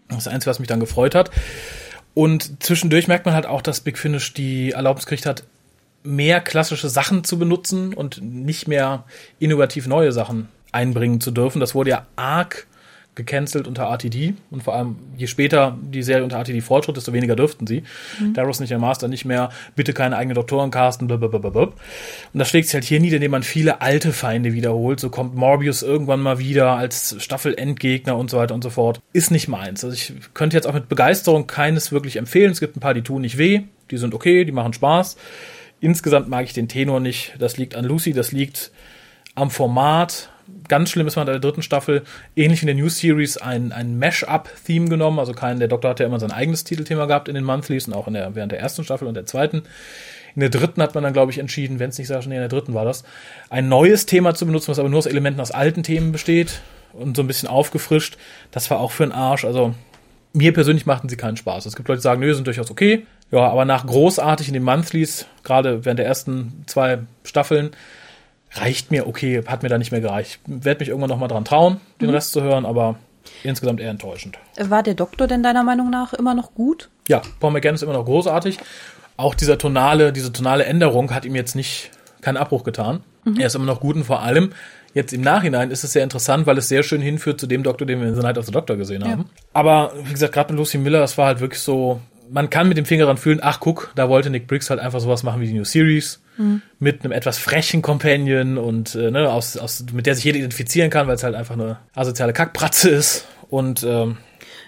das 0.08 0.18
ist 0.18 0.26
das 0.26 0.28
Einzige, 0.28 0.50
was 0.50 0.58
mich 0.58 0.68
dann 0.68 0.80
gefreut 0.80 1.14
hat. 1.14 1.30
Und 2.14 2.62
zwischendurch 2.62 3.08
merkt 3.08 3.26
man 3.26 3.34
halt 3.34 3.46
auch, 3.46 3.62
dass 3.62 3.80
Big 3.80 3.96
Finish 3.96 4.34
die 4.34 4.72
Erlaubnis 4.72 5.06
gekriegt 5.06 5.26
hat, 5.26 5.44
mehr 6.08 6.40
klassische 6.40 6.88
Sachen 6.88 7.22
zu 7.22 7.38
benutzen 7.38 7.92
und 7.92 8.22
nicht 8.22 8.66
mehr 8.66 9.04
innovativ 9.38 9.86
neue 9.86 10.10
Sachen 10.12 10.48
einbringen 10.72 11.20
zu 11.20 11.30
dürfen. 11.30 11.60
Das 11.60 11.74
wurde 11.74 11.90
ja 11.90 12.06
arg 12.16 12.66
gecancelt 13.14 13.66
unter 13.66 13.82
RTD 13.82 14.34
und 14.50 14.62
vor 14.62 14.76
allem 14.76 14.96
je 15.16 15.26
später 15.26 15.76
die 15.82 16.04
Serie 16.04 16.22
unter 16.22 16.38
RTD 16.38 16.60
fortschritt, 16.62 16.96
desto 16.96 17.12
weniger 17.12 17.34
dürften 17.34 17.66
sie. 17.66 17.82
Mhm. 18.20 18.32
Daros 18.32 18.60
nicht 18.60 18.70
der 18.70 18.78
Master 18.78 19.08
nicht 19.08 19.24
mehr, 19.24 19.50
bitte 19.74 19.92
keine 19.92 20.16
eigenen 20.16 20.36
Doktoren 20.36 20.70
casten, 20.70 21.08
blablabla. 21.08 21.62
Und 21.62 21.74
das 22.32 22.48
schlägt 22.48 22.68
sich 22.68 22.74
halt 22.74 22.84
hier 22.84 23.00
nieder, 23.00 23.16
indem 23.16 23.32
man 23.32 23.42
viele 23.42 23.80
alte 23.82 24.12
Feinde 24.12 24.52
wiederholt. 24.52 25.00
So 25.00 25.10
kommt 25.10 25.34
Morbius 25.34 25.82
irgendwann 25.82 26.20
mal 26.20 26.38
wieder 26.38 26.76
als 26.76 27.16
Staffelendgegner 27.18 28.16
und 28.16 28.30
so 28.30 28.36
weiter 28.36 28.54
und 28.54 28.62
so 28.62 28.70
fort. 28.70 29.00
Ist 29.12 29.32
nicht 29.32 29.48
meins. 29.48 29.84
Also 29.84 29.94
ich 29.94 30.12
könnte 30.32 30.56
jetzt 30.56 30.66
auch 30.66 30.74
mit 30.74 30.88
Begeisterung 30.88 31.48
keines 31.48 31.90
wirklich 31.90 32.16
empfehlen. 32.16 32.52
Es 32.52 32.60
gibt 32.60 32.76
ein 32.76 32.80
paar, 32.80 32.94
die 32.94 33.02
tun 33.02 33.22
nicht 33.22 33.36
weh, 33.36 33.62
die 33.90 33.98
sind 33.98 34.14
okay, 34.14 34.44
die 34.44 34.52
machen 34.52 34.72
Spaß. 34.72 35.16
Insgesamt 35.80 36.28
mag 36.28 36.44
ich 36.44 36.52
den 36.52 36.68
Tenor 36.68 37.00
nicht. 37.00 37.34
Das 37.38 37.56
liegt 37.56 37.74
an 37.74 37.84
Lucy, 37.84 38.12
das 38.12 38.32
liegt 38.32 38.72
am 39.34 39.50
Format. 39.50 40.30
Ganz 40.66 40.90
schlimm 40.90 41.06
ist 41.06 41.16
man 41.16 41.26
in 41.26 41.32
der 41.32 41.40
dritten 41.40 41.62
Staffel, 41.62 42.02
ähnlich 42.34 42.60
wie 42.60 42.68
in 42.68 42.76
der 42.76 42.82
New 42.82 42.88
Series, 42.88 43.36
ein, 43.36 43.70
ein 43.70 43.98
Mash-up-Theme 43.98 44.88
genommen. 44.88 45.18
Also 45.18 45.32
kein, 45.32 45.58
der 45.58 45.68
Doktor 45.68 45.90
hat 45.90 46.00
ja 46.00 46.06
immer 46.06 46.18
sein 46.18 46.32
eigenes 46.32 46.64
Titelthema 46.64 47.06
gehabt 47.06 47.28
in 47.28 47.34
den 47.34 47.44
Monthlies 47.44 47.86
und 47.86 47.94
auch 47.94 48.08
in 48.08 48.14
der, 48.14 48.34
während 48.34 48.52
der 48.52 48.58
ersten 48.58 48.82
Staffel 48.82 49.06
und 49.06 49.14
der 49.14 49.26
zweiten. 49.26 49.62
In 50.34 50.40
der 50.40 50.50
dritten 50.50 50.82
hat 50.82 50.94
man 50.94 51.04
dann, 51.04 51.12
glaube 51.12 51.32
ich, 51.32 51.38
entschieden, 51.38 51.78
wenn 51.78 51.90
es 51.90 51.98
nicht 51.98 52.08
so 52.08 52.20
schnell 52.20 52.36
in 52.36 52.42
der 52.42 52.48
dritten 52.48 52.74
war 52.74 52.84
das, 52.84 53.04
ein 53.50 53.68
neues 53.68 54.06
Thema 54.06 54.34
zu 54.34 54.46
benutzen, 54.46 54.68
was 54.68 54.78
aber 54.78 54.88
nur 54.88 54.98
aus 54.98 55.06
Elementen 55.06 55.40
aus 55.40 55.50
alten 55.50 55.82
Themen 55.82 56.12
besteht 56.12 56.60
und 56.92 57.16
so 57.16 57.22
ein 57.22 57.26
bisschen 57.26 57.48
aufgefrischt. 57.48 58.16
Das 58.50 58.70
war 58.70 58.80
auch 58.80 58.92
für 58.92 59.02
einen 59.02 59.12
Arsch. 59.12 59.44
Also 59.44 59.74
mir 60.38 60.52
persönlich 60.52 60.86
machten 60.86 61.08
sie 61.08 61.16
keinen 61.16 61.36
Spaß. 61.36 61.66
Es 61.66 61.76
gibt 61.76 61.88
Leute, 61.88 61.98
die 61.98 62.04
sagen, 62.04 62.20
nö, 62.20 62.32
sind 62.34 62.46
durchaus 62.46 62.70
okay. 62.70 63.06
Ja, 63.30 63.48
aber 63.48 63.64
nach 63.64 63.86
großartig 63.86 64.48
in 64.48 64.54
den 64.54 64.62
Monthlies, 64.62 65.26
gerade 65.42 65.84
während 65.84 65.98
der 65.98 66.06
ersten 66.06 66.64
zwei 66.66 67.00
Staffeln, 67.24 67.70
reicht 68.52 68.90
mir 68.90 69.06
okay, 69.06 69.42
hat 69.46 69.62
mir 69.62 69.68
da 69.68 69.76
nicht 69.76 69.92
mehr 69.92 70.00
gereicht. 70.00 70.40
Werde 70.46 70.80
mich 70.80 70.88
irgendwann 70.88 71.10
nochmal 71.10 71.28
dran 71.28 71.44
trauen, 71.44 71.80
den 72.00 72.08
mhm. 72.08 72.14
Rest 72.14 72.32
zu 72.32 72.42
hören, 72.42 72.64
aber 72.64 72.96
insgesamt 73.42 73.80
eher 73.80 73.90
enttäuschend. 73.90 74.38
War 74.58 74.82
der 74.82 74.94
Doktor 74.94 75.26
denn 75.26 75.42
deiner 75.42 75.64
Meinung 75.64 75.90
nach 75.90 76.14
immer 76.14 76.34
noch 76.34 76.54
gut? 76.54 76.88
Ja, 77.08 77.20
Paul 77.40 77.52
McGann 77.52 77.74
ist 77.74 77.82
immer 77.82 77.92
noch 77.92 78.06
großartig. 78.06 78.58
Auch 79.16 79.34
dieser 79.34 79.58
tonale, 79.58 80.12
diese 80.12 80.32
tonale 80.32 80.64
Änderung 80.64 81.14
hat 81.14 81.24
ihm 81.24 81.34
jetzt 81.34 81.56
nicht 81.56 81.90
keinen 82.20 82.36
Abbruch 82.36 82.64
getan. 82.64 83.00
Mhm. 83.24 83.38
Er 83.38 83.48
ist 83.48 83.54
immer 83.54 83.66
noch 83.66 83.80
gut 83.80 83.96
und 83.96 84.04
vor 84.04 84.22
allem 84.22 84.52
Jetzt 84.98 85.12
im 85.12 85.20
Nachhinein 85.20 85.70
ist 85.70 85.84
es 85.84 85.92
sehr 85.92 86.02
interessant, 86.02 86.48
weil 86.48 86.58
es 86.58 86.66
sehr 86.66 86.82
schön 86.82 87.00
hinführt 87.00 87.38
zu 87.38 87.46
dem 87.46 87.62
Doktor, 87.62 87.86
den 87.86 88.00
wir 88.00 88.08
in 88.08 88.16
The 88.16 88.20
Night 88.20 88.36
of 88.36 88.46
the 88.46 88.50
Doctor 88.50 88.76
gesehen 88.76 89.04
haben. 89.04 89.20
Ja. 89.20 89.42
Aber 89.52 89.92
wie 90.02 90.12
gesagt, 90.12 90.34
gerade 90.34 90.52
mit 90.52 90.58
Lucy 90.58 90.76
Miller, 90.76 90.98
das 90.98 91.16
war 91.16 91.28
halt 91.28 91.38
wirklich 91.38 91.60
so, 91.60 92.00
man 92.28 92.50
kann 92.50 92.66
mit 92.66 92.78
dem 92.78 92.84
Finger 92.84 93.04
dran 93.04 93.16
fühlen, 93.16 93.38
ach 93.40 93.60
guck, 93.60 93.92
da 93.94 94.08
wollte 94.08 94.28
Nick 94.28 94.48
Briggs 94.48 94.70
halt 94.70 94.80
einfach 94.80 94.98
sowas 94.98 95.22
machen 95.22 95.40
wie 95.40 95.46
die 95.46 95.52
New 95.52 95.62
Series. 95.62 96.20
Mhm. 96.36 96.62
Mit 96.80 97.04
einem 97.04 97.12
etwas 97.12 97.38
frechen 97.38 97.80
Companion 97.80 98.58
und 98.58 98.96
äh, 98.96 99.12
ne, 99.12 99.30
aus, 99.30 99.56
aus, 99.56 99.84
mit 99.92 100.06
der 100.06 100.16
sich 100.16 100.24
jeder 100.24 100.38
identifizieren 100.38 100.90
kann, 100.90 101.06
weil 101.06 101.14
es 101.14 101.22
halt 101.22 101.36
einfach 101.36 101.54
eine 101.54 101.76
asoziale 101.94 102.32
Kackpratze 102.32 102.90
ist. 102.90 103.28
Und 103.50 103.84
ähm, 103.84 104.16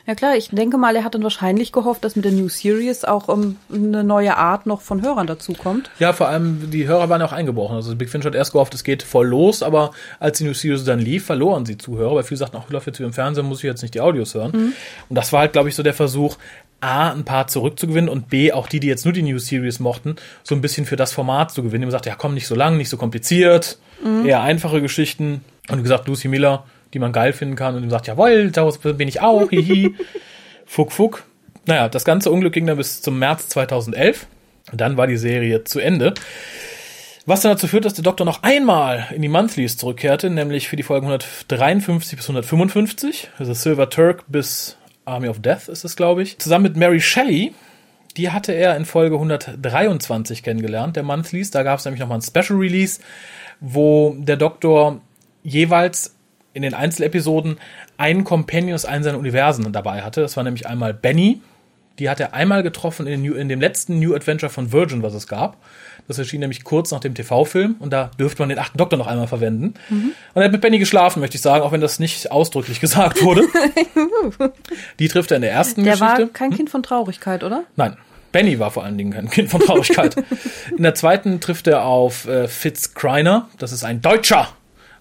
ja 0.06 0.14
klar, 0.14 0.36
ich 0.36 0.48
denke 0.48 0.78
mal, 0.78 0.96
er 0.96 1.04
hat 1.04 1.14
dann 1.14 1.22
wahrscheinlich 1.22 1.72
gehofft, 1.72 2.04
dass 2.04 2.16
mit 2.16 2.24
der 2.24 2.32
New 2.32 2.48
Series 2.48 3.04
auch 3.04 3.28
um, 3.28 3.56
eine 3.72 4.04
neue 4.04 4.36
Art 4.36 4.66
noch 4.66 4.80
von 4.80 5.02
Hörern 5.02 5.26
dazukommt. 5.26 5.90
Ja, 5.98 6.12
vor 6.12 6.29
allem 6.29 6.70
die 6.70 6.87
Hörer 6.87 7.08
waren 7.08 7.22
auch 7.22 7.33
eingebrochen. 7.33 7.77
Also 7.77 7.94
Big 7.96 8.10
Finch 8.10 8.25
hat 8.25 8.35
erst 8.35 8.52
gehofft, 8.52 8.75
es 8.75 8.85
geht 8.85 9.02
voll 9.02 9.29
los, 9.29 9.62
aber 9.62 9.92
als 10.18 10.38
die 10.38 10.44
New 10.44 10.54
Series 10.54 10.85
dann 10.85 10.98
lief, 10.98 11.27
verloren 11.27 11.66
sie 11.66 11.79
Zuhörer, 11.79 12.16
weil 12.16 12.25
viele 12.25 12.38
sagten, 12.38 12.56
ach, 12.58 12.64
ich 12.66 12.72
laufe 12.72 12.90
jetzt 12.90 13.00
wie 13.00 13.04
im 13.04 13.12
Fernsehen, 13.12 13.46
muss 13.46 13.58
ich 13.58 13.64
jetzt 13.64 13.83
nicht 13.83 13.94
die 13.94 14.00
Audios 14.00 14.35
hören. 14.35 14.52
Mhm. 14.52 14.72
Und 15.08 15.16
das 15.16 15.33
war 15.33 15.40
halt, 15.40 15.52
glaube 15.52 15.68
ich, 15.68 15.75
so 15.75 15.83
der 15.83 15.94
Versuch, 15.94 16.37
A, 16.81 17.10
ein 17.10 17.25
paar 17.25 17.46
zurückzugewinnen 17.46 18.08
und 18.08 18.31
B, 18.31 18.52
auch 18.52 18.66
die, 18.66 18.81
die 18.81 18.87
jetzt 18.87 19.04
nur 19.04 19.12
die 19.12 19.22
New 19.22 19.38
Series 19.38 19.81
mochten, 19.81 20.16
so 20.42 20.54
ein 20.54 20.62
bisschen 20.62 20.87
für 20.87 20.96
das 20.96 21.12
Format 21.12 21.50
zu 21.50 21.62
gewinnen. 21.62 21.85
Die 21.85 21.90
sagt, 21.90 22.06
ja 22.06 22.14
komm, 22.16 22.35
nicht 22.35 22.46
so 22.46 22.54
lang, 22.54 22.77
nicht 22.77 22.88
so 22.88 22.96
kompliziert, 22.96 23.79
mhm. 24.02 24.27
eher 24.27 24.42
einfache 24.42 24.81
Geschichten. 24.81 25.44
Und 25.68 25.79
wie 25.79 25.83
gesagt, 25.83 26.08
Lucy 26.08 26.29
Miller, 26.29 26.64
die 26.92 26.98
man 26.98 27.12
geil 27.12 27.32
finden 27.32 27.56
kann 27.56 27.76
und 27.76 27.82
ihm 27.82 27.90
sagt, 27.90 28.06
jawohl, 28.06 28.50
da 28.50 28.68
bin 28.92 29.08
ich 29.08 29.20
auch, 29.20 29.50
hihi. 29.50 29.94
fuck, 30.66 30.92
fuck. 30.92 31.24
Naja, 31.66 31.88
das 31.88 32.04
ganze 32.04 32.30
Unglück 32.30 32.52
ging 32.52 32.66
dann 32.66 32.76
bis 32.76 33.02
zum 33.02 33.18
März 33.18 33.48
2011. 33.48 34.26
Und 34.72 34.80
dann 34.80 34.96
war 34.96 35.06
die 35.06 35.16
Serie 35.16 35.64
zu 35.64 35.80
Ende. 35.80 36.14
Was 37.26 37.42
dann 37.42 37.52
dazu 37.52 37.66
führt, 37.66 37.84
dass 37.84 37.94
der 37.94 38.04
Doktor 38.04 38.24
noch 38.24 38.42
einmal 38.42 39.08
in 39.14 39.22
die 39.22 39.28
Monthlies 39.28 39.76
zurückkehrte, 39.76 40.30
nämlich 40.30 40.68
für 40.68 40.76
die 40.76 40.82
Folgen 40.82 41.06
153 41.06 42.16
bis 42.16 42.28
155, 42.28 43.30
also 43.38 43.52
Silver 43.52 43.90
Turk 43.90 44.24
bis 44.28 44.76
Army 45.04 45.28
of 45.28 45.40
Death 45.40 45.68
ist 45.68 45.84
es, 45.84 45.96
glaube 45.96 46.22
ich. 46.22 46.38
Zusammen 46.38 46.64
mit 46.64 46.76
Mary 46.76 47.00
Shelley, 47.00 47.52
die 48.16 48.30
hatte 48.30 48.52
er 48.52 48.76
in 48.76 48.84
Folge 48.84 49.16
123 49.16 50.42
kennengelernt, 50.42 50.96
der 50.96 51.02
Monthlies. 51.02 51.50
Da 51.50 51.62
gab 51.62 51.78
es 51.78 51.84
nämlich 51.84 52.00
nochmal 52.00 52.18
ein 52.18 52.22
Special 52.22 52.58
Release, 52.58 53.00
wo 53.60 54.16
der 54.18 54.36
Doktor 54.36 55.00
jeweils 55.42 56.14
in 56.53 56.63
den 56.63 56.75
Einzelepisoden 56.75 57.59
einen 57.96 58.25
Companion 58.25 58.75
aus 58.75 58.85
einem 58.85 59.05
seiner 59.05 59.19
Universen 59.19 59.71
dabei 59.73 60.03
hatte. 60.03 60.21
Das 60.21 60.37
war 60.37 60.44
nämlich 60.44 60.67
einmal 60.67 60.94
Benny. 60.94 61.40
Die 61.98 62.09
hat 62.09 62.19
er 62.19 62.33
einmal 62.35 62.63
getroffen 62.63 63.07
in, 63.07 63.23
New, 63.23 63.35
in 63.35 63.48
dem 63.48 63.61
letzten 63.61 63.98
New 63.98 64.15
Adventure 64.15 64.51
von 64.51 64.73
Virgin, 64.73 65.03
was 65.03 65.13
es 65.15 65.27
gab. 65.27 65.59
Das 66.09 66.19
erschien 66.19 66.40
nämlich 66.40 66.65
kurz 66.65 66.90
nach 66.90 67.01
dem 67.01 67.15
TV-Film 67.15 67.77
und 67.79 67.92
da 67.92 68.11
dürfte 68.19 68.42
man 68.42 68.48
den 68.48 68.59
achten 68.59 68.79
Doktor 68.79 68.96
noch 68.96 69.07
einmal 69.07 69.29
verwenden. 69.29 69.75
Und 69.90 70.13
er 70.35 70.44
hat 70.44 70.53
mit 70.53 70.61
Benny 70.61 70.79
geschlafen, 70.79 71.21
möchte 71.21 71.37
ich 71.37 71.42
sagen, 71.42 71.63
auch 71.63 71.73
wenn 71.73 71.81
das 71.81 72.01
nicht 72.01 72.33
ausdrücklich 72.33 72.81
gesagt 72.81 73.23
wurde. 73.23 73.42
die 74.98 75.09
trifft 75.09 75.31
er 75.31 75.37
in 75.37 75.42
der 75.42 75.53
ersten 75.53 75.85
Der 75.85 75.92
Geschichte. 75.92 76.23
war 76.23 76.29
kein 76.29 76.51
Kind 76.53 76.71
von 76.71 76.83
Traurigkeit, 76.83 77.44
oder? 77.44 77.65
Nein. 77.77 77.96
Benny 78.33 78.59
war 78.59 78.71
vor 78.71 78.85
allen 78.85 78.96
Dingen 78.96 79.13
kein 79.13 79.29
Kind 79.29 79.51
von 79.51 79.61
Traurigkeit. 79.61 80.17
In 80.77 80.85
der 80.85 80.94
zweiten 80.94 81.40
trifft 81.40 81.67
er 81.67 81.85
auf 81.85 82.29
äh, 82.29 82.46
Fitz 82.46 82.94
Kreiner. 82.94 83.48
Das 83.59 83.73
ist 83.73 83.83
ein 83.83 84.03
Deutscher 84.03 84.48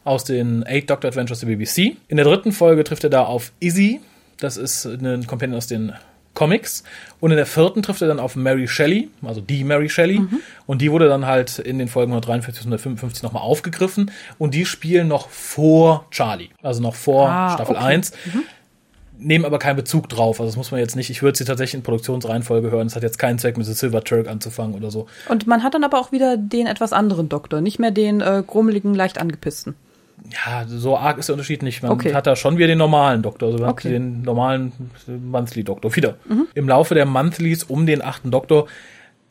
aus 0.10 0.24
den 0.24 0.66
Eight 0.66 0.89
Doctor 0.89 1.07
Adventures 1.10 1.39
der 1.41 1.47
BBC. 1.47 1.95
In 2.07 2.18
der 2.18 2.26
dritten 2.26 2.51
Folge 2.51 2.84
trifft 2.84 3.03
er 3.03 3.10
da 3.10 3.24
auf 3.24 3.51
Izzy. 3.60 4.01
Das 4.39 4.57
ist 4.57 4.86
ein 4.86 5.28
Companion 5.28 5.57
aus 5.57 5.68
den 5.68 5.93
Comics. 6.34 6.84
Und 7.20 7.32
in 7.32 7.38
der 7.38 7.45
vierten 7.45 7.84
trifft 7.84 8.01
er 8.01 8.07
dann 8.07 8.20
auf 8.20 8.36
Mary 8.36 8.68
Shelley, 8.68 9.10
also 9.24 9.41
die 9.41 9.64
Mary 9.64 9.89
Shelley. 9.89 10.22
Und 10.66 10.82
die 10.82 10.91
wurde 10.91 11.07
dann 11.10 11.26
halt 11.26 11.60
in 11.60 11.78
den 11.80 11.88
Folgen 11.88 12.12
143 12.12 12.62
und 12.66 12.68
155 12.72 13.24
nochmal 13.24 13.43
aufgegriffen. 13.43 14.12
Und 14.38 14.53
die 14.53 14.66
spielen 14.66 15.07
noch 15.07 15.30
vor 15.30 16.05
Charlie. 16.12 16.49
Also 16.64 16.82
noch 16.82 16.95
vor 16.95 17.30
Ah, 17.30 17.53
Staffel 17.53 17.76
okay. 17.76 17.86
1 17.86 18.12
nehmen 19.22 19.43
aber 19.45 19.60
keinen 19.60 19.76
Bezug 19.76 20.07
drauf. 20.07 20.39
Also 20.39 20.49
das 20.49 20.55
muss 20.55 20.72
man 20.72 20.80
jetzt 20.80 20.95
nicht, 20.95 21.10
ich 21.10 21.22
würde 21.22 21.38
sie 21.38 21.43
tatsächlich 21.43 21.76
in 21.76 21.84
Produktionsreihenfolge 21.84 22.72
hören. 22.72 22.88
Es 22.88 22.95
hat 22.95 23.03
jetzt 23.03 23.20
keinen 23.20 23.38
Zweck, 23.38 23.57
mit 23.57 23.66
The 23.68 23.74
Silver 23.74 24.03
Turk 24.03 24.28
anzufangen 24.30 24.76
oder 24.76 24.91
so. 24.91 25.07
Und 25.28 25.45
man 25.45 25.62
hat 25.62 25.74
dann 25.74 25.84
aber 25.84 25.99
auch 25.99 26.12
wieder 26.14 26.38
den 26.38 26.68
etwas 26.68 26.93
anderen 26.93 27.28
Doktor, 27.28 27.60
nicht 27.60 27.80
mehr 27.80 27.91
den 27.91 28.22
äh, 28.22 28.43
grummeligen, 28.47 28.95
leicht 28.95 29.20
angepissten. 29.20 29.76
Ja, 30.32 30.65
so 30.67 30.97
arg 30.97 31.17
ist 31.17 31.30
der 31.30 31.34
Unterschied 31.34 31.63
nicht. 31.63 31.82
Man 31.84 31.91
Okay. 31.91 32.13
hat 32.13 32.28
da 32.28 32.36
schon 32.36 32.57
wieder 32.57 32.67
den 32.67 32.78
normalen 32.78 33.22
Doktor, 33.22 33.51
also 33.51 33.65
Okay. 33.65 33.89
den 33.89 34.22
normalen 34.22 34.72
Monthly-Doktor 35.07 35.95
wieder. 35.95 36.15
Im 36.53 36.67
Laufe 36.70 36.93
der 36.95 37.05
Monthlies 37.05 37.63
um 37.63 37.86
den 37.86 38.01
achten 38.03 38.30
Doktor 38.32 38.67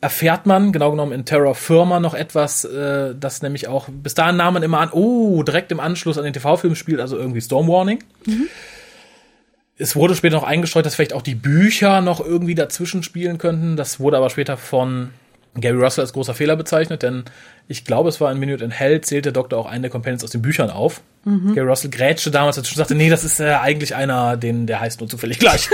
erfährt 0.01 0.45
man, 0.45 0.71
genau 0.71 0.91
genommen 0.91 1.11
in 1.11 1.25
Terror 1.25 1.55
Firma, 1.55 1.99
noch 1.99 2.13
etwas, 2.13 2.63
äh, 2.63 3.13
das 3.19 3.41
nämlich 3.41 3.67
auch, 3.67 3.89
bis 3.91 4.13
dahin 4.13 4.37
nahm 4.37 4.53
man 4.53 4.63
immer 4.63 4.79
an, 4.79 4.89
oh, 4.93 5.43
direkt 5.43 5.71
im 5.73 5.79
Anschluss 5.81 6.17
an 6.17 6.23
den 6.23 6.31
TV-Film 6.33 6.75
spielt, 6.75 7.01
also 7.01 7.17
irgendwie 7.17 7.41
Storm 7.41 7.67
Warning. 7.67 7.99
Es 9.77 9.95
wurde 9.95 10.15
später 10.15 10.35
noch 10.35 10.43
eingestreut, 10.43 10.85
dass 10.85 10.95
vielleicht 10.95 11.13
auch 11.13 11.21
die 11.21 11.35
Bücher 11.35 12.01
noch 12.01 12.19
irgendwie 12.25 12.55
dazwischen 12.55 13.03
spielen 13.03 13.37
könnten. 13.37 13.75
Das 13.77 13.99
wurde 13.99 14.17
aber 14.17 14.29
später 14.29 14.57
von 14.57 15.09
Gary 15.55 15.77
Russell 15.77 16.03
als 16.03 16.13
großer 16.13 16.33
Fehler 16.33 16.55
bezeichnet, 16.55 17.03
denn 17.03 17.23
ich 17.67 17.85
glaube, 17.85 18.09
es 18.09 18.19
war 18.21 18.31
in 18.31 18.39
Minute 18.39 18.63
in 18.63 18.71
Hell, 18.71 19.01
zählt 19.01 19.25
der 19.25 19.31
Doktor 19.31 19.57
auch 19.59 19.65
einen 19.65 19.83
der 19.83 19.91
Companions 19.91 20.23
aus 20.23 20.31
den 20.31 20.41
Büchern 20.41 20.69
auf. 20.69 21.01
Gary 21.53 21.67
Russell 21.67 21.91
grätschte 21.91 22.31
damals 22.31 22.57
und 22.57 22.65
sagte, 22.65 22.95
nee, 22.95 23.09
das 23.09 23.23
ist 23.23 23.39
äh, 23.39 23.53
eigentlich 23.53 23.93
einer, 23.93 24.37
den, 24.37 24.67
der 24.67 24.79
heißt 24.79 25.01
nur 25.01 25.09
zufällig 25.09 25.37
gleich. 25.37 25.69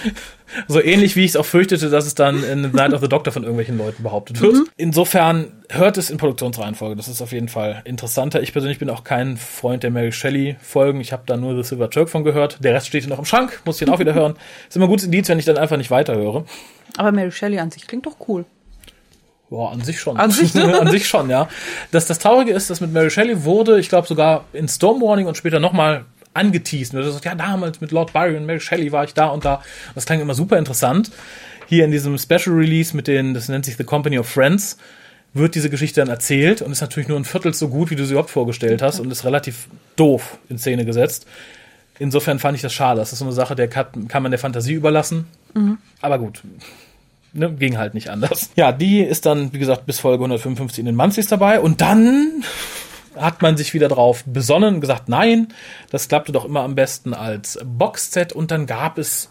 so 0.68 0.80
ähnlich 0.80 1.16
wie 1.16 1.24
ich 1.24 1.32
es 1.32 1.36
auch 1.36 1.44
fürchtete, 1.44 1.90
dass 1.90 2.06
es 2.06 2.14
dann 2.14 2.42
in 2.44 2.62
The 2.62 2.70
Night 2.70 2.94
of 2.94 3.00
the 3.00 3.08
Doctor 3.08 3.32
von 3.32 3.42
irgendwelchen 3.42 3.76
Leuten 3.76 4.02
behauptet 4.02 4.40
wird. 4.40 4.68
Insofern 4.76 5.52
hört 5.68 5.98
es 5.98 6.08
in 6.08 6.18
Produktionsreihenfolge. 6.18 6.96
Das 6.96 7.08
ist 7.08 7.20
auf 7.20 7.32
jeden 7.32 7.48
Fall 7.48 7.82
interessanter. 7.84 8.40
Ich 8.42 8.52
persönlich 8.52 8.78
bin 8.78 8.88
auch 8.88 9.04
kein 9.04 9.36
Freund 9.36 9.82
der 9.82 9.90
Mary 9.90 10.12
Shelley 10.12 10.56
Folgen. 10.60 11.00
Ich 11.00 11.12
habe 11.12 11.24
da 11.26 11.36
nur 11.36 11.60
The 11.60 11.68
Silver 11.68 11.90
Turk 11.90 12.08
von 12.08 12.24
gehört. 12.24 12.62
Der 12.62 12.72
Rest 12.72 12.86
steht 12.86 13.02
hier 13.02 13.10
noch 13.10 13.18
im 13.18 13.24
Schrank, 13.24 13.60
muss 13.64 13.80
ich 13.80 13.86
dann 13.86 13.94
auch 13.94 14.00
wieder 14.00 14.14
hören. 14.14 14.34
Ist 14.68 14.76
immer 14.76 14.86
ein 14.86 14.90
gutes 14.90 15.04
Indiz, 15.04 15.28
wenn 15.28 15.38
ich 15.38 15.44
dann 15.44 15.58
einfach 15.58 15.76
nicht 15.76 15.90
weiterhöre. 15.90 16.44
Aber 16.96 17.12
Mary 17.12 17.32
Shelley 17.32 17.58
an 17.58 17.70
sich 17.70 17.86
klingt 17.86 18.06
doch 18.06 18.16
cool. 18.28 18.44
Boah, 19.48 19.72
an 19.72 19.80
sich 19.82 20.00
schon. 20.00 20.16
An 20.16 20.30
sich, 20.30 20.54
ne? 20.54 20.80
an 20.80 20.90
sich 20.90 21.06
schon, 21.06 21.30
ja. 21.30 21.48
Das, 21.92 22.06
das 22.06 22.18
Traurige 22.18 22.52
ist, 22.52 22.68
dass 22.68 22.80
mit 22.80 22.92
Mary 22.92 23.10
Shelley 23.10 23.44
wurde, 23.44 23.78
ich 23.78 23.88
glaube 23.88 24.08
sogar 24.08 24.44
in 24.52 24.68
Storm 24.68 25.00
Warning 25.00 25.26
und 25.26 25.36
später 25.36 25.60
nochmal 25.60 26.04
angeteased. 26.34 26.94
Und 26.94 27.02
sagt, 27.02 27.24
ja, 27.24 27.34
damals 27.34 27.80
mit 27.80 27.92
Lord 27.92 28.12
Byron, 28.12 28.44
Mary 28.44 28.60
Shelley 28.60 28.92
war 28.92 29.04
ich 29.04 29.14
da 29.14 29.26
und 29.28 29.44
da. 29.44 29.62
Das 29.94 30.06
klang 30.06 30.20
immer 30.20 30.34
super 30.34 30.58
interessant. 30.58 31.10
Hier 31.68 31.84
in 31.84 31.90
diesem 31.90 32.16
Special 32.18 32.54
Release 32.54 32.94
mit 32.94 33.08
den, 33.08 33.34
das 33.34 33.48
nennt 33.48 33.64
sich 33.64 33.76
The 33.76 33.84
Company 33.84 34.18
of 34.18 34.28
Friends, 34.28 34.76
wird 35.34 35.54
diese 35.54 35.70
Geschichte 35.70 36.00
dann 36.00 36.08
erzählt 36.08 36.62
und 36.62 36.72
ist 36.72 36.80
natürlich 36.80 37.08
nur 37.08 37.18
ein 37.18 37.24
Viertel 37.24 37.52
so 37.54 37.68
gut, 37.68 37.90
wie 37.90 37.96
du 37.96 38.04
sie 38.04 38.12
überhaupt 38.12 38.30
vorgestellt 38.30 38.82
hast 38.82 39.00
und 39.00 39.10
ist 39.10 39.24
relativ 39.24 39.68
doof 39.96 40.38
in 40.48 40.58
Szene 40.58 40.84
gesetzt. 40.84 41.26
Insofern 41.98 42.38
fand 42.38 42.56
ich 42.56 42.62
das 42.62 42.72
schade. 42.72 43.00
Das 43.00 43.12
ist 43.12 43.18
so 43.18 43.24
eine 43.24 43.32
Sache, 43.32 43.54
der 43.56 43.68
kann, 43.68 44.06
kann 44.06 44.22
man 44.22 44.30
der 44.30 44.38
Fantasie 44.38 44.74
überlassen. 44.74 45.26
Aber 46.02 46.18
gut, 46.18 46.42
ne, 47.36 47.52
ging 47.52 47.78
halt 47.78 47.94
nicht 47.94 48.10
anders. 48.10 48.50
Ja, 48.56 48.72
die 48.72 49.00
ist 49.00 49.26
dann, 49.26 49.52
wie 49.52 49.58
gesagt, 49.58 49.86
bis 49.86 50.00
Folge 50.00 50.24
155 50.24 50.80
in 50.80 50.86
den 50.86 50.96
Monthlies 50.96 51.28
dabei 51.28 51.60
und 51.60 51.80
dann 51.80 52.44
hat 53.16 53.42
man 53.42 53.56
sich 53.56 53.74
wieder 53.74 53.88
drauf 53.88 54.24
besonnen 54.26 54.76
und 54.76 54.80
gesagt, 54.80 55.08
nein, 55.08 55.48
das 55.90 56.08
klappte 56.08 56.32
doch 56.32 56.44
immer 56.44 56.60
am 56.60 56.74
besten 56.74 57.14
als 57.14 57.58
Boxset 57.64 58.32
und 58.32 58.50
dann 58.50 58.66
gab 58.66 58.98
es 58.98 59.30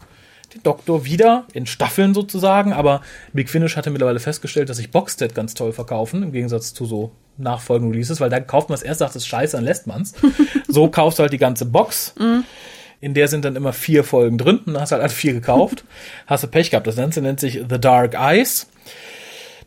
den 0.53 0.63
Doktor 0.63 1.05
wieder 1.05 1.45
in 1.53 1.65
Staffeln 1.65 2.13
sozusagen, 2.13 2.73
aber 2.73 3.01
Big 3.33 3.49
Finish 3.49 3.75
hatte 3.75 3.91
mittlerweile 3.91 4.19
festgestellt, 4.19 4.69
dass 4.69 4.77
sich 4.77 4.91
Boxset 4.91 5.35
ganz 5.35 5.53
toll 5.53 5.73
verkaufen, 5.73 6.23
im 6.23 6.31
Gegensatz 6.31 6.73
zu 6.73 6.85
so 6.85 7.11
nachfolgenden 7.37 7.91
Releases, 7.91 8.21
weil 8.21 8.29
da 8.29 8.39
kauft 8.39 8.69
man 8.69 8.77
es 8.77 8.83
erst, 8.83 8.99
sagt 8.99 9.11
es 9.11 9.23
ist 9.23 9.27
scheiße, 9.27 9.57
dann 9.57 9.65
lässt 9.65 9.87
man's. 9.87 10.13
so 10.67 10.87
kaufst 10.89 11.19
du 11.19 11.23
halt 11.23 11.33
die 11.33 11.37
ganze 11.37 11.65
Box. 11.65 12.15
In 13.01 13.13
der 13.13 13.27
sind 13.27 13.45
dann 13.45 13.55
immer 13.55 13.73
vier 13.73 14.03
Folgen 14.03 14.37
drin. 14.37 14.59
Und 14.65 14.73
dann 14.73 14.81
hast 14.81 14.91
du 14.91 14.93
halt 14.93 15.03
alle 15.03 15.13
vier 15.13 15.33
gekauft. 15.33 15.83
hast 16.27 16.43
du 16.43 16.47
Pech 16.47 16.71
gehabt. 16.71 16.87
Das 16.87 16.95
Ganze 16.95 17.21
nennt 17.21 17.39
sich 17.39 17.61
The 17.69 17.79
Dark 17.79 18.15
Eyes. 18.15 18.67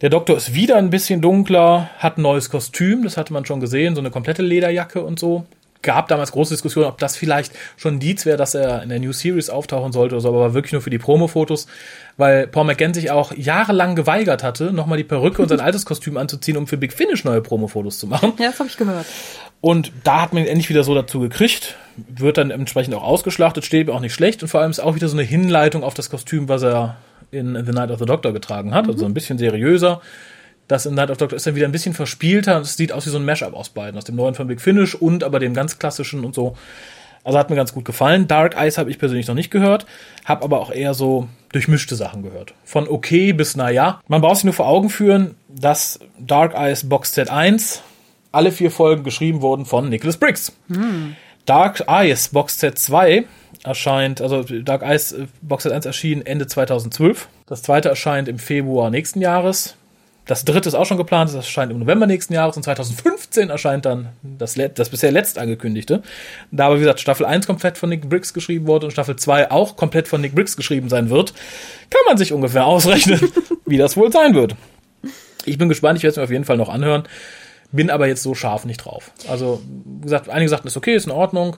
Der 0.00 0.10
Doktor 0.10 0.36
ist 0.36 0.54
wieder 0.54 0.76
ein 0.76 0.90
bisschen 0.90 1.20
dunkler, 1.20 1.90
hat 1.98 2.18
ein 2.18 2.22
neues 2.22 2.50
Kostüm, 2.50 3.02
das 3.02 3.16
hatte 3.16 3.32
man 3.32 3.44
schon 3.44 3.58
gesehen, 3.58 3.96
so 3.96 4.00
eine 4.00 4.12
komplette 4.12 4.42
Lederjacke 4.42 5.02
und 5.02 5.18
so. 5.18 5.44
Gab 5.82 6.06
damals 6.08 6.30
große 6.32 6.54
Diskussionen, 6.54 6.86
ob 6.86 6.98
das 6.98 7.16
vielleicht 7.16 7.52
schon 7.76 7.94
ein 7.94 7.94
Indiz 7.94 8.24
wäre, 8.24 8.36
dass 8.36 8.54
er 8.54 8.82
in 8.82 8.90
der 8.90 9.00
New 9.00 9.12
Series 9.12 9.50
auftauchen 9.50 9.92
sollte 9.92 10.14
oder 10.14 10.20
so, 10.20 10.28
aber 10.28 10.40
war 10.40 10.54
wirklich 10.54 10.72
nur 10.72 10.82
für 10.82 10.90
die 10.90 10.98
Promo-Fotos, 10.98 11.66
weil 12.16 12.46
Paul 12.46 12.64
McGann 12.64 12.94
sich 12.94 13.10
auch 13.10 13.32
jahrelang 13.32 13.96
geweigert 13.96 14.44
hatte, 14.44 14.72
nochmal 14.72 14.98
die 14.98 15.04
Perücke 15.04 15.42
und 15.42 15.48
sein 15.48 15.60
altes 15.60 15.84
Kostüm 15.84 16.16
anzuziehen, 16.16 16.56
um 16.56 16.68
für 16.68 16.76
Big 16.76 16.92
Finish 16.92 17.24
neue 17.24 17.40
Promo-Fotos 17.40 17.98
zu 17.98 18.06
machen. 18.06 18.34
Ja, 18.38 18.50
das 18.50 18.58
habe 18.60 18.68
ich 18.68 18.76
gehört. 18.76 19.06
Und 19.60 19.92
da 20.04 20.22
hat 20.22 20.32
man 20.32 20.44
ihn 20.44 20.48
endlich 20.48 20.68
wieder 20.68 20.84
so 20.84 20.94
dazu 20.94 21.20
gekriegt, 21.20 21.76
wird 21.96 22.38
dann 22.38 22.50
entsprechend 22.50 22.94
auch 22.94 23.02
ausgeschlachtet, 23.02 23.64
steht 23.64 23.88
mir 23.88 23.92
auch 23.92 24.00
nicht 24.00 24.14
schlecht 24.14 24.42
und 24.42 24.48
vor 24.48 24.60
allem 24.60 24.70
ist 24.70 24.80
auch 24.80 24.94
wieder 24.94 25.08
so 25.08 25.16
eine 25.16 25.26
Hinleitung 25.26 25.82
auf 25.82 25.94
das 25.94 26.10
Kostüm, 26.10 26.48
was 26.48 26.62
er 26.62 26.96
in 27.30 27.54
The 27.64 27.72
Night 27.72 27.90
of 27.90 27.98
the 27.98 28.06
Doctor 28.06 28.32
getragen 28.32 28.72
hat, 28.72 28.86
also 28.88 29.04
ein 29.04 29.14
bisschen 29.14 29.38
seriöser. 29.38 30.00
Das 30.68 30.86
in 30.86 30.94
Night 30.94 31.10
of 31.10 31.16
the 31.16 31.20
Doctor 31.20 31.36
ist 31.36 31.46
dann 31.46 31.56
wieder 31.56 31.66
ein 31.66 31.72
bisschen 31.72 31.94
verspielter 31.94 32.56
und 32.56 32.62
es 32.62 32.76
sieht 32.76 32.92
aus 32.92 33.06
wie 33.06 33.10
so 33.10 33.18
ein 33.18 33.24
Mashup 33.24 33.54
aus 33.54 33.70
beiden, 33.70 33.98
aus 33.98 34.04
dem 34.04 34.16
neuen 34.16 34.34
von 34.34 34.46
Big 34.46 34.60
Finish 34.60 34.94
und 34.94 35.24
aber 35.24 35.40
dem 35.40 35.54
ganz 35.54 35.78
klassischen 35.78 36.24
und 36.24 36.34
so. 36.34 36.56
Also 37.24 37.38
hat 37.38 37.50
mir 37.50 37.56
ganz 37.56 37.74
gut 37.74 37.84
gefallen. 37.84 38.28
Dark 38.28 38.56
Eyes 38.56 38.78
habe 38.78 38.90
ich 38.90 38.98
persönlich 38.98 39.26
noch 39.26 39.34
nicht 39.34 39.50
gehört, 39.50 39.86
habe 40.24 40.44
aber 40.44 40.60
auch 40.60 40.70
eher 40.70 40.94
so 40.94 41.28
durchmischte 41.52 41.96
Sachen 41.96 42.22
gehört. 42.22 42.54
Von 42.64 42.88
okay 42.88 43.32
bis 43.32 43.56
naja. 43.56 44.00
Man 44.06 44.20
braucht 44.20 44.36
sich 44.36 44.44
nur 44.44 44.54
vor 44.54 44.68
Augen 44.68 44.88
führen, 44.88 45.34
dass 45.48 45.98
Dark 46.18 46.54
Eyes 46.54 46.88
Box 46.88 47.14
Set 47.14 47.28
1 47.28 47.82
alle 48.32 48.52
vier 48.52 48.70
Folgen 48.70 49.04
geschrieben 49.04 49.42
wurden 49.42 49.64
von 49.64 49.88
Nicholas 49.88 50.16
Briggs. 50.16 50.52
Dark 51.46 51.84
Eyes 51.88 52.28
Box 52.28 52.60
Set 52.60 52.78
2 52.78 53.24
erscheint, 53.64 54.20
also 54.20 54.42
Dark 54.42 54.82
Eyes 54.82 55.12
äh, 55.12 55.26
Box 55.40 55.62
Set 55.62 55.72
1 55.72 55.86
erschien 55.86 56.24
Ende 56.24 56.46
2012. 56.46 57.28
Das 57.46 57.62
zweite 57.62 57.88
erscheint 57.88 58.28
im 58.28 58.38
Februar 58.38 58.90
nächsten 58.90 59.20
Jahres. 59.20 59.76
Das 60.26 60.44
dritte 60.44 60.68
ist 60.68 60.74
auch 60.74 60.84
schon 60.84 60.98
geplant, 60.98 61.30
das 61.30 61.36
erscheint 61.36 61.72
im 61.72 61.78
November 61.78 62.06
nächsten 62.06 62.34
Jahres 62.34 62.54
und 62.58 62.62
2015 62.62 63.48
erscheint 63.48 63.86
dann 63.86 64.10
das, 64.22 64.56
das 64.74 64.90
bisher 64.90 65.10
letzt 65.10 65.38
angekündigte. 65.38 66.02
Da 66.50 66.66
aber, 66.66 66.76
wie 66.76 66.80
gesagt, 66.80 67.00
Staffel 67.00 67.24
1 67.24 67.46
komplett 67.46 67.78
von 67.78 67.88
Nick 67.88 68.10
Briggs 68.10 68.34
geschrieben 68.34 68.66
wurde 68.66 68.84
und 68.84 68.92
Staffel 68.92 69.16
2 69.16 69.50
auch 69.50 69.76
komplett 69.76 70.06
von 70.06 70.20
Nick 70.20 70.34
Briggs 70.34 70.54
geschrieben 70.54 70.90
sein 70.90 71.08
wird, 71.08 71.32
kann 71.88 72.02
man 72.06 72.18
sich 72.18 72.34
ungefähr 72.34 72.66
ausrechnen, 72.66 73.32
wie 73.64 73.78
das 73.78 73.96
wohl 73.96 74.12
sein 74.12 74.34
wird. 74.34 74.54
Ich 75.46 75.56
bin 75.56 75.70
gespannt, 75.70 75.96
ich 75.96 76.02
werde 76.02 76.10
es 76.10 76.16
mir 76.18 76.24
auf 76.24 76.30
jeden 76.30 76.44
Fall 76.44 76.58
noch 76.58 76.68
anhören, 76.68 77.04
bin 77.72 77.90
aber 77.90 78.06
jetzt 78.06 78.22
so 78.22 78.34
scharf 78.34 78.64
nicht 78.64 78.78
drauf. 78.78 79.10
Also, 79.28 79.62
wie 79.84 80.02
gesagt, 80.02 80.28
einige 80.28 80.48
sagten, 80.48 80.68
ist 80.68 80.76
okay, 80.76 80.94
ist 80.94 81.06
in 81.06 81.12
Ordnung, 81.12 81.56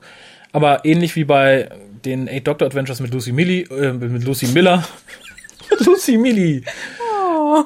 aber 0.52 0.84
ähnlich 0.84 1.16
wie 1.16 1.24
bei 1.24 1.70
den 2.04 2.28
Eight 2.28 2.46
Doctor 2.46 2.66
Adventures 2.66 3.00
mit 3.00 3.12
Lucy 3.12 3.32
Millie, 3.32 3.62
äh, 3.64 3.92
mit 3.92 4.24
Lucy 4.24 4.46
Miller, 4.48 4.84
Lucy 5.78 6.16
Millie, 6.16 6.62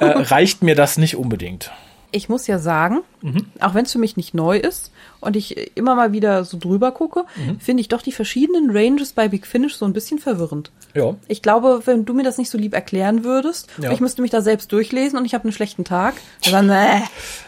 äh, 0.00 0.04
reicht 0.04 0.62
mir 0.62 0.74
das 0.74 0.98
nicht 0.98 1.16
unbedingt. 1.16 1.70
Ich 2.16 2.28
muss 2.28 2.46
ja 2.46 2.58
sagen, 2.60 3.00
Mhm. 3.22 3.46
auch 3.58 3.74
wenn 3.74 3.86
es 3.86 3.92
für 3.92 3.98
mich 3.98 4.16
nicht 4.18 4.34
neu 4.34 4.58
ist 4.58 4.92
und 5.20 5.34
ich 5.34 5.74
immer 5.76 5.94
mal 5.94 6.12
wieder 6.12 6.44
so 6.44 6.58
drüber 6.58 6.92
gucke, 6.92 7.24
Mhm. 7.36 7.58
finde 7.58 7.80
ich 7.80 7.88
doch 7.88 8.02
die 8.02 8.12
verschiedenen 8.12 8.70
Ranges 8.70 9.12
bei 9.14 9.28
Big 9.28 9.46
Finish 9.46 9.74
so 9.76 9.84
ein 9.86 9.92
bisschen 9.94 10.18
verwirrend. 10.18 10.70
Ja. 10.94 11.14
Ich 11.26 11.40
glaube, 11.42 11.80
wenn 11.86 12.04
du 12.04 12.12
mir 12.14 12.22
das 12.22 12.36
nicht 12.38 12.50
so 12.50 12.58
lieb 12.58 12.74
erklären 12.74 13.24
würdest, 13.24 13.68
Ja. 13.82 13.90
ich 13.92 14.00
müsste 14.00 14.20
mich 14.22 14.30
da 14.30 14.42
selbst 14.42 14.70
durchlesen 14.72 15.18
und 15.18 15.24
ich 15.24 15.32
habe 15.34 15.44
einen 15.44 15.52
schlechten 15.52 15.84
Tag, 15.84 16.14
dann 16.50 16.68
äh, 16.70 17.00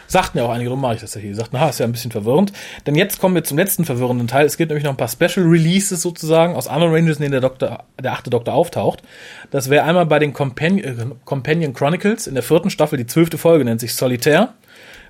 Sagten 0.09 0.37
ja 0.37 0.45
auch 0.45 0.49
einige, 0.51 0.69
darum 0.69 0.79
mache 0.81 0.95
ich 0.95 1.01
das 1.01 1.13
ja 1.15 1.21
hier. 1.21 1.35
Sagten, 1.35 1.59
ha, 1.59 1.67
ist 1.67 1.79
ja 1.79 1.85
ein 1.85 1.91
bisschen 1.91 2.11
verwirrend. 2.11 2.53
Denn 2.85 2.95
jetzt 2.95 3.19
kommen 3.19 3.35
wir 3.35 3.43
zum 3.43 3.57
letzten 3.57 3.83
verwirrenden 3.83 4.27
Teil. 4.27 4.45
Es 4.45 4.55
gibt 4.55 4.69
nämlich 4.69 4.85
noch 4.85 4.91
ein 4.93 4.97
paar 4.97 5.09
Special 5.09 5.45
Releases 5.45 6.01
sozusagen 6.01 6.55
aus 6.55 6.67
anderen 6.69 6.93
Ranges, 6.93 7.17
in 7.17 7.23
denen 7.23 7.33
der 7.33 7.41
Doktor, 7.41 7.83
der 8.01 8.13
achte 8.13 8.29
Doktor 8.29 8.53
auftaucht. 8.53 9.01
Das 9.51 9.69
wäre 9.69 9.83
einmal 9.83 10.05
bei 10.05 10.19
den 10.19 10.31
Companion, 10.31 10.83
äh, 10.83 10.95
Companion 11.25 11.73
Chronicles 11.73 12.25
in 12.25 12.35
der 12.35 12.43
vierten 12.43 12.69
Staffel, 12.69 12.97
die 12.97 13.05
zwölfte 13.05 13.37
Folge 13.37 13.65
nennt 13.65 13.81
sich 13.81 13.93
Solitaire. 13.95 14.53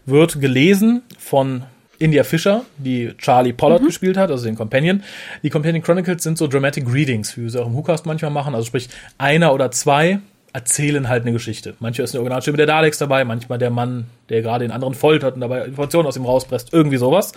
Wird 0.08 0.41
gelesen 0.41 1.03
von 1.20 1.64
India 1.99 2.24
Fisher, 2.24 2.64
die 2.78 3.14
Charlie 3.18 3.53
Pollard 3.53 3.84
gespielt 3.84 4.18
hat, 4.18 4.32
also 4.32 4.45
den 4.45 4.55
Companion. 4.55 5.03
Die 5.43 5.49
Companion 5.49 5.84
Chronicles 5.84 6.24
sind 6.24 6.38
so 6.38 6.47
Dramatic 6.47 6.91
Readings, 6.91 7.38
wie 7.38 7.43
wir 7.43 7.49
sie 7.49 7.62
auch 7.62 7.68
im 7.68 7.76
WhoCast 7.76 8.05
manchmal 8.05 8.32
machen. 8.32 8.55
Also 8.55 8.66
sprich, 8.68 8.89
einer 9.18 9.53
oder 9.53 9.70
zwei 9.72 10.20
erzählen 10.53 11.08
halt 11.08 11.24
eine 11.24 11.34
Geschichte. 11.34 11.76
Manchmal 11.80 12.05
ist 12.05 12.16
eine 12.16 12.22
Originalstimme 12.22 12.58
der 12.58 12.66
Daleks 12.66 12.97
dabei, 12.97 13.26
manchmal 13.26 13.60
der 13.60 13.70
Mann, 13.70 14.05
der 14.30 14.41
gerade 14.41 14.66
den 14.66 14.72
anderen 14.72 14.93
foltert 14.93 15.36
und 15.36 15.41
dabei 15.41 15.66
Informationen 15.66 16.08
aus 16.08 16.18
ihm 16.18 16.26
rauspresst, 16.26 16.74
irgendwie 16.74 16.97
sowas. 16.97 17.34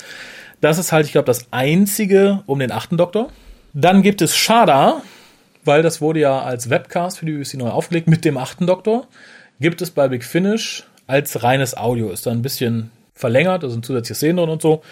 Das 0.61 0.79
ist 0.79 0.93
halt, 0.93 1.07
ich 1.07 1.13
glaube, 1.13 1.27
das 1.27 1.47
einzige 1.51 2.43
um 2.47 2.59
den 2.59 2.73
achten 2.73 2.97
Doktor. 2.97 3.29
Dann 3.73 4.03
gibt 4.03 4.23
es 4.23 4.37
Shada, 4.37 5.03
weil 5.65 5.83
das 5.83 6.01
wurde 6.01 6.21
ja 6.21 6.41
als 6.43 6.71
Webcast 6.71 7.19
für 7.19 7.27
die 7.27 7.33
BBC 7.33 7.55
neu 7.55 7.69
aufgelegt 7.71 8.09
mit 8.09 8.25
dem 8.25 8.37
achten 8.37 8.67
Doktor. 8.67 9.07
Gibt 9.61 9.83
es 9.83 9.91
bei 9.91 10.09
Big 10.09 10.25
Finish 10.25 10.85
als 11.11 11.43
reines 11.43 11.77
Audio. 11.77 12.11
Ist 12.11 12.27
dann 12.27 12.39
ein 12.39 12.43
bisschen 12.43 12.91
verlängert, 13.15 13.63
da 13.63 13.69
sind 13.69 13.85
zusätzliche 13.85 14.15
Szenen 14.15 14.39
drin 14.39 14.49
und 14.49 14.63
so. 14.63 14.83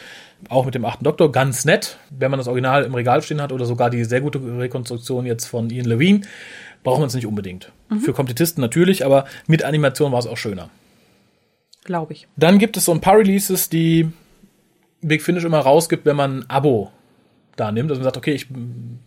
Auch 0.49 0.65
mit 0.67 0.75
dem 0.75 0.85
achten 0.85 1.05
Doktor, 1.05 1.33
ganz 1.33 1.65
nett. 1.65 1.99
Wenn 2.11 2.31
man 2.31 2.39
das 2.39 2.49
Original 2.49 2.85
im 2.85 2.95
Regal 2.95 3.23
stehen 3.23 3.41
hat 3.41 3.53
oder 3.53 3.65
sogar 3.65 3.91
die 3.91 4.05
sehr 4.05 4.21
gute 4.21 4.39
Rekonstruktion 4.39 5.27
jetzt 5.27 5.47
von 5.47 5.71
Ian 5.71 5.87
Levine, 5.87 6.21
braucht 6.85 7.01
man 7.01 7.09
es 7.09 7.15
nicht 7.15 7.27
unbedingt. 7.27 7.73
Für 8.05 8.13
Komplettisten 8.13 8.61
natürlich, 8.61 9.05
aber 9.05 9.25
mit 9.47 9.65
Animation 9.65 10.13
war 10.13 10.19
es 10.19 10.27
auch 10.27 10.37
schöner. 10.37 10.69
Glaube 11.85 12.13
ich. 12.13 12.29
Dann 12.37 12.59
gibt 12.59 12.77
es 12.77 12.85
so 12.85 12.93
ein 12.93 13.01
paar 13.01 13.17
Releases, 13.17 13.69
die 13.69 14.11
Big 15.01 15.23
Finish 15.23 15.45
immer 15.45 15.61
rausgibt, 15.61 16.05
wenn 16.05 16.17
man 16.17 16.41
ein 16.41 16.51
Abo 16.51 16.93
da 17.57 17.73
nimmt. 17.73 17.91
Also 17.91 18.01
man 18.01 18.05
sagt, 18.05 18.17
okay, 18.17 18.33
ich 18.33 18.47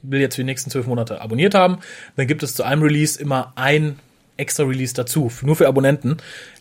will 0.02 0.20
jetzt 0.20 0.36
für 0.36 0.42
die 0.42 0.46
nächsten 0.46 0.70
zwölf 0.70 0.88
Monate 0.88 1.22
abonniert 1.22 1.54
haben. 1.54 1.78
Dann 2.16 2.28
gibt 2.28 2.44
es 2.44 2.56
zu 2.56 2.64
einem 2.64 2.82
Release 2.82 3.22
immer 3.22 3.54
ein 3.56 4.00
extra 4.38 4.64
Release 4.64 4.94
dazu, 4.94 5.32
nur 5.44 5.56
für 5.56 5.68
Abonnenten. 5.68 6.18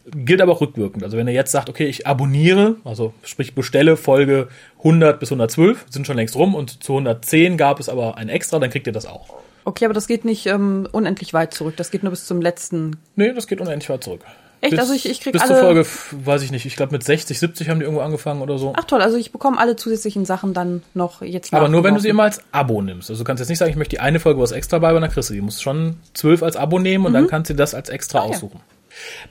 Gilt 0.07 0.41
aber 0.41 0.53
auch 0.53 0.61
rückwirkend. 0.61 1.05
Also 1.05 1.17
wenn 1.17 1.29
ihr 1.29 1.35
jetzt 1.35 1.53
sagt, 1.53 1.69
okay, 1.69 1.87
ich 1.87 2.07
abonniere, 2.07 2.77
also 2.85 3.13
sprich 3.23 3.55
bestelle 3.55 3.97
Folge 3.97 4.49
100 4.79 5.21
bis 5.21 5.31
112, 5.31 5.87
sind 5.91 6.07
schon 6.07 6.17
längst 6.17 6.37
rum 6.37 6.55
und 6.55 6.83
zu 6.83 6.93
110 6.93 7.57
gab 7.57 7.81
es 7.81 7.89
aber 7.89 8.17
ein 8.17 8.29
extra, 8.29 8.59
dann 8.59 8.71
kriegt 8.71 8.87
ihr 8.87 8.93
das 8.93 9.07
auch. 9.07 9.35
Okay, 9.65 9.85
aber 9.85 9.95
das 9.95 10.07
geht 10.07 10.25
nicht 10.25 10.47
ähm, 10.47 10.89
unendlich 10.91 11.35
weit 11.35 11.53
zurück. 11.55 11.77
Das 11.77 11.91
geht 11.91 12.03
nur 12.03 12.11
bis 12.11 12.27
zum 12.27 12.41
letzten. 12.41 12.97
Nee, 13.17 13.33
das 13.33 13.47
geht 13.47 13.61
unendlich 13.61 13.91
weit 13.91 14.03
zurück. 14.03 14.23
Echt? 14.63 14.73
Bis, 14.73 14.81
also 14.81 14.93
ich, 14.93 15.09
ich 15.09 15.21
krieg 15.21 15.33
bis 15.33 15.43
alle. 15.43 15.55
zur 15.55 15.61
Folge, 15.61 15.87
weiß 16.13 16.43
ich 16.43 16.51
nicht, 16.51 16.67
ich 16.67 16.77
glaube 16.77 16.93
mit 16.93 17.03
60, 17.03 17.39
70 17.39 17.71
haben 17.71 17.79
die 17.79 17.85
irgendwo 17.85 18.03
angefangen 18.03 18.43
oder 18.43 18.59
so. 18.59 18.75
Ach 18.77 18.85
toll, 18.85 19.01
also 19.01 19.17
ich 19.17 19.33
bekomme 19.33 19.59
alle 19.59 19.77
zusätzlichen 19.77 20.27
Sachen 20.27 20.53
dann 20.53 20.83
noch 20.93 21.23
jetzt 21.23 21.55
Aber 21.55 21.69
nur 21.69 21.83
wenn 21.83 21.95
du 21.95 22.01
sie 22.01 22.09
immer 22.09 22.25
als 22.25 22.43
Abo 22.53 22.83
nimmst. 22.83 23.09
Also 23.09 23.23
du 23.23 23.27
kannst 23.27 23.41
jetzt 23.41 23.49
nicht 23.49 23.59
sagen, 23.59 23.71
ich 23.71 23.77
möchte 23.77 23.97
die 23.97 24.01
eine 24.01 24.21
Folge 24.21 24.41
was 24.41 24.53
extra 24.53 24.79
bei, 24.79 24.91
aber 24.91 25.01
dann 25.01 25.11
kriegst 25.11 25.31
du 25.31 25.35
die. 25.35 25.39
Du 25.39 25.47
musst 25.47 25.63
schon 25.63 25.97
zwölf 26.13 26.43
als 26.43 26.57
Abo 26.57 26.79
nehmen 26.79 27.07
und 27.07 27.15
dann 27.15 27.27
kannst 27.27 27.49
du 27.51 27.55
das 27.55 27.75
als 27.75 27.89
extra 27.89 28.21
Mhm. 28.21 28.33
Ah, 28.33 28.37
ja. 28.43 28.51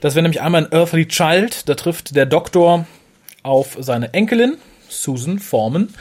Das 0.00 0.14
wäre 0.14 0.22
nämlich 0.22 0.40
einmal 0.40 0.64
ein 0.64 0.72
Earthly 0.72 1.06
Child. 1.06 1.68
Da 1.68 1.74
trifft 1.74 2.16
der 2.16 2.26
Doktor 2.26 2.86
auf 3.42 3.76
seine 3.80 4.12
Enkelin, 4.14 4.56
Susan 4.88 5.38
Foreman, 5.38 5.94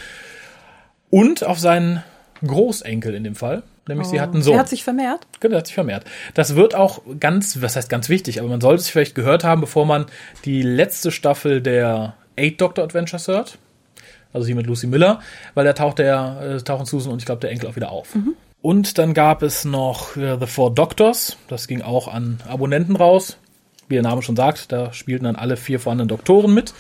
und 1.10 1.44
auf 1.44 1.60
seinen 1.60 2.04
Großenkel 2.46 3.14
in 3.16 3.24
dem 3.24 3.36
Fall. 3.36 3.64
Nämlich 3.88 4.08
sie 4.08 4.22
hat 4.22 4.34
einen 4.34 4.44
Sohn. 4.44 4.54
Der 4.54 4.62
hat 4.62 4.70
sich 4.70 4.84
vermehrt. 4.84 5.26
Genau, 5.40 5.54
der 5.54 5.60
hat 5.60 5.68
sich 5.68 5.74
vermehrt. 5.74 6.06
Das 6.36 6.56
wird 6.56 6.76
auch 6.76 7.02
ganz, 7.20 7.60
was 7.62 7.76
heißt 7.76 7.90
ganz 7.90 8.08
wichtig, 8.08 8.40
aber 8.40 8.48
man 8.48 8.62
sollte 8.62 8.82
es 8.82 8.90
vielleicht 8.90 9.16
gehört 9.16 9.44
haben, 9.44 9.62
bevor 9.62 9.86
man 9.88 10.06
die 10.46 10.62
letzte 10.62 11.12
Staffel 11.12 11.60
der 11.60 12.14
Eight 12.38 12.62
Doctor 12.62 12.84
Adventures 12.84 13.28
hört. 13.28 13.58
Also 14.32 14.46
hier 14.46 14.56
mit 14.56 14.68
Lucy 14.68 14.86
Miller, 14.86 15.22
weil 15.56 15.66
da 15.66 15.74
taucht 15.74 15.98
der, 15.98 16.58
äh, 16.60 16.62
tauchen 16.62 16.86
Susan 16.86 17.12
und 17.12 17.20
ich 17.20 17.26
glaube 17.26 17.42
der 17.42 17.50
Enkel 17.50 17.68
auch 17.68 17.76
wieder 17.76 17.92
auf. 17.92 18.16
Und 18.62 19.00
dann 19.00 19.16
gab 19.16 19.42
es 19.42 19.66
noch 19.66 20.16
äh, 20.18 20.38
The 20.40 20.46
Four 20.46 20.76
Doctors. 20.76 21.38
Das 21.48 21.68
ging 21.68 21.82
auch 21.82 22.08
an 22.08 22.40
Abonnenten 22.48 22.96
raus. 22.96 23.38
Wie 23.90 23.96
der 23.96 24.04
Name 24.04 24.22
schon 24.22 24.36
sagt, 24.36 24.72
da 24.72 24.94
spielten 24.94 25.26
dann 25.26 25.36
alle 25.36 25.58
vier 25.58 25.80
vorhandenen 25.80 26.08
Doktoren 26.08 26.54
mit. 26.54 26.74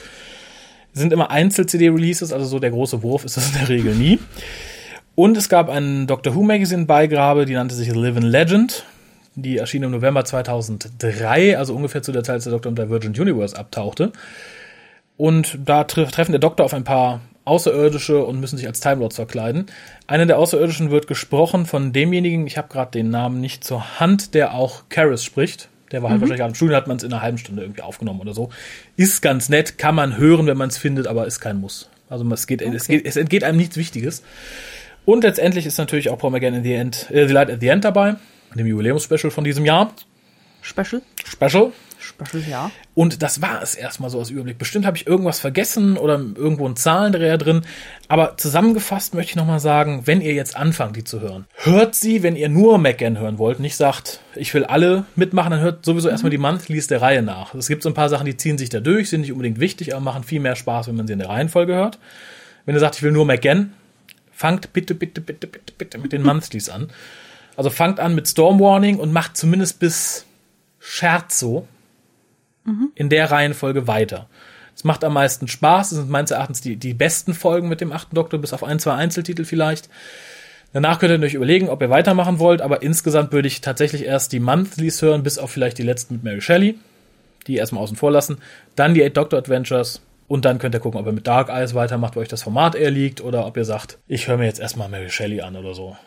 Sind 0.93 1.11
immer 1.11 1.31
Einzel-CD-Releases, 1.31 2.31
also 2.31 2.45
so 2.45 2.59
der 2.59 2.71
große 2.71 3.03
Wurf 3.03 3.25
ist 3.25 3.35
das 3.35 3.49
in 3.51 3.59
der 3.59 3.69
Regel 3.69 3.95
nie. 3.95 4.19
Und 5.15 5.35
es 5.35 5.49
gab 5.49 5.69
einen 5.69 6.07
Doctor 6.07 6.35
Who 6.35 6.43
Magazine 6.43 6.85
Beigabe, 6.85 7.45
die 7.45 7.53
nannte 7.53 7.75
sich 7.75 7.93
Living 7.93 8.23
Legend. 8.23 8.85
Die 9.35 9.57
erschien 9.57 9.83
im 9.83 9.91
November 9.91 10.23
2003, 10.23 11.57
also 11.57 11.75
ungefähr 11.75 12.01
zu 12.01 12.11
der 12.11 12.23
Zeit, 12.23 12.35
als 12.35 12.43
der 12.45 12.53
Doktor 12.53 12.69
im 12.69 12.75
Divergent 12.75 13.19
Universe 13.19 13.57
abtauchte. 13.57 14.11
Und 15.17 15.57
da 15.65 15.83
tre 15.83 16.05
treffen 16.05 16.31
der 16.31 16.39
Doktor 16.39 16.63
auf 16.63 16.73
ein 16.73 16.83
paar 16.83 17.21
Außerirdische 17.45 18.23
und 18.23 18.39
müssen 18.39 18.57
sich 18.57 18.67
als 18.67 18.79
Time 18.79 18.97
Lords 18.97 19.15
verkleiden. 19.15 19.65
Einer 20.07 20.25
der 20.25 20.37
Außerirdischen 20.37 20.91
wird 20.91 21.07
gesprochen 21.07 21.65
von 21.65 21.91
demjenigen, 21.91 22.45
ich 22.45 22.57
habe 22.57 22.67
gerade 22.67 22.91
den 22.91 23.09
Namen 23.09 23.41
nicht 23.41 23.63
zur 23.63 23.99
Hand, 23.99 24.35
der 24.35 24.53
auch 24.53 24.83
Karis 24.89 25.23
spricht. 25.23 25.69
Der 25.91 26.03
war 26.03 26.11
halt 26.11 26.21
wahrscheinlich 26.21 26.39
gerade 26.39 26.51
im 26.51 26.55
Studio, 26.55 26.75
hat 26.75 26.87
man 26.87 26.97
es 26.97 27.03
in 27.03 27.11
einer 27.11 27.21
halben 27.21 27.37
Stunde 27.37 27.63
irgendwie 27.63 27.81
aufgenommen 27.81 28.19
oder 28.21 28.33
so. 28.33 28.49
Ist 28.95 29.21
ganz 29.21 29.49
nett, 29.49 29.77
kann 29.77 29.95
man 29.95 30.17
hören, 30.17 30.45
wenn 30.45 30.57
man 30.57 30.69
es 30.69 30.77
findet, 30.77 31.07
aber 31.07 31.25
ist 31.25 31.39
kein 31.39 31.59
Muss. 31.59 31.89
Also 32.09 32.27
es 32.31 32.47
geht, 32.47 32.61
es 32.61 32.87
geht, 32.87 33.05
es 33.05 33.15
entgeht 33.15 33.43
einem 33.43 33.57
nichts 33.57 33.77
Wichtiges. 33.77 34.23
Und 35.05 35.23
letztendlich 35.23 35.65
ist 35.65 35.77
natürlich 35.77 36.09
auch 36.09 36.17
Paul 36.17 36.31
McGann 36.31 36.53
in 36.53 36.63
the 36.63 36.73
End, 36.73 37.09
äh, 37.11 37.27
The 37.27 37.33
Light 37.33 37.49
at 37.49 37.61
the 37.61 37.67
End 37.67 37.83
dabei, 37.83 38.15
dem 38.53 38.65
Jubiläumsspecial 38.65 39.31
von 39.31 39.43
diesem 39.43 39.65
Jahr. 39.65 39.93
Special. 40.61 41.01
Special. 41.25 41.71
Special, 42.09 42.43
ja. 42.47 42.71
Und 42.95 43.21
das 43.21 43.41
war 43.41 43.61
es 43.61 43.75
erstmal 43.75 44.09
so 44.09 44.19
als 44.19 44.29
Überblick. 44.29 44.57
Bestimmt 44.57 44.85
habe 44.85 44.97
ich 44.97 45.07
irgendwas 45.07 45.39
vergessen 45.39 45.97
oder 45.97 46.15
irgendwo 46.15 46.67
ein 46.67 46.75
Zahlendreher 46.75 47.37
drin. 47.37 47.61
Aber 48.07 48.35
zusammengefasst 48.37 49.13
möchte 49.13 49.31
ich 49.31 49.35
nochmal 49.35 49.59
sagen, 49.59 50.01
wenn 50.05 50.21
ihr 50.21 50.33
jetzt 50.33 50.55
anfangt, 50.55 50.95
die 50.95 51.03
zu 51.03 51.21
hören, 51.21 51.45
hört 51.55 51.95
sie, 51.95 52.23
wenn 52.23 52.35
ihr 52.35 52.49
nur 52.49 52.77
McGann 52.77 53.19
hören 53.19 53.37
wollt. 53.37 53.59
Nicht 53.59 53.75
sagt, 53.75 54.19
ich 54.35 54.53
will 54.53 54.65
alle 54.65 55.05
mitmachen, 55.15 55.51
dann 55.51 55.61
hört 55.61 55.85
sowieso 55.85 56.09
erstmal 56.09 56.31
die 56.31 56.37
Monthlies 56.37 56.87
der 56.87 57.01
Reihe 57.01 57.21
nach. 57.21 57.53
Es 57.53 57.67
gibt 57.67 57.83
so 57.83 57.89
ein 57.89 57.95
paar 57.95 58.09
Sachen, 58.09 58.25
die 58.25 58.37
ziehen 58.37 58.57
sich 58.57 58.69
da 58.69 58.79
durch, 58.79 59.09
sind 59.09 59.21
nicht 59.21 59.31
unbedingt 59.31 59.59
wichtig, 59.59 59.93
aber 59.93 60.03
machen 60.03 60.23
viel 60.23 60.39
mehr 60.39 60.55
Spaß, 60.55 60.87
wenn 60.87 60.95
man 60.95 61.07
sie 61.07 61.13
in 61.13 61.19
der 61.19 61.29
Reihenfolge 61.29 61.73
hört. 61.75 61.99
Wenn 62.65 62.75
ihr 62.75 62.79
sagt, 62.79 62.95
ich 62.95 63.03
will 63.03 63.11
nur 63.11 63.25
McGann, 63.25 63.73
fangt 64.31 64.73
bitte, 64.73 64.95
bitte, 64.95 65.21
bitte, 65.21 65.47
bitte, 65.47 65.73
bitte 65.77 65.97
mit 65.97 66.11
den 66.13 66.23
Monthlies 66.23 66.69
an. 66.69 66.89
Also 67.55 67.69
fangt 67.69 67.99
an 67.99 68.15
mit 68.15 68.27
Storm 68.27 68.59
Warning 68.59 68.99
und 68.99 69.11
macht 69.11 69.35
zumindest 69.35 69.79
bis 69.79 70.25
Scherzo 70.79 71.67
in 72.95 73.09
der 73.09 73.31
Reihenfolge 73.31 73.87
weiter. 73.87 74.27
Es 74.75 74.83
macht 74.83 75.03
am 75.03 75.13
meisten 75.13 75.47
Spaß. 75.47 75.91
Es 75.91 75.97
sind 75.97 76.09
meines 76.09 76.31
Erachtens 76.31 76.61
die, 76.61 76.77
die 76.77 76.93
besten 76.93 77.33
Folgen 77.33 77.67
mit 77.67 77.81
dem 77.81 77.91
achten 77.91 78.15
Doktor, 78.15 78.39
bis 78.39 78.53
auf 78.53 78.63
ein, 78.63 78.79
zwei 78.79 78.93
Einzeltitel 78.93 79.43
vielleicht. 79.43 79.89
Danach 80.71 80.99
könnt 80.99 81.11
ihr 81.11 81.25
euch 81.25 81.33
überlegen, 81.33 81.67
ob 81.67 81.81
ihr 81.81 81.89
weitermachen 81.89 82.39
wollt, 82.39 82.61
aber 82.61 82.81
insgesamt 82.81 83.33
würde 83.33 83.47
ich 83.47 83.59
tatsächlich 83.59 84.05
erst 84.05 84.31
die 84.31 84.39
Monthlies 84.39 85.01
hören, 85.01 85.23
bis 85.23 85.37
auf 85.37 85.51
vielleicht 85.51 85.79
die 85.79 85.83
letzten 85.83 86.13
mit 86.15 86.23
Mary 86.23 86.41
Shelley. 86.41 86.75
Die 87.47 87.55
erstmal 87.55 87.83
außen 87.83 87.97
vor 87.97 88.11
lassen. 88.11 88.37
Dann 88.75 88.93
die 88.93 89.03
Eight 89.03 89.17
Doctor 89.17 89.39
Adventures. 89.39 90.01
Und 90.27 90.45
dann 90.45 90.59
könnt 90.59 90.75
ihr 90.75 90.79
gucken, 90.79 90.99
ob 90.99 91.07
ihr 91.07 91.11
mit 91.11 91.25
Dark 91.25 91.49
Eyes 91.49 91.73
weitermacht, 91.73 92.15
wo 92.15 92.19
euch 92.19 92.27
das 92.27 92.43
Format 92.43 92.75
eher 92.75 92.91
liegt, 92.91 93.19
oder 93.19 93.47
ob 93.47 93.57
ihr 93.57 93.65
sagt, 93.65 93.97
ich 94.07 94.27
höre 94.27 94.37
mir 94.37 94.45
jetzt 94.45 94.59
erstmal 94.59 94.87
Mary 94.87 95.09
Shelley 95.09 95.41
an 95.41 95.55
oder 95.55 95.73
so. 95.73 95.97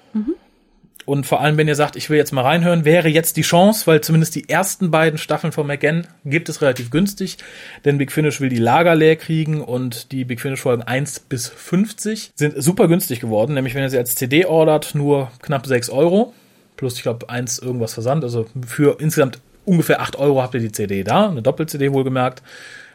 Und 1.05 1.27
vor 1.27 1.41
allem, 1.41 1.57
wenn 1.57 1.69
ihr 1.69 1.75
sagt, 1.75 1.97
ich 1.97 2.11
will 2.11 2.17
jetzt 2.17 2.33
mal 2.33 2.43
reinhören, 2.43 2.85
wäre 2.85 3.09
jetzt 3.09 3.37
die 3.37 3.43
Chance, 3.43 3.87
weil 3.87 4.01
zumindest 4.01 4.35
die 4.35 4.49
ersten 4.49 4.91
beiden 4.91 5.19
Staffeln 5.19 5.53
von 5.53 5.67
McGann 5.67 6.07
gibt 6.25 6.49
es 6.49 6.63
relativ 6.63 6.91
günstig, 6.91 7.39
denn 7.85 7.99
Big 7.99 8.13
Finish 8.13 8.41
will 8.41 8.49
die 8.49 8.57
Lager 8.57 8.95
leer 8.95 9.17
kriegen 9.17 9.61
und 9.61 10.13
die 10.13 10.25
Big 10.25 10.41
Finish 10.41 10.61
Folgen 10.61 10.83
1 10.83 11.21
bis 11.21 11.49
50 11.49 12.33
sind 12.35 12.63
super 12.63 12.89
günstig 12.89 13.21
geworden, 13.21 13.55
nämlich 13.55 13.75
wenn 13.75 13.83
ihr 13.83 13.91
sie 13.91 13.99
als 13.99 14.15
CD 14.15 14.45
ordert, 14.47 14.95
nur 14.95 15.31
knapp 15.43 15.67
6 15.67 15.91
Euro, 15.91 16.33
plus 16.77 16.97
ich 16.97 17.03
glaube 17.03 17.29
1 17.29 17.59
irgendwas 17.59 17.95
Versand, 17.95 18.25
also 18.25 18.47
für 18.67 19.01
insgesamt 19.01 19.41
ungefähr 19.65 20.01
8 20.01 20.17
Euro 20.17 20.43
habt 20.43 20.55
ihr 20.55 20.61
die 20.61 20.73
CD 20.73 21.05
da, 21.05 21.29
eine 21.29 21.43
Doppel-CD 21.43 21.93
wohlgemerkt. 21.93 22.43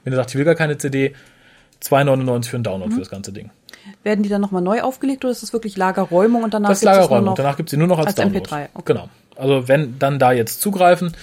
Wenn 0.03 0.14
ihr 0.14 0.18
sagt, 0.18 0.32
ich 0.32 0.36
will 0.38 0.45
gar 0.45 0.55
keine 0.55 0.78
CD, 0.78 1.14
2,99 1.84 2.49
für 2.49 2.58
einen 2.58 2.64
Download 2.64 2.93
für 2.93 2.99
das 2.99 3.10
ganze 3.10 3.32
Ding. 3.32 3.51
Werden 4.03 4.23
die 4.23 4.29
dann 4.29 4.41
nochmal 4.41 4.61
neu 4.61 4.81
aufgelegt 4.81 5.23
oder 5.25 5.31
ist 5.31 5.43
das 5.43 5.53
wirklich 5.53 5.77
Lagerräumung 5.77 6.43
und 6.43 6.53
danach 6.53 6.69
Das 6.69 6.81
gibt's 6.81 6.91
es 6.91 6.97
nur 6.97 7.03
Lagerräumung. 7.03 7.25
noch? 7.25 7.35
Danach 7.35 7.57
gibt 7.57 7.69
es 7.69 7.71
sie 7.71 7.77
nur 7.77 7.88
noch 7.88 7.99
als, 7.99 8.07
als 8.07 8.15
Download. 8.15 8.45
MP3, 8.45 8.67
okay. 8.73 8.83
Genau. 8.85 9.09
Also 9.35 9.67
wenn 9.67 9.99
dann 9.99 10.19
da 10.19 10.31
jetzt 10.31 10.61
zugreifen, 10.61 11.13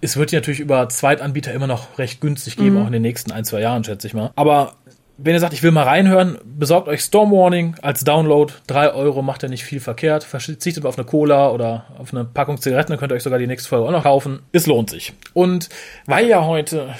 es 0.00 0.16
wird 0.16 0.32
die 0.32 0.36
natürlich 0.36 0.60
über 0.60 0.88
Zweitanbieter 0.88 1.52
immer 1.52 1.66
noch 1.66 1.98
recht 1.98 2.20
günstig 2.20 2.56
geben, 2.56 2.82
auch 2.82 2.86
in 2.86 2.92
den 2.92 3.02
nächsten 3.02 3.32
ein, 3.32 3.44
zwei 3.44 3.60
Jahren, 3.60 3.84
schätze 3.84 4.06
ich 4.06 4.12
mal. 4.12 4.32
Aber 4.36 4.74
wenn 5.16 5.32
ihr 5.32 5.40
sagt, 5.40 5.52
ich 5.54 5.62
will 5.62 5.70
mal 5.70 5.84
reinhören, 5.84 6.38
besorgt 6.44 6.88
euch 6.88 7.00
Storm 7.00 7.30
Warning 7.30 7.76
als 7.82 8.02
Download. 8.04 8.52
Drei 8.66 8.92
Euro 8.92 9.22
macht 9.22 9.42
ja 9.42 9.48
nicht 9.48 9.64
viel 9.64 9.80
verkehrt. 9.80 10.24
Verzichtet 10.24 10.82
mal 10.82 10.88
auf 10.88 10.98
eine 10.98 11.06
Cola 11.06 11.50
oder 11.50 11.86
auf 11.98 12.12
eine 12.12 12.24
Packung 12.24 12.60
Zigaretten, 12.60 12.90
dann 12.90 12.98
könnt 12.98 13.12
ihr 13.12 13.14
euch 13.14 13.22
sogar 13.22 13.38
die 13.38 13.46
nächste 13.46 13.68
Folge 13.68 13.86
auch 13.86 13.92
noch 13.92 14.02
kaufen. 14.02 14.40
Es 14.52 14.66
lohnt 14.66 14.90
sich. 14.90 15.12
Und 15.32 15.68
weil 16.06 16.26
ja 16.26 16.44
heute 16.44 16.94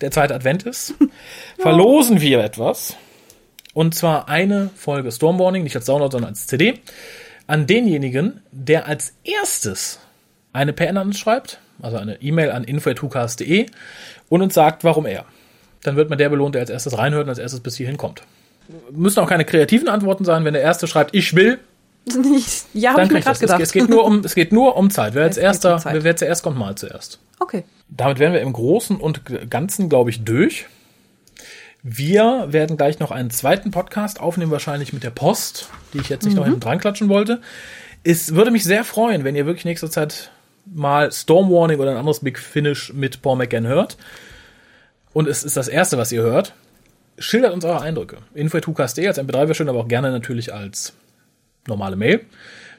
der 0.00 0.10
zweite 0.10 0.34
Advent 0.34 0.62
ist, 0.62 0.94
verlosen 1.58 2.20
wir 2.20 2.42
etwas. 2.42 2.96
Und 3.76 3.94
zwar 3.94 4.30
eine 4.30 4.70
Folge 4.74 5.12
Storm 5.12 5.38
Warning, 5.38 5.62
nicht 5.62 5.76
als 5.76 5.84
Download, 5.84 6.10
sondern 6.10 6.30
als 6.30 6.46
CD, 6.46 6.80
an 7.46 7.66
denjenigen, 7.66 8.40
der 8.50 8.86
als 8.86 9.12
erstes 9.22 9.98
eine 10.54 10.72
PN 10.72 10.96
an 10.96 11.08
uns 11.08 11.18
schreibt, 11.18 11.60
also 11.82 11.98
eine 11.98 12.22
E-Mail 12.22 12.52
an 12.52 12.64
info.hucast.de 12.64 13.66
und 14.30 14.40
uns 14.40 14.54
sagt, 14.54 14.82
warum 14.82 15.04
er. 15.04 15.26
Dann 15.82 15.96
wird 15.96 16.08
man 16.08 16.16
der 16.16 16.30
belohnt, 16.30 16.54
der 16.54 16.62
als 16.62 16.70
erstes 16.70 16.96
reinhört 16.96 17.24
und 17.24 17.28
als 17.28 17.38
erstes 17.38 17.60
bis 17.60 17.76
hierhin 17.76 17.98
kommt. 17.98 18.22
Müssen 18.92 19.20
auch 19.20 19.28
keine 19.28 19.44
kreativen 19.44 19.88
Antworten 19.88 20.24
sein. 20.24 20.46
Wenn 20.46 20.54
der 20.54 20.62
erste 20.62 20.86
schreibt, 20.86 21.14
ich 21.14 21.36
will, 21.36 21.58
ja, 22.72 22.92
habe 22.92 23.02
ich 23.02 23.10
mir 23.10 23.20
gerade 23.20 23.24
das. 23.24 23.36
Es, 23.36 23.40
gedacht. 23.40 23.60
es, 23.60 23.72
geht 23.72 23.90
nur 23.90 24.06
um, 24.06 24.20
es 24.20 24.34
geht 24.34 24.52
nur 24.52 24.74
um 24.78 24.88
Zeit. 24.88 25.12
Wer 25.14 25.24
als 25.24 25.36
Es 25.36 25.42
um 25.42 25.44
erster, 25.44 25.76
Zeit. 25.76 26.02
wer 26.02 26.16
zuerst 26.16 26.42
kommt, 26.42 26.56
mal 26.56 26.76
zuerst. 26.76 27.18
okay. 27.40 27.64
Damit 27.90 28.20
wären 28.20 28.32
wir 28.32 28.40
im 28.40 28.54
Großen 28.54 28.96
und 28.96 29.20
Ganzen, 29.50 29.90
glaube 29.90 30.08
ich, 30.08 30.24
durch. 30.24 30.64
Wir 31.88 32.46
werden 32.48 32.76
gleich 32.76 32.98
noch 32.98 33.12
einen 33.12 33.30
zweiten 33.30 33.70
Podcast 33.70 34.18
aufnehmen, 34.18 34.50
wahrscheinlich 34.50 34.92
mit 34.92 35.04
der 35.04 35.10
Post, 35.10 35.68
die 35.94 35.98
ich 35.98 36.08
jetzt 36.08 36.24
nicht 36.24 36.34
noch 36.36 36.44
hinten 36.44 36.58
dran 36.58 36.80
klatschen 36.80 37.08
wollte. 37.08 37.40
Es 38.02 38.34
würde 38.34 38.50
mich 38.50 38.64
sehr 38.64 38.82
freuen, 38.82 39.22
wenn 39.22 39.36
ihr 39.36 39.46
wirklich 39.46 39.64
nächste 39.64 39.88
Zeit 39.88 40.32
mal 40.64 41.12
Storm 41.12 41.48
Warning 41.48 41.78
oder 41.78 41.92
ein 41.92 41.96
anderes 41.96 42.18
Big 42.18 42.40
Finish 42.40 42.92
mit 42.92 43.22
Paul 43.22 43.36
McGann 43.36 43.68
hört. 43.68 43.96
Und 45.12 45.28
es 45.28 45.44
ist 45.44 45.56
das 45.56 45.68
erste, 45.68 45.96
was 45.96 46.10
ihr 46.10 46.22
hört. 46.22 46.54
Schildert 47.18 47.52
uns 47.52 47.64
eure 47.64 47.82
Eindrücke. 47.82 48.16
info.hukas.de 48.34 49.06
als 49.06 49.20
MP3 49.20 49.32
wäre 49.32 49.54
schön, 49.54 49.68
aber 49.68 49.78
auch 49.78 49.88
gerne 49.88 50.10
natürlich 50.10 50.52
als 50.52 50.92
normale 51.68 51.94
Mail. 51.94 52.22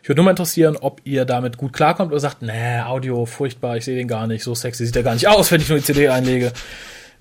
Ich 0.04 0.10
würde 0.10 0.20
nur 0.20 0.26
mal 0.26 0.32
interessieren, 0.32 0.76
ob 0.76 1.00
ihr 1.06 1.24
damit 1.24 1.56
gut 1.56 1.72
klarkommt 1.72 2.12
oder 2.12 2.20
sagt, 2.20 2.42
nee, 2.42 2.82
Audio 2.82 3.26
furchtbar, 3.26 3.78
ich 3.78 3.86
sehe 3.86 3.96
den 3.96 4.10
gar 4.10 4.28
nicht, 4.28 4.44
so 4.44 4.54
sexy 4.54 4.86
sieht 4.86 4.98
er 4.98 5.04
gar 5.04 5.14
nicht 5.14 5.30
aus, 5.30 5.50
wenn 5.50 5.62
ich 5.62 5.70
nur 5.70 5.78
die 5.78 5.86
CD 5.86 6.10
einlege. 6.10 6.52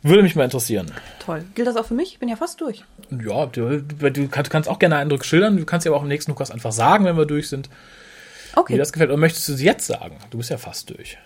Würde 0.08 0.22
mich 0.22 0.36
mal 0.36 0.44
interessieren. 0.44 0.90
Toll. 1.18 1.44
Gilt 1.54 1.66
das 1.66 1.76
auch 1.76 1.86
für 1.86 1.94
mich? 1.94 2.12
Ich 2.12 2.18
bin 2.18 2.28
ja 2.28 2.36
fast 2.36 2.60
durch. 2.60 2.84
Ja, 3.10 3.46
du, 3.46 3.82
du 3.82 4.28
kannst 4.28 4.68
auch 4.68 4.78
gerne 4.78 4.96
Eindrücke 4.96 5.24
schildern. 5.24 5.56
Du 5.56 5.64
kannst 5.64 5.84
ja 5.84 5.90
aber 5.90 5.98
auch 5.98 6.02
im 6.02 6.08
nächsten 6.08 6.30
Lukas 6.30 6.50
einfach 6.50 6.72
sagen, 6.72 7.04
wenn 7.04 7.16
wir 7.16 7.26
durch 7.26 7.48
sind, 7.48 7.68
wie 7.68 8.58
Okay. 8.60 8.72
dir 8.74 8.78
das 8.78 8.92
gefällt. 8.92 9.10
Oder 9.10 9.18
möchtest 9.18 9.48
du 9.48 9.52
es 9.54 9.62
jetzt 9.62 9.86
sagen? 9.86 10.16
Du 10.30 10.38
bist 10.38 10.50
ja 10.50 10.58
fast 10.58 10.90
durch. 10.90 11.18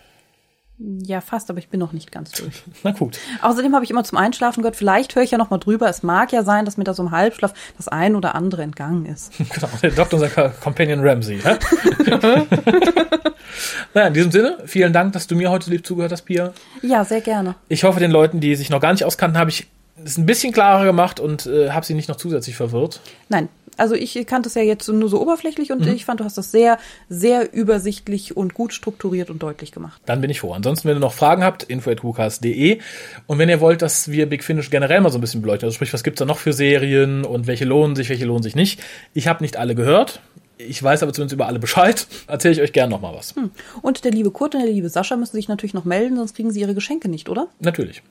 Ja, 0.82 1.20
fast, 1.20 1.50
aber 1.50 1.58
ich 1.58 1.68
bin 1.68 1.78
noch 1.78 1.92
nicht 1.92 2.10
ganz 2.10 2.32
durch. 2.32 2.62
Na 2.82 2.92
gut. 2.92 3.18
Außerdem 3.42 3.74
habe 3.74 3.84
ich 3.84 3.90
immer 3.90 4.02
zum 4.02 4.16
Einschlafen 4.16 4.62
gehört, 4.62 4.76
vielleicht 4.76 5.14
höre 5.14 5.22
ich 5.22 5.30
ja 5.30 5.36
noch 5.36 5.50
mal 5.50 5.58
drüber. 5.58 5.88
Es 5.90 6.02
mag 6.02 6.32
ja 6.32 6.42
sein, 6.42 6.64
dass 6.64 6.78
mir 6.78 6.84
da 6.84 6.94
so 6.94 7.02
im 7.02 7.10
Halbschlaf 7.10 7.52
das 7.76 7.88
ein 7.88 8.16
oder 8.16 8.34
andere 8.34 8.62
entgangen 8.62 9.06
ist. 9.06 9.32
Genau, 9.50 9.68
der 9.82 9.90
Doktor, 9.90 10.20
unser 10.20 10.48
Companion 10.50 11.00
Ramsey. 11.06 11.40
Hä? 11.40 11.56
naja, 13.94 14.06
in 14.06 14.14
diesem 14.14 14.30
Sinne, 14.30 14.58
vielen 14.64 14.92
Dank, 14.92 15.12
dass 15.12 15.26
du 15.26 15.34
mir 15.34 15.50
heute 15.50 15.68
lieb 15.70 15.84
zugehört 15.84 16.12
hast, 16.12 16.22
Pia. 16.22 16.52
Ja, 16.82 17.04
sehr 17.04 17.20
gerne. 17.20 17.56
Ich 17.68 17.82
hoffe, 17.84 17.98
den 17.98 18.12
Leuten, 18.12 18.40
die 18.40 18.54
sich 18.54 18.70
noch 18.70 18.80
gar 18.80 18.92
nicht 18.92 19.04
auskannten, 19.04 19.38
habe 19.38 19.50
ich 19.50 19.66
es 20.04 20.16
ein 20.16 20.26
bisschen 20.26 20.52
klarer 20.52 20.84
gemacht 20.84 21.20
und 21.20 21.46
äh, 21.46 21.70
habe 21.70 21.84
sie 21.84 21.94
nicht 21.94 22.08
noch 22.08 22.16
zusätzlich 22.16 22.56
verwirrt. 22.56 23.00
Nein, 23.28 23.48
also 23.80 23.94
ich 23.94 24.26
kannte 24.26 24.48
es 24.48 24.54
ja 24.54 24.62
jetzt 24.62 24.88
nur 24.88 25.08
so 25.08 25.20
oberflächlich 25.20 25.72
und 25.72 25.86
ich 25.86 26.04
fand, 26.04 26.20
du 26.20 26.24
hast 26.24 26.36
das 26.36 26.50
sehr, 26.50 26.78
sehr 27.08 27.52
übersichtlich 27.52 28.36
und 28.36 28.54
gut 28.54 28.74
strukturiert 28.74 29.30
und 29.30 29.42
deutlich 29.42 29.72
gemacht. 29.72 30.00
Dann 30.04 30.20
bin 30.20 30.30
ich 30.30 30.40
froh. 30.40 30.52
Ansonsten, 30.52 30.88
wenn 30.88 30.96
ihr 30.96 31.00
noch 31.00 31.14
Fragen 31.14 31.42
habt, 31.42 31.62
info.hukas.de. 31.62 32.78
Und 33.26 33.38
wenn 33.38 33.48
ihr 33.48 33.60
wollt, 33.60 33.82
dass 33.82 34.10
wir 34.10 34.26
Big 34.26 34.44
Finish 34.44 34.70
generell 34.70 35.00
mal 35.00 35.10
so 35.10 35.18
ein 35.18 35.22
bisschen 35.22 35.40
beleuchten, 35.40 35.66
also 35.66 35.74
sprich, 35.74 35.92
was 35.92 36.04
gibt's 36.04 36.18
da 36.18 36.26
noch 36.26 36.38
für 36.38 36.52
Serien 36.52 37.24
und 37.24 37.46
welche 37.46 37.64
lohnen 37.64 37.96
sich, 37.96 38.10
welche 38.10 38.26
lohnen 38.26 38.42
sich 38.42 38.54
nicht. 38.54 38.80
Ich 39.14 39.26
habe 39.26 39.42
nicht 39.42 39.56
alle 39.56 39.74
gehört. 39.74 40.20
Ich 40.58 40.82
weiß 40.82 41.02
aber 41.02 41.14
zumindest 41.14 41.34
über 41.34 41.46
alle 41.46 41.58
Bescheid. 41.58 42.06
Erzähle 42.26 42.52
ich 42.52 42.60
euch 42.60 42.74
gerne 42.74 42.90
noch 42.90 43.00
mal 43.00 43.14
was. 43.14 43.34
Und 43.80 44.04
der 44.04 44.12
liebe 44.12 44.30
Kurt 44.30 44.54
und 44.54 44.60
der 44.60 44.70
liebe 44.70 44.90
Sascha 44.90 45.16
müssen 45.16 45.36
sich 45.36 45.48
natürlich 45.48 45.74
noch 45.74 45.86
melden, 45.86 46.16
sonst 46.16 46.34
kriegen 46.34 46.50
sie 46.50 46.60
ihre 46.60 46.74
Geschenke 46.74 47.08
nicht, 47.08 47.30
oder? 47.30 47.48
Natürlich. 47.60 48.02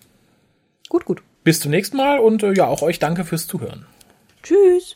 Gut, 0.89 1.05
gut. 1.05 1.21
Bis 1.43 1.59
zum 1.59 1.69
nächsten 1.69 1.97
Mal 1.97 2.17
und 2.19 2.41
äh, 2.41 2.53
ja, 2.53 2.65
auch 2.65 2.81
euch 2.81 2.97
danke 2.97 3.23
fürs 3.23 3.45
Zuhören. 3.45 3.85
Tschüss. 4.43 4.95